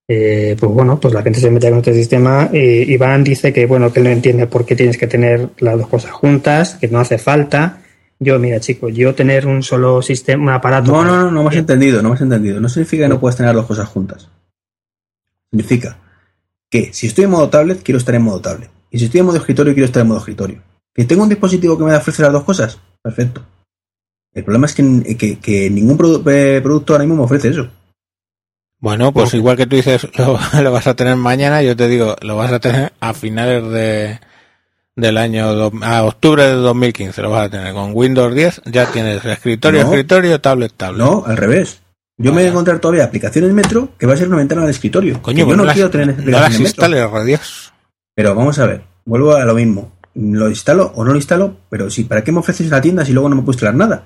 [0.09, 2.49] eh, pues bueno, pues la gente se mete con este sistema.
[2.53, 5.89] Eh, Iván dice que, bueno, que no entiende por qué tienes que tener las dos
[5.89, 7.83] cosas juntas, que no hace falta.
[8.19, 10.91] Yo, mira, chicos, yo tener un solo sistema, un aparato.
[10.91, 12.59] No, no, no, no me has entendido, no me has entendido.
[12.61, 14.29] No significa que no puedas tener las dos cosas juntas.
[15.51, 15.99] Significa
[16.71, 18.71] que si estoy en modo tablet, quiero estar en modo tablet.
[18.91, 20.63] Y si estoy en modo escritorio, quiero estar en modo escritorio.
[20.95, 22.79] ¿Que tengo un dispositivo que me ofrece las dos cosas?
[23.03, 23.43] Perfecto.
[24.35, 27.69] El problema es que, que- que ningún produ- eh, producto ahora mismo me ofrece eso.
[28.81, 32.17] Bueno, pues igual que tú dices, lo, lo vas a tener mañana, yo te digo,
[32.23, 34.21] lo vas a tener a finales de
[34.95, 38.87] del año, do- a octubre de 2015, lo vas a tener con Windows 10, ya
[38.87, 39.89] tienes escritorio, No.
[39.91, 40.99] escritorio, tablet, tablet.
[40.99, 41.81] No, al revés.
[42.17, 44.71] Yo me voy a encontrar todavía aplicaciones Metro que va a ser una ventana del
[44.71, 45.23] escritorio.
[45.23, 46.67] Coño, yo pues no, las- quiero tener no aplicaciones las Metro.
[46.67, 47.73] instales, radios.
[48.17, 49.93] Pero vamos a ver, vuelvo a lo mismo.
[50.15, 53.13] Lo instalo o no lo instalo, pero sí, ¿para qué me ofreces la tienda si
[53.13, 54.03] luego no me puedo instalar nada?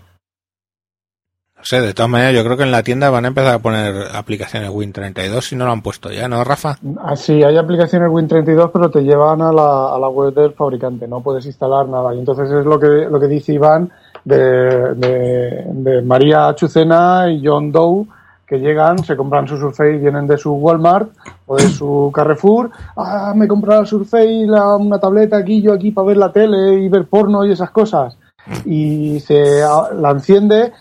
[1.62, 3.58] No sé, de todas maneras, yo creo que en la tienda van a empezar a
[3.60, 6.76] poner aplicaciones Win32 si no lo han puesto ya, ¿no, Rafa?
[7.04, 11.20] Así, hay aplicaciones Win32, pero te llevan a la, a la web del fabricante, no
[11.20, 12.12] puedes instalar nada.
[12.16, 13.92] Y entonces es lo que, lo que dice Iván
[14.24, 18.06] de, de, María Chucena y John Doe,
[18.44, 21.10] que llegan, se compran su Surface, vienen de su Walmart
[21.46, 22.72] o de su Carrefour.
[22.96, 26.32] Ah, me he comprado la Surface, la- una tableta aquí, yo aquí para ver la
[26.32, 28.18] tele y ver porno y esas cosas.
[28.64, 30.72] Y se la enciende,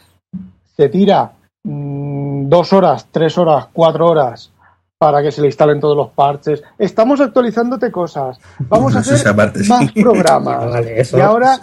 [0.76, 1.31] se tira
[1.64, 4.52] mm, dos horas, tres horas, cuatro horas
[5.02, 6.61] para que se le instalen todos los parches.
[6.77, 8.38] Estamos actualizándote cosas.
[8.60, 9.69] Vamos a No hacer sí.
[9.69, 10.65] más programas.
[10.72, 11.18] Vale, eso.
[11.18, 11.60] Y ahora,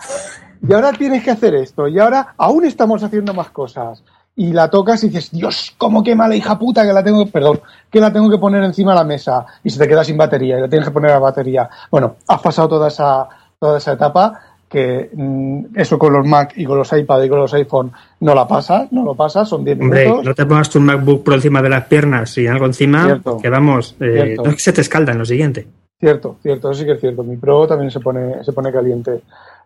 [0.61, 1.87] y ahora tienes que hacer esto.
[1.87, 4.03] Y ahora aún estamos haciendo más cosas.
[4.35, 7.61] Y la tocas y dices, Dios, cómo quema la hija puta que la tengo, perdón,
[7.89, 9.47] que la tengo que poner encima de la mesa.
[9.63, 11.71] Y se te queda sin batería y la tienes que poner a batería.
[11.93, 13.29] Bueno, has pasado toda esa,
[13.61, 17.39] toda esa etapa que mm, eso con los Mac y con los iPad y con
[17.39, 17.91] los iPhone
[18.21, 20.25] no la pasas, no lo pasas, son 10 Hombre, minutos.
[20.27, 23.39] no te pongas tu MacBook por encima de las piernas y algo encima, Cierto.
[23.39, 25.67] que vamos, eh, no es que se te escalda en lo siguiente.
[26.01, 27.25] Cierto, cierto, eso sí que es cierto.
[27.25, 29.21] Mi Pro también se pone, se pone caliente.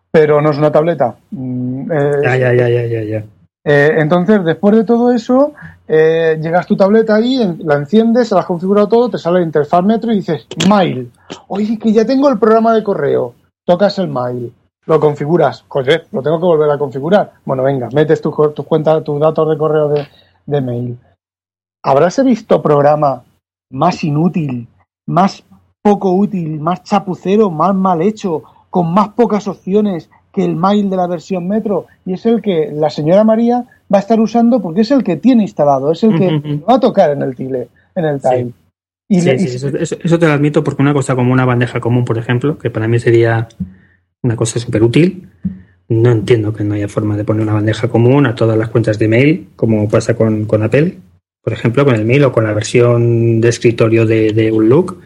[0.09, 1.15] Pero no es una tableta.
[1.31, 3.23] Mm, eh, Ya, ya, ya, ya, ya, ya.
[3.65, 5.53] eh, entonces, después de todo eso,
[5.87, 9.45] eh, llegas tu tableta ahí, la enciendes, se la has configurado todo, te sale la
[9.45, 11.11] interfaz Metro y dices Mail.
[11.47, 13.33] Oye, que ya tengo el programa de correo.
[13.65, 14.51] Tocas el Mail,
[14.85, 15.63] lo configuras.
[15.67, 17.33] Joder, lo tengo que volver a configurar.
[17.45, 20.07] Bueno, venga, metes tus tus cuentas, tus datos de correo de,
[20.45, 20.97] de mail.
[21.83, 23.23] ¿Habrás visto programa
[23.71, 24.67] más inútil,
[25.07, 25.43] más
[25.81, 30.97] poco útil, más chapucero, más mal hecho, con más pocas opciones que el mail de
[30.97, 31.87] la versión Metro?
[32.05, 35.17] Y es el que la señora María va a estar usando porque es el que
[35.17, 38.29] tiene instalado, es el que va a tocar en el tile, en el Sí.
[38.29, 38.53] tile.
[39.09, 41.79] Y Sí, le- sí, eso- eso te lo admito porque una cosa como una bandeja
[41.81, 43.49] común, por ejemplo, que para mí sería
[44.23, 45.29] una cosa súper útil,
[45.89, 48.97] no entiendo que no haya forma de poner una bandeja común a todas las cuentas
[48.97, 50.97] de mail, como pasa con, con Apple,
[51.43, 54.97] por ejemplo, con el mail o con la versión de escritorio de, de Outlook.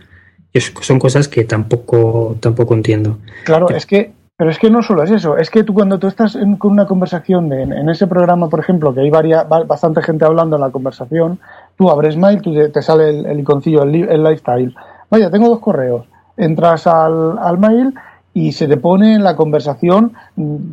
[0.53, 3.17] Es- son cosas que tampoco, tampoco entiendo.
[3.43, 6.07] Claro, es que, pero es que no solo es eso, es que tú cuando tú
[6.07, 9.43] estás en- con una conversación de- en, en ese programa, por ejemplo, que hay varia-
[9.43, 11.39] bastante gente hablando en la conversación,
[11.75, 14.75] tú abres Mail, tú te, te sale el, el iconcillo, el, el lifestyle.
[15.09, 16.05] Vaya, tengo dos correos.
[16.37, 17.95] Entras al, al mail
[18.39, 20.13] y se te pone en la conversación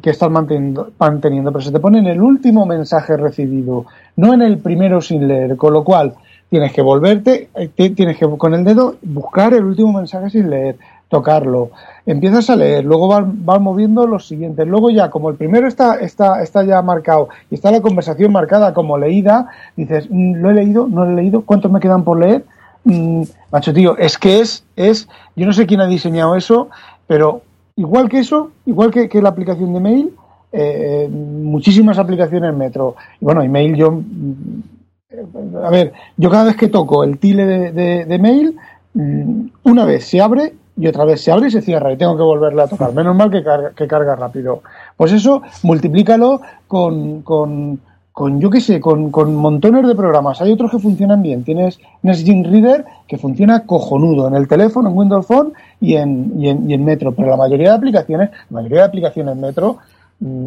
[0.02, 3.86] que estás manteniendo, pero se te pone en el último mensaje recibido,
[4.16, 6.12] no en el primero sin leer, con lo cual
[6.50, 10.50] tienes que volverte, eh, ti- tienes que con el dedo buscar el último mensaje sin
[10.50, 10.76] leer,
[11.08, 11.70] tocarlo,
[12.04, 15.94] empiezas a leer, luego vas, vas moviendo los siguientes, luego ya como el primero está,
[16.00, 20.54] está, está ya marcado y está la conversación marcada como leída, dices, "Mm, lo he
[20.54, 22.44] leído, no lo he leído, ¿cuántos me quedan por leer?
[22.84, 26.68] Mm, macho tío, es que es, es, yo no sé quién ha diseñado eso,
[27.06, 27.40] pero
[27.76, 30.14] igual que eso, igual que, la aplicación de mail,
[30.52, 32.94] eh, muchísimas aplicaciones Metro.
[33.20, 37.72] Y bueno, email yo, mm, a ver, yo cada vez que toco el tile de,
[37.72, 38.56] de- de mail,
[38.94, 42.16] mm, una vez se abre y otra vez se abre y se cierra y tengo
[42.16, 42.92] que volverle a tocar.
[42.92, 44.62] Menos mal que carga, que carga rápido.
[44.96, 47.80] Pues eso, multiplícalo con, con,
[48.14, 50.40] con yo qué sé, con, con montones de programas.
[50.40, 51.42] Hay otros que funcionan bien.
[51.42, 56.48] Tienes NetGen Reader que funciona cojonudo en el teléfono, en Windows Phone y en, y
[56.48, 57.10] en, y en Metro.
[57.12, 59.78] Pero la mayoría de aplicaciones, la mayoría de aplicaciones Metro
[60.20, 60.46] mm,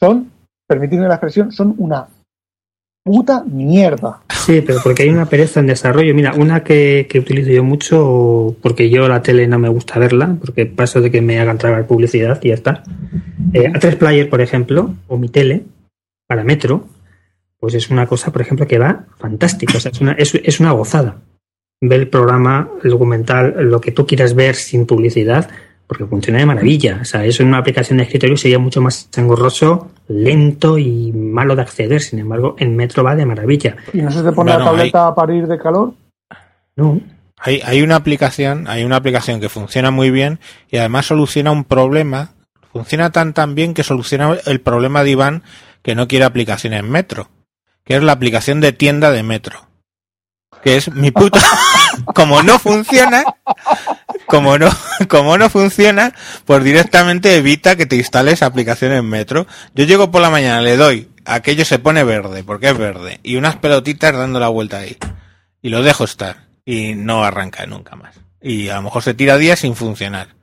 [0.00, 0.32] son,
[0.66, 2.08] permitidme la expresión, son una
[3.04, 4.22] puta mierda.
[4.30, 6.12] Sí, pero porque hay una pereza en desarrollo.
[6.16, 10.34] Mira, una que, que utilizo yo mucho, porque yo la tele no me gusta verla,
[10.40, 12.82] porque paso de que me hagan tragar publicidad y ya está.
[13.52, 15.62] Eh, A3 Player, por ejemplo, o mi tele,
[16.28, 16.86] para Metro,
[17.58, 19.78] pues es una cosa, por ejemplo, que va fantástica.
[19.78, 21.16] O sea, es una, es, es una gozada.
[21.80, 25.48] Ve el programa, el documental, lo que tú quieras ver sin publicidad,
[25.86, 26.98] porque funciona de maravilla.
[27.00, 31.56] O sea, eso en una aplicación de escritorio sería mucho más engorroso, lento y malo
[31.56, 32.02] de acceder.
[32.02, 33.76] Sin embargo, en Metro va de maravilla.
[33.92, 35.94] ¿Y no se te pone Bueno, la tableta a parir de calor?
[36.76, 37.00] No,
[37.38, 40.38] Hay, hay una aplicación, hay una aplicación que funciona muy bien
[40.70, 42.32] y además soluciona un problema,
[42.72, 45.42] funciona tan tan bien que soluciona el problema de Iván
[45.82, 47.30] que no quiere aplicaciones Metro,
[47.84, 49.68] que es la aplicación de tienda de Metro.
[50.62, 51.40] Que es mi puta.
[52.14, 53.24] como no funciona,
[54.26, 54.68] como no,
[55.08, 56.14] como no funciona,
[56.44, 59.46] pues directamente evita que te instales aplicaciones Metro.
[59.74, 63.36] Yo llego por la mañana, le doy, aquello se pone verde, porque es verde, y
[63.36, 64.96] unas pelotitas dando la vuelta ahí.
[65.62, 66.48] Y lo dejo estar.
[66.64, 68.14] Y no arranca nunca más.
[68.40, 70.36] Y a lo mejor se tira días sin funcionar.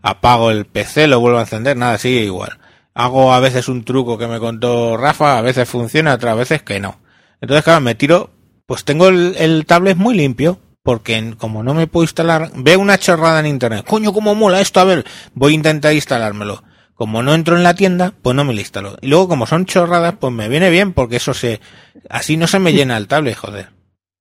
[0.00, 2.58] Apago el PC, lo vuelvo a encender, nada, sigue igual.
[2.94, 6.80] Hago a veces un truco que me contó Rafa, a veces funciona, otras veces que
[6.80, 6.98] no.
[7.40, 8.30] Entonces, claro, me tiro,
[8.66, 12.98] pues tengo el, el tablet muy limpio, porque como no me puedo instalar, veo una
[12.98, 15.04] chorrada en internet, coño, cómo mola esto, a ver,
[15.34, 16.62] voy a intentar instalármelo.
[16.94, 18.96] Como no entro en la tienda, pues no me lo instalo.
[19.00, 21.60] Y luego, como son chorradas, pues me viene bien, porque eso se,
[22.08, 23.70] así no se me llena el tablet, joder.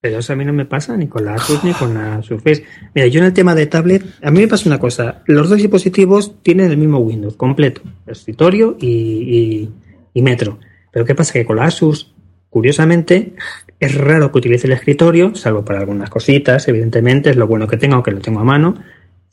[0.02, 2.64] Pero eso a mí no me pasa ni con la Asus ni con la Surface.
[2.96, 5.22] Mira, yo en el tema de tablet, a mí me pasa una cosa.
[5.28, 9.70] Los dos dispositivos tienen el mismo Windows completo, escritorio y,
[10.16, 10.58] Metro.
[10.92, 11.34] Pero ¿qué pasa?
[11.34, 12.16] Que con la Asus,
[12.50, 13.34] curiosamente,
[13.80, 17.78] es raro que utilice el escritorio, salvo para algunas cositas, evidentemente, es lo bueno que
[17.78, 18.82] tengo, aunque lo tengo a mano.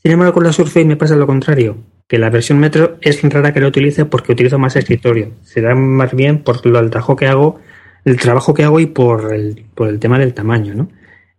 [0.02, 3.54] Sin embargo, con la Surface me pasa lo contrario, que la versión Metro es rara
[3.54, 5.30] que lo utilice porque utilizo más escritorio.
[5.44, 7.58] Será más bien por lo del trabajo que hago
[8.04, 10.88] el trabajo que hago y por el, por el tema del tamaño, ¿no?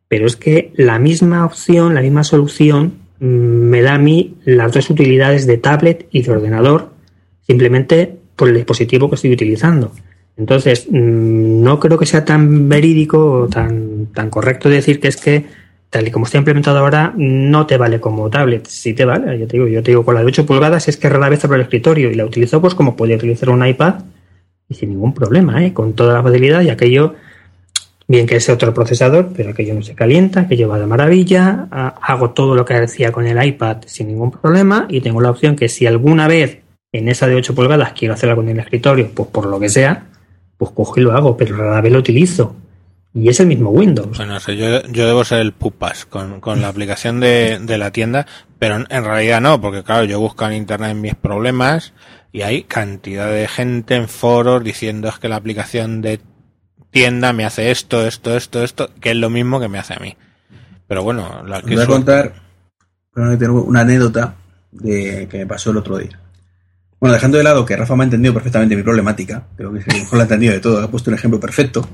[0.07, 4.71] Pero es que la misma opción, la misma solución, mm, me da a mí las
[4.71, 6.89] dos utilidades de tablet y de ordenador,
[7.45, 9.91] simplemente por el dispositivo que estoy utilizando.
[10.37, 15.17] Entonces, mm, no creo que sea tan verídico o tan, tan correcto decir que es
[15.17, 15.45] que,
[15.89, 18.65] tal y como está implementado ahora, no te vale como tablet.
[18.67, 20.97] Sí te vale, yo te digo, yo te digo, con la de 8 pulgadas es
[20.97, 23.95] que rara vez abro el escritorio y la utilizo pues como podría utilizar un iPad
[24.69, 25.73] y sin ningún problema, ¿eh?
[25.73, 27.15] con toda la facilidad y aquello,
[28.07, 32.29] bien que es otro procesador, pero aquello no se calienta, aquello va de maravilla, hago
[32.31, 35.67] todo lo que hacía con el iPad sin ningún problema y tengo la opción que
[35.69, 36.59] si alguna vez
[36.91, 40.05] en esa de 8 pulgadas quiero hacerla con el escritorio, pues por lo que sea,
[40.57, 42.55] pues cojo y lo hago, pero rara vez lo utilizo.
[43.11, 44.17] Y es el mismo Windows.
[44.17, 48.27] Bueno, yo, debo ser el pupas con, con la aplicación de, de la tienda,
[48.59, 51.93] pero en realidad no, porque claro, yo busco en internet mis problemas
[52.31, 56.21] y hay cantidad de gente en foros diciendo es que la aplicación de
[56.91, 59.99] tienda me hace esto, esto, esto, esto, que es lo mismo que me hace a
[59.99, 60.15] mí.
[60.87, 62.33] Pero bueno, la que voy a contar
[63.15, 64.35] una anécdota
[64.71, 66.19] de que me pasó el otro día.
[66.99, 70.19] Bueno, dejando de lado que Rafa me ha entendido perfectamente mi problemática, creo que mejor
[70.19, 71.87] ha entendido de todo, ha puesto un ejemplo perfecto.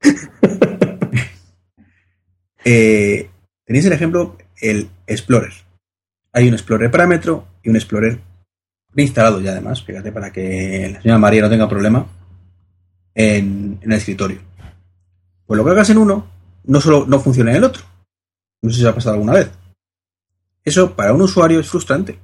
[2.64, 3.30] eh,
[3.64, 5.52] tenéis el ejemplo, el Explorer.
[6.32, 8.20] Hay un Explorer parámetro y un Explorer
[9.02, 12.06] instalado ya además, fíjate, para que la señora María no tenga problema
[13.14, 14.40] en, en el escritorio.
[15.46, 16.26] Pues lo que hagas en uno,
[16.64, 17.82] no solo no funciona en el otro.
[18.62, 19.50] No sé si se ha pasado alguna vez.
[20.64, 22.18] Eso para un usuario es frustrante.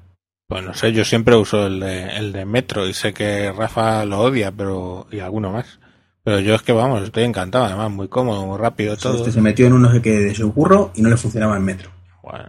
[0.47, 4.05] Pues no sé, yo siempre uso el de, el de Metro y sé que Rafa
[4.05, 5.79] lo odia, pero y alguno más.
[6.23, 9.17] Pero yo es que vamos, estoy encantado, además, muy cómodo, muy rápido todo.
[9.17, 11.91] Este se metió en uno que de su curro y no le funcionaba en Metro.
[12.23, 12.49] Bueno,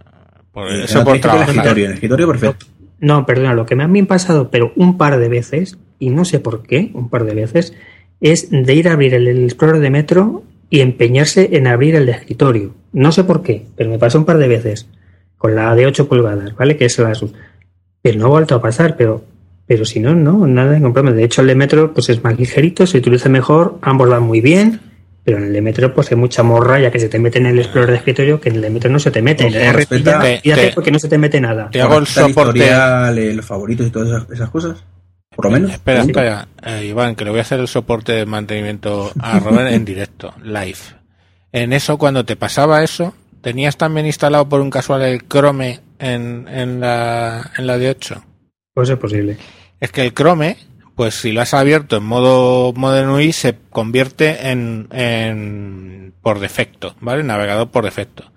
[0.52, 1.50] por eso por trabajar.
[1.50, 2.66] En el escritorio, en el escritorio perfecto.
[3.06, 6.40] No, perdona, lo que me han pasado, pero un par de veces, y no sé
[6.40, 7.76] por qué, un par de veces,
[8.20, 10.42] es de ir a abrir el, Explorer de Metro
[10.72, 12.74] y empeñarse en abrir el de escritorio.
[12.94, 14.90] No sé por qué, pero me pasó un par de veces.
[15.38, 16.78] Con la de 8 pulgadas, ¿vale?
[16.78, 17.32] Que es la Asus.
[18.02, 19.24] Pero no ha vuelto a pasar, pero,
[19.68, 21.14] pero si no, no, nada de comprarme.
[21.14, 24.42] De hecho, el de Metro pues es más ligerito, se utiliza mejor, ambos van muy
[24.42, 24.80] bien
[25.26, 27.48] pero en el de Metro pues hay mucha morra ya que se te mete en
[27.48, 29.48] el Explorer de escritorio que en el de Metro no se te mete.
[29.48, 31.68] En el te, porque no se te mete nada.
[31.72, 32.64] Te hago el soporte.
[32.64, 34.84] Eh, los favoritos y todas esas, cosas.
[35.36, 35.72] Por lo menos.
[35.72, 39.72] Espera, espera, eh, Iván, que le voy a hacer el soporte de mantenimiento a Robert
[39.72, 40.78] en directo, live.
[41.52, 46.48] En eso, cuando te pasaba eso, ¿tenías también instalado por un casual el Chrome en,
[46.48, 48.24] en, la, en la de 8?
[48.76, 49.38] Pues es posible.
[49.80, 50.56] Es que el Chrome
[50.96, 56.96] pues si lo has abierto en modo Modern UI se convierte en, en por defecto,
[57.02, 57.24] ¿vale?
[57.24, 58.32] Navegador por defecto.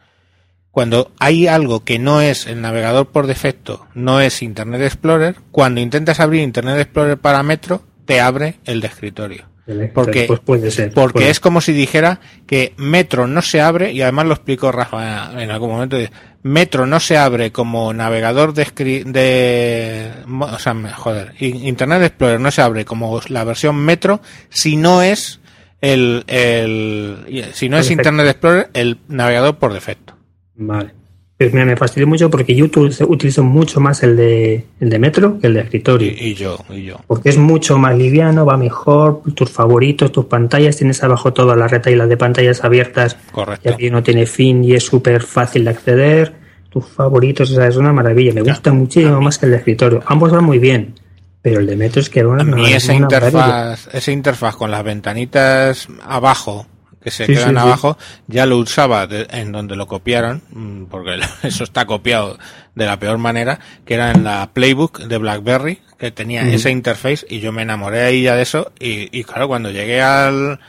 [0.71, 5.81] Cuando hay algo que no es el navegador por defecto, no es Internet Explorer, cuando
[5.81, 9.47] intentas abrir Internet Explorer para Metro, te abre el de escritorio.
[9.93, 14.01] Porque, pues puede ser, porque es como si dijera que Metro no se abre, y
[14.01, 15.99] además lo explicó Rafa en algún momento,
[16.43, 18.65] Metro no se abre como navegador de,
[19.05, 25.03] de o sea, joder, Internet Explorer no se abre como la versión Metro si no
[25.03, 25.41] es
[25.83, 30.15] el, el si no es Internet Explorer el navegador por defecto.
[30.55, 30.98] Vale.
[31.39, 35.39] Pues mira, me fastidio mucho porque yo utilizo mucho más el de, el de Metro
[35.39, 36.11] que el de escritorio.
[36.11, 36.97] Y, yo, y yo.
[37.07, 41.69] Porque es mucho más liviano, va mejor, tus favoritos, tus pantallas, tienes abajo toda la
[41.69, 43.17] reta y las de pantallas abiertas.
[43.31, 43.69] Correcto.
[43.69, 46.35] Y aquí no tiene fin y es súper fácil de acceder.
[46.71, 48.35] Tus favoritos, o sea, es una maravilla.
[48.35, 50.03] Me gusta muchísimo más que el de escritorio.
[50.07, 50.97] Ambos van muy bien.
[51.41, 55.87] Pero el de Metro es que a mí esa interfaz, esa interfaz con las ventanitas
[56.05, 56.67] abajo
[57.09, 61.87] que se quedan abajo, ya lo usaba en donde lo copiaron, mm, porque eso está
[61.87, 62.39] copiado
[62.75, 67.27] de la peor manera, que era en la Playbook de BlackBerry, que tenía esa interface
[67.29, 70.61] y yo me enamoré ahí ya de eso y, y claro, cuando llegué al,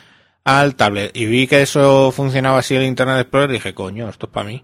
[0.44, 4.32] al tablet y vi que eso funcionaba así el Internet Explorer, dije, coño, esto es
[4.32, 4.64] para mí.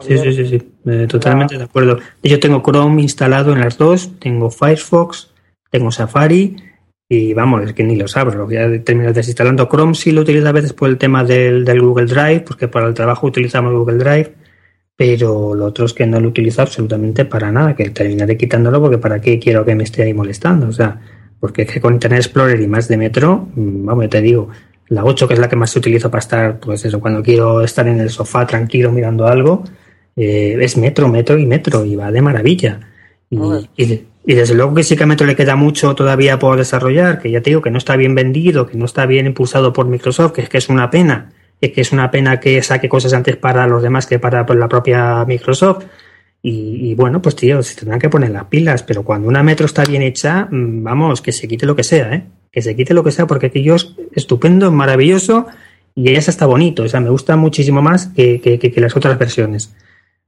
[0.00, 0.72] Sí, sí, sí, sí.
[0.86, 1.98] Eh, totalmente de acuerdo.
[2.22, 5.30] Yo tengo Chrome instalado en las dos, tengo Firefox,
[5.70, 6.56] tengo Safari
[7.08, 9.68] y vamos, es que ni lo abro, voy a terminar desinstalando.
[9.68, 12.86] Chrome sí lo utilizo a veces por el tema del, del, Google Drive, porque para
[12.86, 14.34] el trabajo utilizamos Google Drive,
[14.94, 18.98] pero lo otro es que no lo utilizo absolutamente para nada, que terminaré quitándolo porque
[18.98, 20.68] para qué quiero que me esté ahí molestando.
[20.68, 21.00] O sea,
[21.40, 24.50] porque es que con Internet Explorer y más de Metro, mm, vamos, te digo,
[24.88, 27.62] la 8 que es la que más se utilizo para estar, pues eso, cuando quiero
[27.62, 29.64] estar en el sofá tranquilo mirando algo,
[30.16, 32.80] eh, es Metro, Metro y Metro, y va de maravilla.
[33.30, 33.38] Y,
[33.76, 37.20] y, y desde luego que sí que a Metro le queda mucho todavía por desarrollar,
[37.20, 39.86] que ya te digo que no está bien vendido, que no está bien impulsado por
[39.86, 43.12] Microsoft, que es que es una pena, es que es una pena que saque cosas
[43.14, 45.84] antes para los demás que para la propia Microsoft.
[46.40, 49.82] Y, bueno, pues tío, se tendrán que poner las pilas, pero cuando una Metro está
[49.84, 52.24] bien hecha, mm, vamos, que se quite lo que sea, ¿eh?
[52.52, 55.46] Que se quite lo que sea, porque aquello es estupendo, maravilloso
[55.94, 59.18] y ella está bonito, o sea, me gusta muchísimo más que, que, que las otras
[59.18, 59.74] versiones.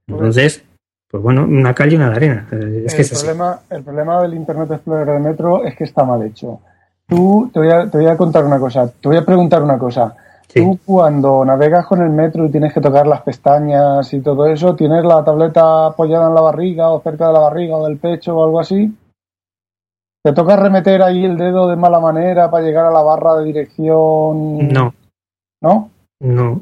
[0.05, 0.65] Entonces,
[1.11, 2.47] pues bueno, una calle y una de arena.
[2.53, 6.61] Eh, el, problema, el problema del Internet Explorer de Metro es que está mal hecho.
[7.05, 9.77] Tú, te voy a, te voy a contar una cosa, te voy a preguntar una
[9.77, 10.15] cosa.
[10.53, 14.75] Tú cuando navegas con el metro y tienes que tocar las pestañas y todo eso,
[14.75, 18.35] ¿tienes la tableta apoyada en la barriga o cerca de la barriga o del pecho
[18.35, 18.93] o algo así?
[20.23, 23.45] ¿Te toca remeter ahí el dedo de mala manera para llegar a la barra de
[23.45, 24.67] dirección?
[24.69, 24.93] No.
[25.61, 25.89] ¿No?
[26.19, 26.61] No.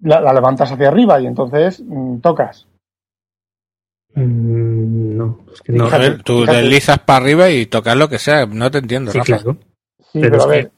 [0.00, 2.66] La, la levantas hacia arriba y entonces mm, tocas.
[4.16, 5.86] Mm, no, es que no.
[5.86, 9.12] a ver, tú deslizas para arriba y tocas lo que sea, no te entiendo.
[9.12, 9.58] Sí, claro.
[10.10, 10.72] Sí, pero, a ver.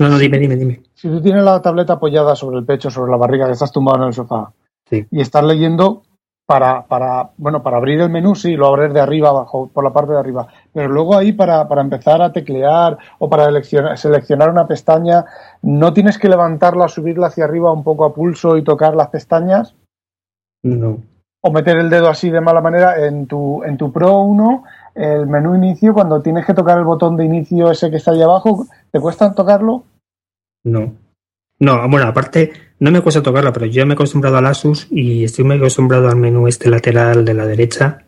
[0.00, 0.82] No, no, dime, dime, dime.
[0.94, 3.98] Si tú tienes la tableta apoyada sobre el pecho, sobre la barriga, que estás tumbado
[3.98, 4.52] en el sofá,
[4.90, 6.02] y estás leyendo
[6.46, 9.92] para, para, bueno, para abrir el menú, sí, lo abres de arriba abajo, por la
[9.92, 10.46] parte de arriba.
[10.72, 15.26] Pero luego ahí para, para empezar a teclear o para seleccionar una pestaña,
[15.60, 19.74] ¿no tienes que levantarla, subirla hacia arriba un poco a pulso y tocar las pestañas?
[20.62, 21.02] No
[21.48, 24.64] o meter el dedo así de mala manera en tu, en tu Pro 1,
[24.94, 28.20] el menú inicio, cuando tienes que tocar el botón de inicio ese que está ahí
[28.20, 29.84] abajo, ¿te cuesta tocarlo?
[30.64, 30.92] No.
[31.60, 35.24] No, bueno, aparte, no me cuesta tocarlo, pero yo me he acostumbrado al Asus y
[35.24, 38.04] estoy muy acostumbrado al menú este lateral de la derecha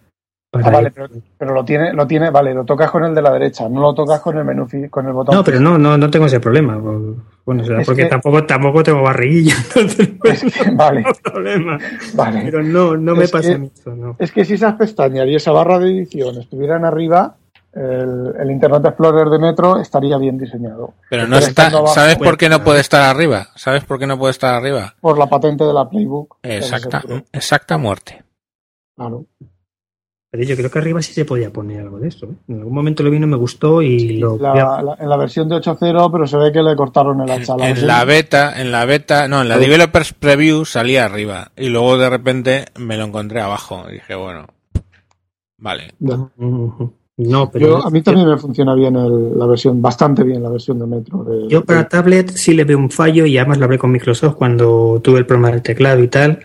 [0.53, 0.93] Ah, vale,
[1.39, 3.95] pero, lo tiene, lo tiene, vale, lo tocas con el de la derecha, no lo
[3.95, 5.37] tocas con el menú, con el botón.
[5.37, 6.77] No, pero no, no, no tengo ese problema.
[7.45, 10.45] Bueno, porque tampoco, tampoco tengo barriguilla, entonces pues,
[10.75, 11.03] vale.
[11.03, 11.79] no problema.
[12.15, 12.43] Vale.
[12.45, 14.17] Pero no, no me pasa mucho, no.
[14.19, 17.37] Es que si esas pestañas y esa barra de edición estuvieran arriba,
[17.73, 20.95] el, Internet Explorer de Metro estaría bien diseñado.
[21.09, 23.47] Pero no está, ¿sabes por qué no puede estar arriba?
[23.55, 24.97] ¿Sabes por qué no puede estar arriba?
[25.01, 26.39] Por la patente de la Playbook.
[26.43, 27.03] Exacta,
[27.33, 28.25] exacta muerte.
[28.97, 29.27] Claro.
[30.31, 32.27] Pero yo creo que arriba sí se podía poner algo de eso.
[32.27, 32.35] ¿eh?
[32.47, 34.35] En algún momento lo vi, no me gustó y lo.
[34.37, 37.55] en la versión de 8.0, pero se ve que le cortaron el hacha.
[37.59, 41.99] En, la beta, en la beta, no, en la Developers Preview salía arriba y luego
[41.99, 43.87] de repente me lo encontré abajo.
[43.89, 44.47] Y dije, bueno,
[45.59, 45.95] vale.
[45.99, 48.95] No, pero a mí también me funciona bien
[49.37, 51.49] la versión, bastante bien la versión de Metro.
[51.49, 55.01] yo para tablet sí le veo un fallo y además lo hablé con Microsoft cuando
[55.03, 56.39] tuve el problema del teclado y tal,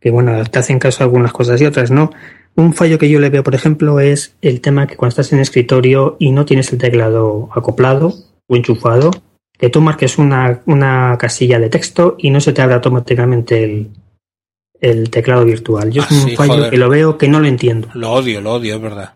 [0.00, 2.12] que bueno, te hacen caso algunas cosas y otras no
[2.54, 5.40] un fallo que yo le veo, por ejemplo, es el tema que cuando estás en
[5.40, 8.14] escritorio y no tienes el teclado acoplado
[8.46, 9.10] o enchufado,
[9.58, 13.90] que tú marques una, una casilla de texto y no se te abre automáticamente el,
[14.80, 15.90] el teclado virtual.
[15.90, 17.88] Yo es ah, un fallo que lo veo que no lo entiendo.
[17.94, 19.14] Lo odio, lo odio, es verdad.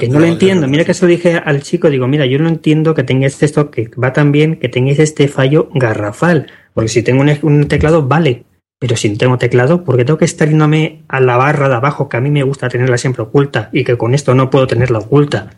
[0.00, 0.68] que no lo, entiendo.
[0.68, 3.70] Mira que se lo dije al chico, digo, mira, yo no entiendo que tengáis esto,
[3.70, 6.46] que va tan bien, que tengáis este fallo garrafal.
[6.72, 8.44] Porque si tengo un, un teclado, vale,
[8.78, 12.08] pero si no tengo teclado, porque tengo que estar yéndome a la barra de abajo,
[12.08, 15.00] que a mí me gusta tenerla siempre oculta y que con esto no puedo tenerla
[15.00, 15.50] oculta,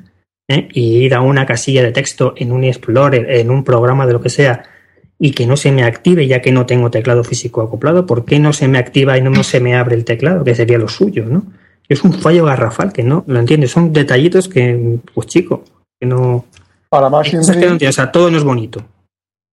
[0.49, 0.69] ¿eh?
[0.73, 4.21] y ir a una casilla de texto en un Explorer, en un programa de lo
[4.21, 4.65] que sea,
[5.19, 8.39] y que no se me active ya que no tengo teclado físico acoplado, ¿por qué
[8.39, 10.43] no se me activa y no se me abre el teclado?
[10.45, 11.45] Que sería lo suyo, ¿no?
[11.89, 15.65] Es un fallo garrafal que no lo entiendes, son detallitos que, pues chico,
[16.01, 16.47] que no...
[16.89, 18.83] Para más o sea, todo no es bonito.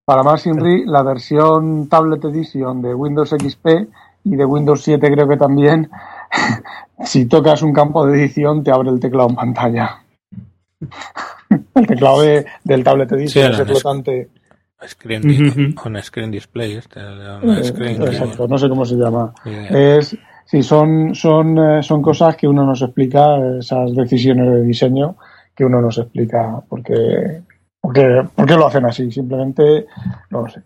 [0.07, 3.67] Para más Inri, la versión Tablet Edition de Windows XP
[4.23, 5.89] y de Windows 7 creo que también,
[7.03, 9.97] si tocas un campo de edición te abre el teclado en pantalla.
[11.75, 14.29] el teclado del Tablet Edition, ese flotante.
[14.87, 17.01] Screen, screen display, este,
[17.63, 19.33] screen, exacto, no sé cómo se llama.
[19.43, 25.17] Es, sí, son, son, eh, son cosas que uno nos explica, esas decisiones de diseño
[25.53, 27.41] que uno no se explica por qué,
[27.81, 29.11] por qué, por qué lo hacen así.
[29.11, 29.85] Simplemente
[30.29, 30.61] no lo sé.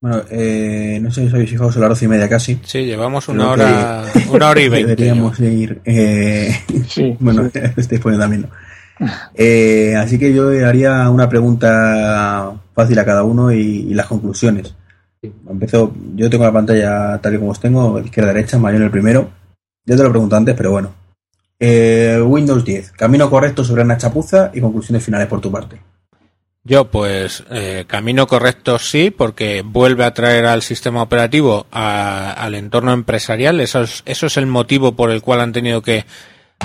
[0.00, 2.60] Bueno, eh, no sé si os habéis fijado, son las doce y media casi.
[2.62, 4.90] Sí, llevamos una Creo hora, una hora y veinte.
[4.94, 5.80] Deberíamos ir.
[5.84, 6.54] eh,
[6.86, 7.58] Sí, bueno, sí.
[7.76, 8.42] estáis poniendo también.
[8.42, 8.48] ¿no?
[9.34, 13.58] Eh, así que yo haría una pregunta fácil a cada uno y,
[13.90, 14.74] y las conclusiones.
[15.50, 19.28] Empezó, yo tengo la pantalla tal y como os tengo, izquierda derecha, mayor el primero.
[19.84, 20.92] Ya te lo pregunto antes, pero bueno.
[21.58, 25.80] Eh, Windows 10, camino correcto sobre una chapuza y conclusiones finales por tu parte.
[26.64, 32.54] Yo, pues, eh, camino correcto sí, porque vuelve a traer al sistema operativo a- al
[32.56, 33.60] entorno empresarial.
[33.60, 36.04] Eso es, eso es el motivo por el cual han tenido que,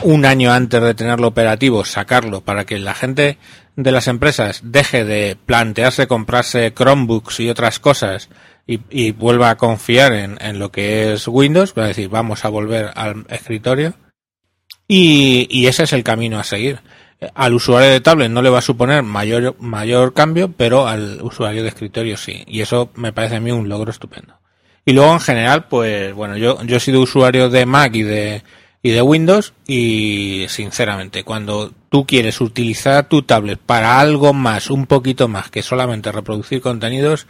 [0.04, 3.38] un año antes de tenerlo operativo, sacarlo para que la gente
[3.76, 8.30] de las empresas deje de plantearse comprarse Chromebooks y otras cosas
[8.66, 12.90] y, vuelva a confiar en, en lo que es Windows, para decir, vamos a volver
[12.96, 13.94] al escritorio.
[14.94, 16.82] Y, y ese es el camino a seguir.
[17.34, 21.64] Al usuario de tablet no le va a suponer mayor, mayor cambio, pero al usuario
[21.64, 22.44] de escritorio sí.
[22.46, 24.38] Y eso me parece a mí un logro estupendo.
[24.84, 28.44] Y luego en general, pues bueno, yo, yo he sido usuario de Mac y de,
[28.84, 34.88] y de Windows y sinceramente, cuando tú quieres utilizar tu tablet para algo más, un
[34.88, 37.28] poquito más que solamente reproducir contenidos,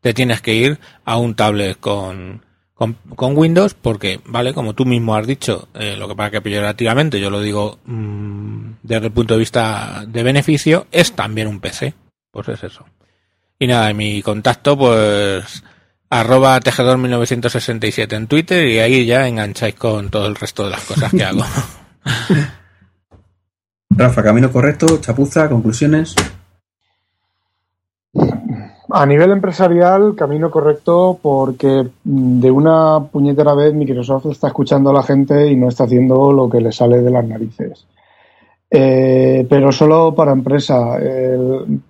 [0.00, 2.45] te tienes que ir a un tablet con,
[2.76, 6.42] con, con Windows porque, vale, como tú mismo has dicho, eh, lo que pasa que
[6.42, 11.58] peyorativamente, yo lo digo mm, desde el punto de vista de beneficio, es también un
[11.58, 11.94] PC.
[12.30, 12.84] Pues es eso.
[13.58, 15.64] Y nada, mi contacto, pues
[16.10, 20.84] arroba tejedor 1967 en Twitter y ahí ya engancháis con todo el resto de las
[20.84, 21.44] cosas que hago.
[23.88, 26.14] Rafa, camino correcto, chapuza, conclusiones.
[28.98, 35.02] A nivel empresarial, camino correcto porque de una puñetera vez Microsoft está escuchando a la
[35.02, 37.86] gente y no está haciendo lo que le sale de las narices.
[38.70, 40.98] Eh, pero solo para empresa.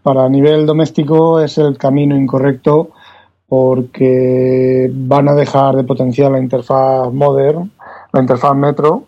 [0.02, 2.90] Para nivel doméstico es el camino incorrecto
[3.48, 7.70] porque van a dejar de potenciar la interfaz modern,
[8.12, 9.04] la interfaz metro,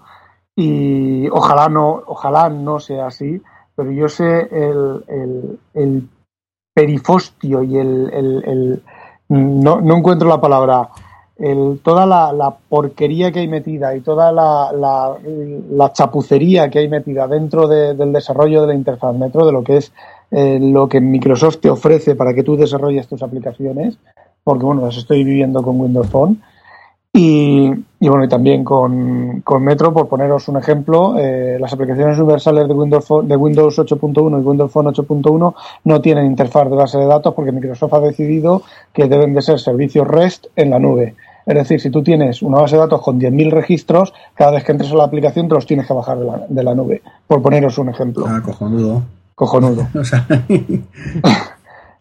[0.54, 3.42] y ojalá no, ojalá no sea así,
[3.74, 6.08] pero yo sé el, el
[6.78, 8.82] perifostio y el, el- el-
[9.30, 10.88] no, no encuentro la palabra
[11.36, 15.16] el, toda la, la porquería que hay metida y toda la, la,
[15.70, 19.62] la chapucería que hay metida dentro de- del desarrollo de la interfaz Metro, de lo
[19.64, 19.92] que es
[20.30, 23.98] eh, lo que Microsoft te ofrece para que tú desarrolles tus aplicaciones,
[24.44, 26.40] porque bueno, las estoy viviendo con Windows Phone.
[27.12, 27.70] Y,
[28.00, 32.68] y bueno, y también con, con Metro, por poneros un ejemplo, eh, las aplicaciones universales
[32.68, 35.54] de Windows, de Windows 8.1 y Windows Phone 8.1
[35.84, 38.62] no tienen interfaz de base de datos porque Microsoft ha decidido
[38.92, 41.16] que deben de ser servicios REST en la nube.
[41.46, 44.72] Es decir, si tú tienes una base de datos con 10.000 registros, cada vez que
[44.72, 47.40] entres a la aplicación te los tienes que bajar de la, de la nube, por
[47.40, 48.26] poneros un ejemplo.
[48.28, 49.02] Ah, cojonudo.
[49.34, 49.88] Cojonudo.
[49.94, 50.26] O sea.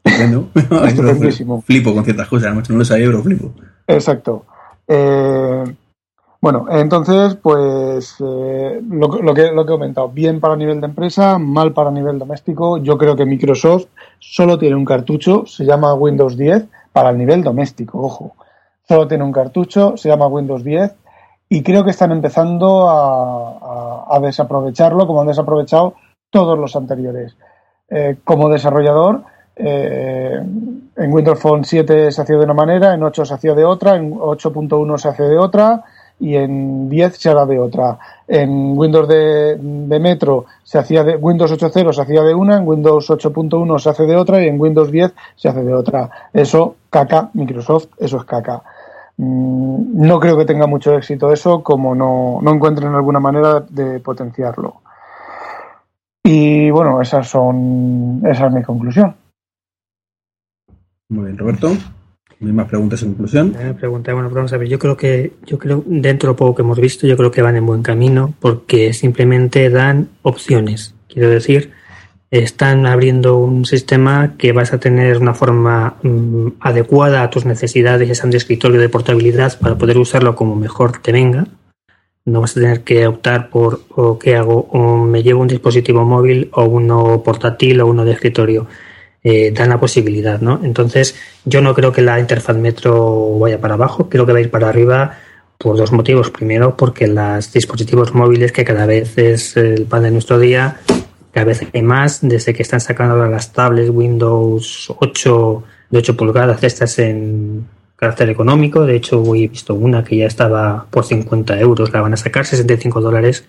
[0.85, 1.61] Estupendísimo.
[1.61, 3.51] Flipo con ciertas cosas, no lo sabía, pero flipo.
[3.87, 4.45] Exacto.
[4.87, 5.63] Eh,
[6.39, 10.87] bueno, entonces, pues eh, lo, lo que, lo que he comentado, bien para nivel de
[10.87, 12.77] empresa, mal para nivel doméstico.
[12.77, 13.87] Yo creo que Microsoft
[14.19, 18.35] solo tiene un cartucho, se llama Windows 10, para el nivel doméstico, ojo.
[18.87, 20.95] Solo tiene un cartucho, se llama Windows 10,
[21.49, 25.93] y creo que están empezando a, desaprovecharlo como han desaprovechado
[26.31, 27.35] todos los anteriores.
[27.89, 29.23] Eh, como desarrollador,
[29.59, 30.39] eh,
[30.95, 33.95] en Windows Phone 7 se hacía de una manera, en 8 se hacía de otra,
[33.95, 35.83] en 8.1 se hace de otra
[36.19, 37.97] y en 10 se hará de otra.
[38.27, 42.67] En Windows de, de Metro se hacía de Windows 8.0 se hacía de una, en
[42.67, 46.09] Windows 8.1 se hace de otra y en Windows 10 se hace de otra.
[46.33, 48.61] Eso, caca, Microsoft, eso es caca.
[49.17, 53.99] Mm, No creo que tenga mucho éxito eso, como no, no encuentren alguna manera de
[53.99, 54.81] potenciarlo.
[56.23, 59.15] Y bueno, esas son, esa es mi conclusión.
[61.09, 61.75] Muy bien, Roberto.
[62.39, 63.55] Mismas preguntas en conclusión.
[63.79, 66.61] Pregunta, bueno, vamos a ver, yo creo que, yo creo, dentro de lo poco que
[66.61, 70.93] hemos visto, yo creo que van en buen camino porque simplemente dan opciones.
[71.07, 71.71] Quiero decir,
[72.29, 78.07] están abriendo un sistema que vas a tener una forma mm, adecuada a tus necesidades,
[78.07, 81.47] ya sean de escritorio de portabilidad, para poder usarlo como mejor te venga.
[82.25, 86.03] No vas a tener que optar por o qué hago, o me llevo un dispositivo
[86.03, 88.67] móvil o uno portátil o uno de escritorio.
[89.29, 90.61] Eh, dan la posibilidad, ¿no?
[90.63, 91.13] Entonces,
[91.43, 94.49] yo no creo que la interfaz Metro vaya para abajo, creo que va a ir
[94.49, 95.17] para arriba
[95.57, 96.31] por dos motivos.
[96.31, 100.79] Primero, porque los dispositivos móviles, que cada vez es el pan de nuestro día,
[101.33, 106.15] cada vez hay más, desde que están sacando ahora las tablets Windows 8 de 8
[106.15, 107.67] pulgadas, estas en
[107.97, 108.85] carácter económico.
[108.85, 112.17] De hecho, hoy he visto una que ya estaba por 50 euros, la van a
[112.17, 113.43] sacar 65 dólares.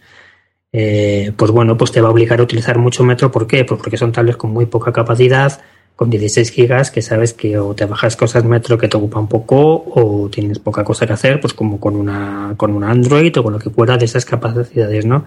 [0.73, 3.31] Eh, pues bueno, pues te va a obligar a utilizar mucho metro.
[3.31, 3.65] ¿Por qué?
[3.65, 5.61] Pues porque son tablets con muy poca capacidad,
[5.97, 9.85] con 16 gigas, que sabes que o te bajas cosas metro que te ocupan poco
[9.87, 13.55] o tienes poca cosa que hacer, pues como con una, con un Android o con
[13.55, 15.25] lo que fuera de esas capacidades, ¿no?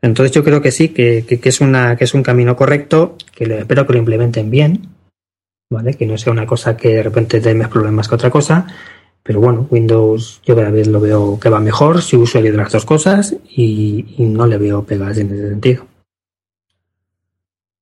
[0.00, 3.44] Entonces yo creo que sí, que, que, es, una, que es un camino correcto, que
[3.44, 4.88] espero que lo implementen bien,
[5.70, 5.94] ¿vale?
[5.94, 8.66] Que no sea una cosa que de repente te más problemas que otra cosa.
[9.22, 12.72] Pero bueno, Windows yo cada vez lo veo que va mejor, si usuario de las
[12.72, 15.86] dos cosas y, no le veo pegas en ese sentido.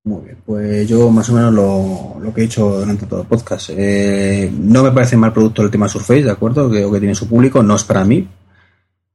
[0.04, 3.70] Muy bien, pues yo más o menos lo, que he hecho durante todo el podcast.
[3.76, 6.70] Eh, no me parece mal producto el tema Surface, ¿de acuerdo?
[6.70, 8.28] Creo que tiene su público, no es para mí.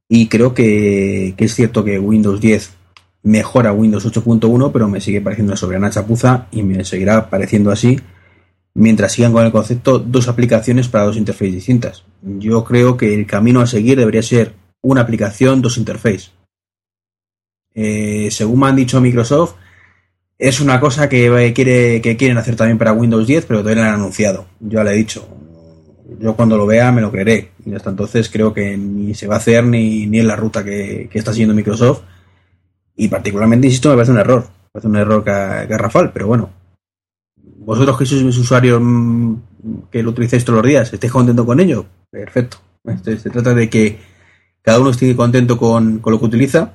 [0.08, 2.72] Y creo que, que es cierto que Windows 10
[3.22, 7.98] mejora Windows 8.1, pero me sigue pareciendo una soberana chapuza y me seguirá pareciendo así
[8.74, 12.04] mientras sigan con el concepto dos aplicaciones para dos interfaces distintas.
[12.22, 16.32] Yo creo que el camino a seguir debería ser una aplicación, dos interfaces.
[17.74, 19.54] Eh, según me han dicho Microsoft,
[20.38, 23.88] es una cosa que, quiere, que quieren hacer también para Windows 10, pero todavía no
[23.88, 24.46] lo han anunciado.
[24.60, 25.28] Yo le he dicho.
[26.18, 27.52] Yo cuando lo vea me lo creeré.
[27.64, 31.08] Y hasta entonces creo que ni se va a hacer ni, ni la ruta que,
[31.12, 32.02] está siguiendo Microsoft.
[32.96, 34.42] Y particularmente, insisto, me parece un error.
[34.42, 36.50] Me parece un error garrafal, pero bueno,
[37.64, 39.34] vosotros que sois mis usuarios mm,
[39.90, 41.86] que lo utilizáis todos los días, ¿estáis contento con ello?
[42.10, 42.58] Perfecto.
[42.84, 43.98] Este, se trata de que
[44.62, 46.74] cada uno esté contento con, lo que utiliza.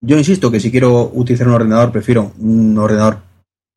[0.00, 3.18] Yo insisto que si quiero utilizar un ordenador, prefiero un ordenador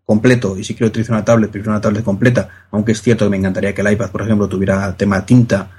[0.03, 3.29] completo y si quiero utilizar una tablet, prefiero una tablet completa, aunque es cierto que
[3.29, 5.71] me encantaría que el iPad, por ejemplo, tuviera tema tinta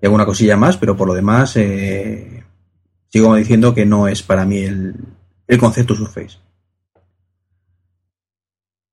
[0.00, 2.44] y alguna cosilla más, pero por lo demás eh,
[3.08, 4.94] sigo diciendo que no es para mí el,
[5.46, 6.38] el concepto Surface.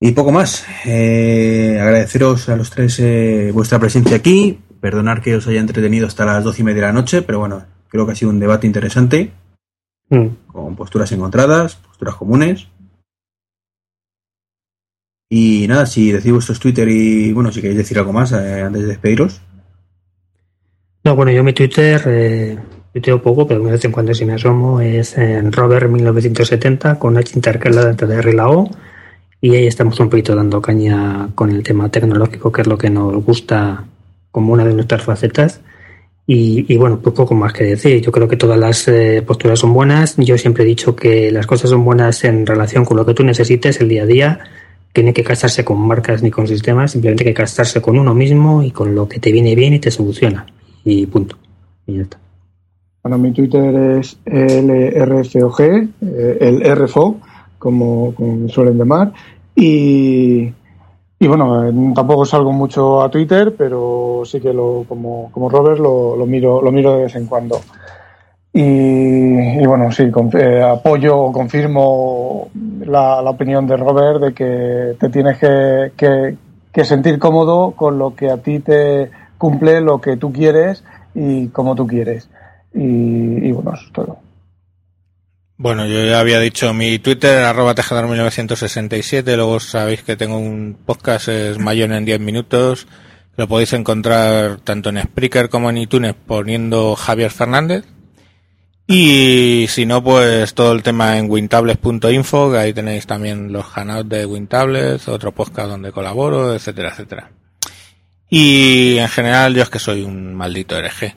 [0.05, 0.65] Y poco más.
[0.83, 4.59] Eh, agradeceros a los tres eh, vuestra presencia aquí.
[4.81, 7.63] Perdonar que os haya entretenido hasta las doce y media de la noche, pero bueno,
[7.87, 9.31] creo que ha sido un debate interesante.
[10.09, 10.27] Mm.
[10.47, 12.67] Con posturas encontradas, posturas comunes.
[15.29, 18.81] Y nada, si decís vuestros Twitter y bueno, si queréis decir algo más eh, antes
[18.81, 19.41] de despediros.
[21.05, 22.59] No, bueno, yo mi Twitter, eh,
[22.91, 27.31] tuiteo poco, pero de vez en cuando si me asomo, es en Robert1970 con H
[27.37, 28.69] intercalada entre la R y la O
[29.43, 32.89] y ahí estamos un poquito dando caña con el tema tecnológico, que es lo que
[32.89, 33.83] nos gusta
[34.31, 35.59] como una de nuestras facetas.
[36.25, 37.99] Y, bueno, pues poco más que decir.
[37.99, 40.15] Yo creo que todas las eh, posturas son buenas.
[40.15, 43.25] Yo siempre he dicho que las cosas son buenas en relación con lo que tú
[43.25, 44.39] necesites el día a día.
[44.93, 48.63] Tiene que casarse con marcas ni con sistemas, simplemente hay que casarse con uno mismo
[48.63, 50.45] y con lo que te viene bien y te soluciona.
[50.85, 51.37] Y punto.
[51.85, 52.17] Y ya está.
[53.03, 57.19] Bueno, mi Twitter es LRFOG, eh, el RFO,
[57.63, 58.13] como,
[58.49, 59.13] suelen llamar.
[59.55, 60.51] Y,
[61.19, 65.79] y bueno, eh, tampoco salgo mucho a Twitter, pero sí que lo, como, como Robert
[65.79, 67.61] lo, lo miro, lo miro de vez en cuando.
[68.51, 72.49] Y, bueno, sí, eh, apoyo o confirmo
[72.85, 76.35] la, la, opinión de Robert de que te tienes que, que,
[76.71, 79.09] que, sentir cómodo con lo que a ti te
[79.39, 80.83] cumple lo que tú quieres
[81.15, 82.29] y como tú quieres.
[82.75, 84.17] Y, y bueno, eso es todo.
[85.55, 91.27] Bueno, yo ya había dicho mi Twitter, arroba tejador1967, luego sabéis que tengo un podcast,
[91.27, 92.87] es Mayon en 10 minutos,
[93.37, 97.85] lo podéis encontrar tanto en Spreaker como en iTunes poniendo Javier Fernández.
[98.87, 104.09] Y si no, pues todo el tema en wintables.info, que ahí tenéis también los hangouts
[104.09, 107.31] de Wintables, otro podcast donde colaboro, etcétera, etcétera.
[108.29, 111.15] Y en general yo es que soy un maldito hereje.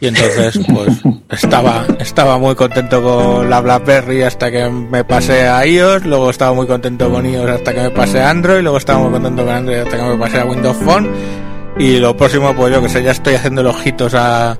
[0.00, 1.00] Y entonces, pues,
[1.30, 6.52] estaba, estaba muy contento con la BlackBerry hasta que me pasé a iOS, luego estaba
[6.52, 9.54] muy contento con iOS hasta que me pasé a Android, luego estaba muy contento con
[9.54, 11.08] Android hasta que me pasé a Windows Phone.
[11.78, 14.52] Y lo próximo, pues yo que sé, ya estoy haciendo los ojitos a,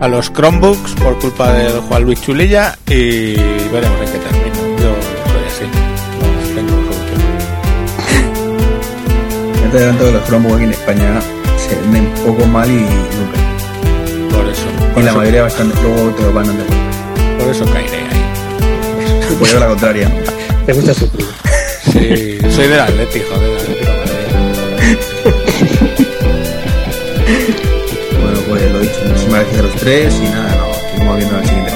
[0.00, 4.78] a los Chromebooks por culpa del Juan Luis Chulilla y veremos en qué termino.
[4.78, 4.94] Yo
[5.30, 5.64] soy así,
[6.20, 7.20] no tengo solución.
[9.64, 11.20] Ya te adelanto que los Chromebooks aquí en España
[11.56, 13.41] se venden poco mal y nunca.
[14.94, 15.00] Por eso.
[15.00, 16.52] Y la mayoría bastante, luego te lo van a
[17.38, 18.22] Por eso caeré ahí.
[19.38, 20.10] Pues yo la contraria.
[20.66, 21.26] ¿Te gusta sufrir?
[21.92, 23.50] Sí, soy del Atleti, joder,
[28.22, 31.42] bueno, pues lo dicho, muchísimas gracias a los tres y nada, nos seguimos viendo en
[31.42, 31.72] la siguiente.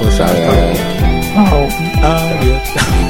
[0.00, 0.78] Pues adiós.
[2.02, 3.07] Adiós.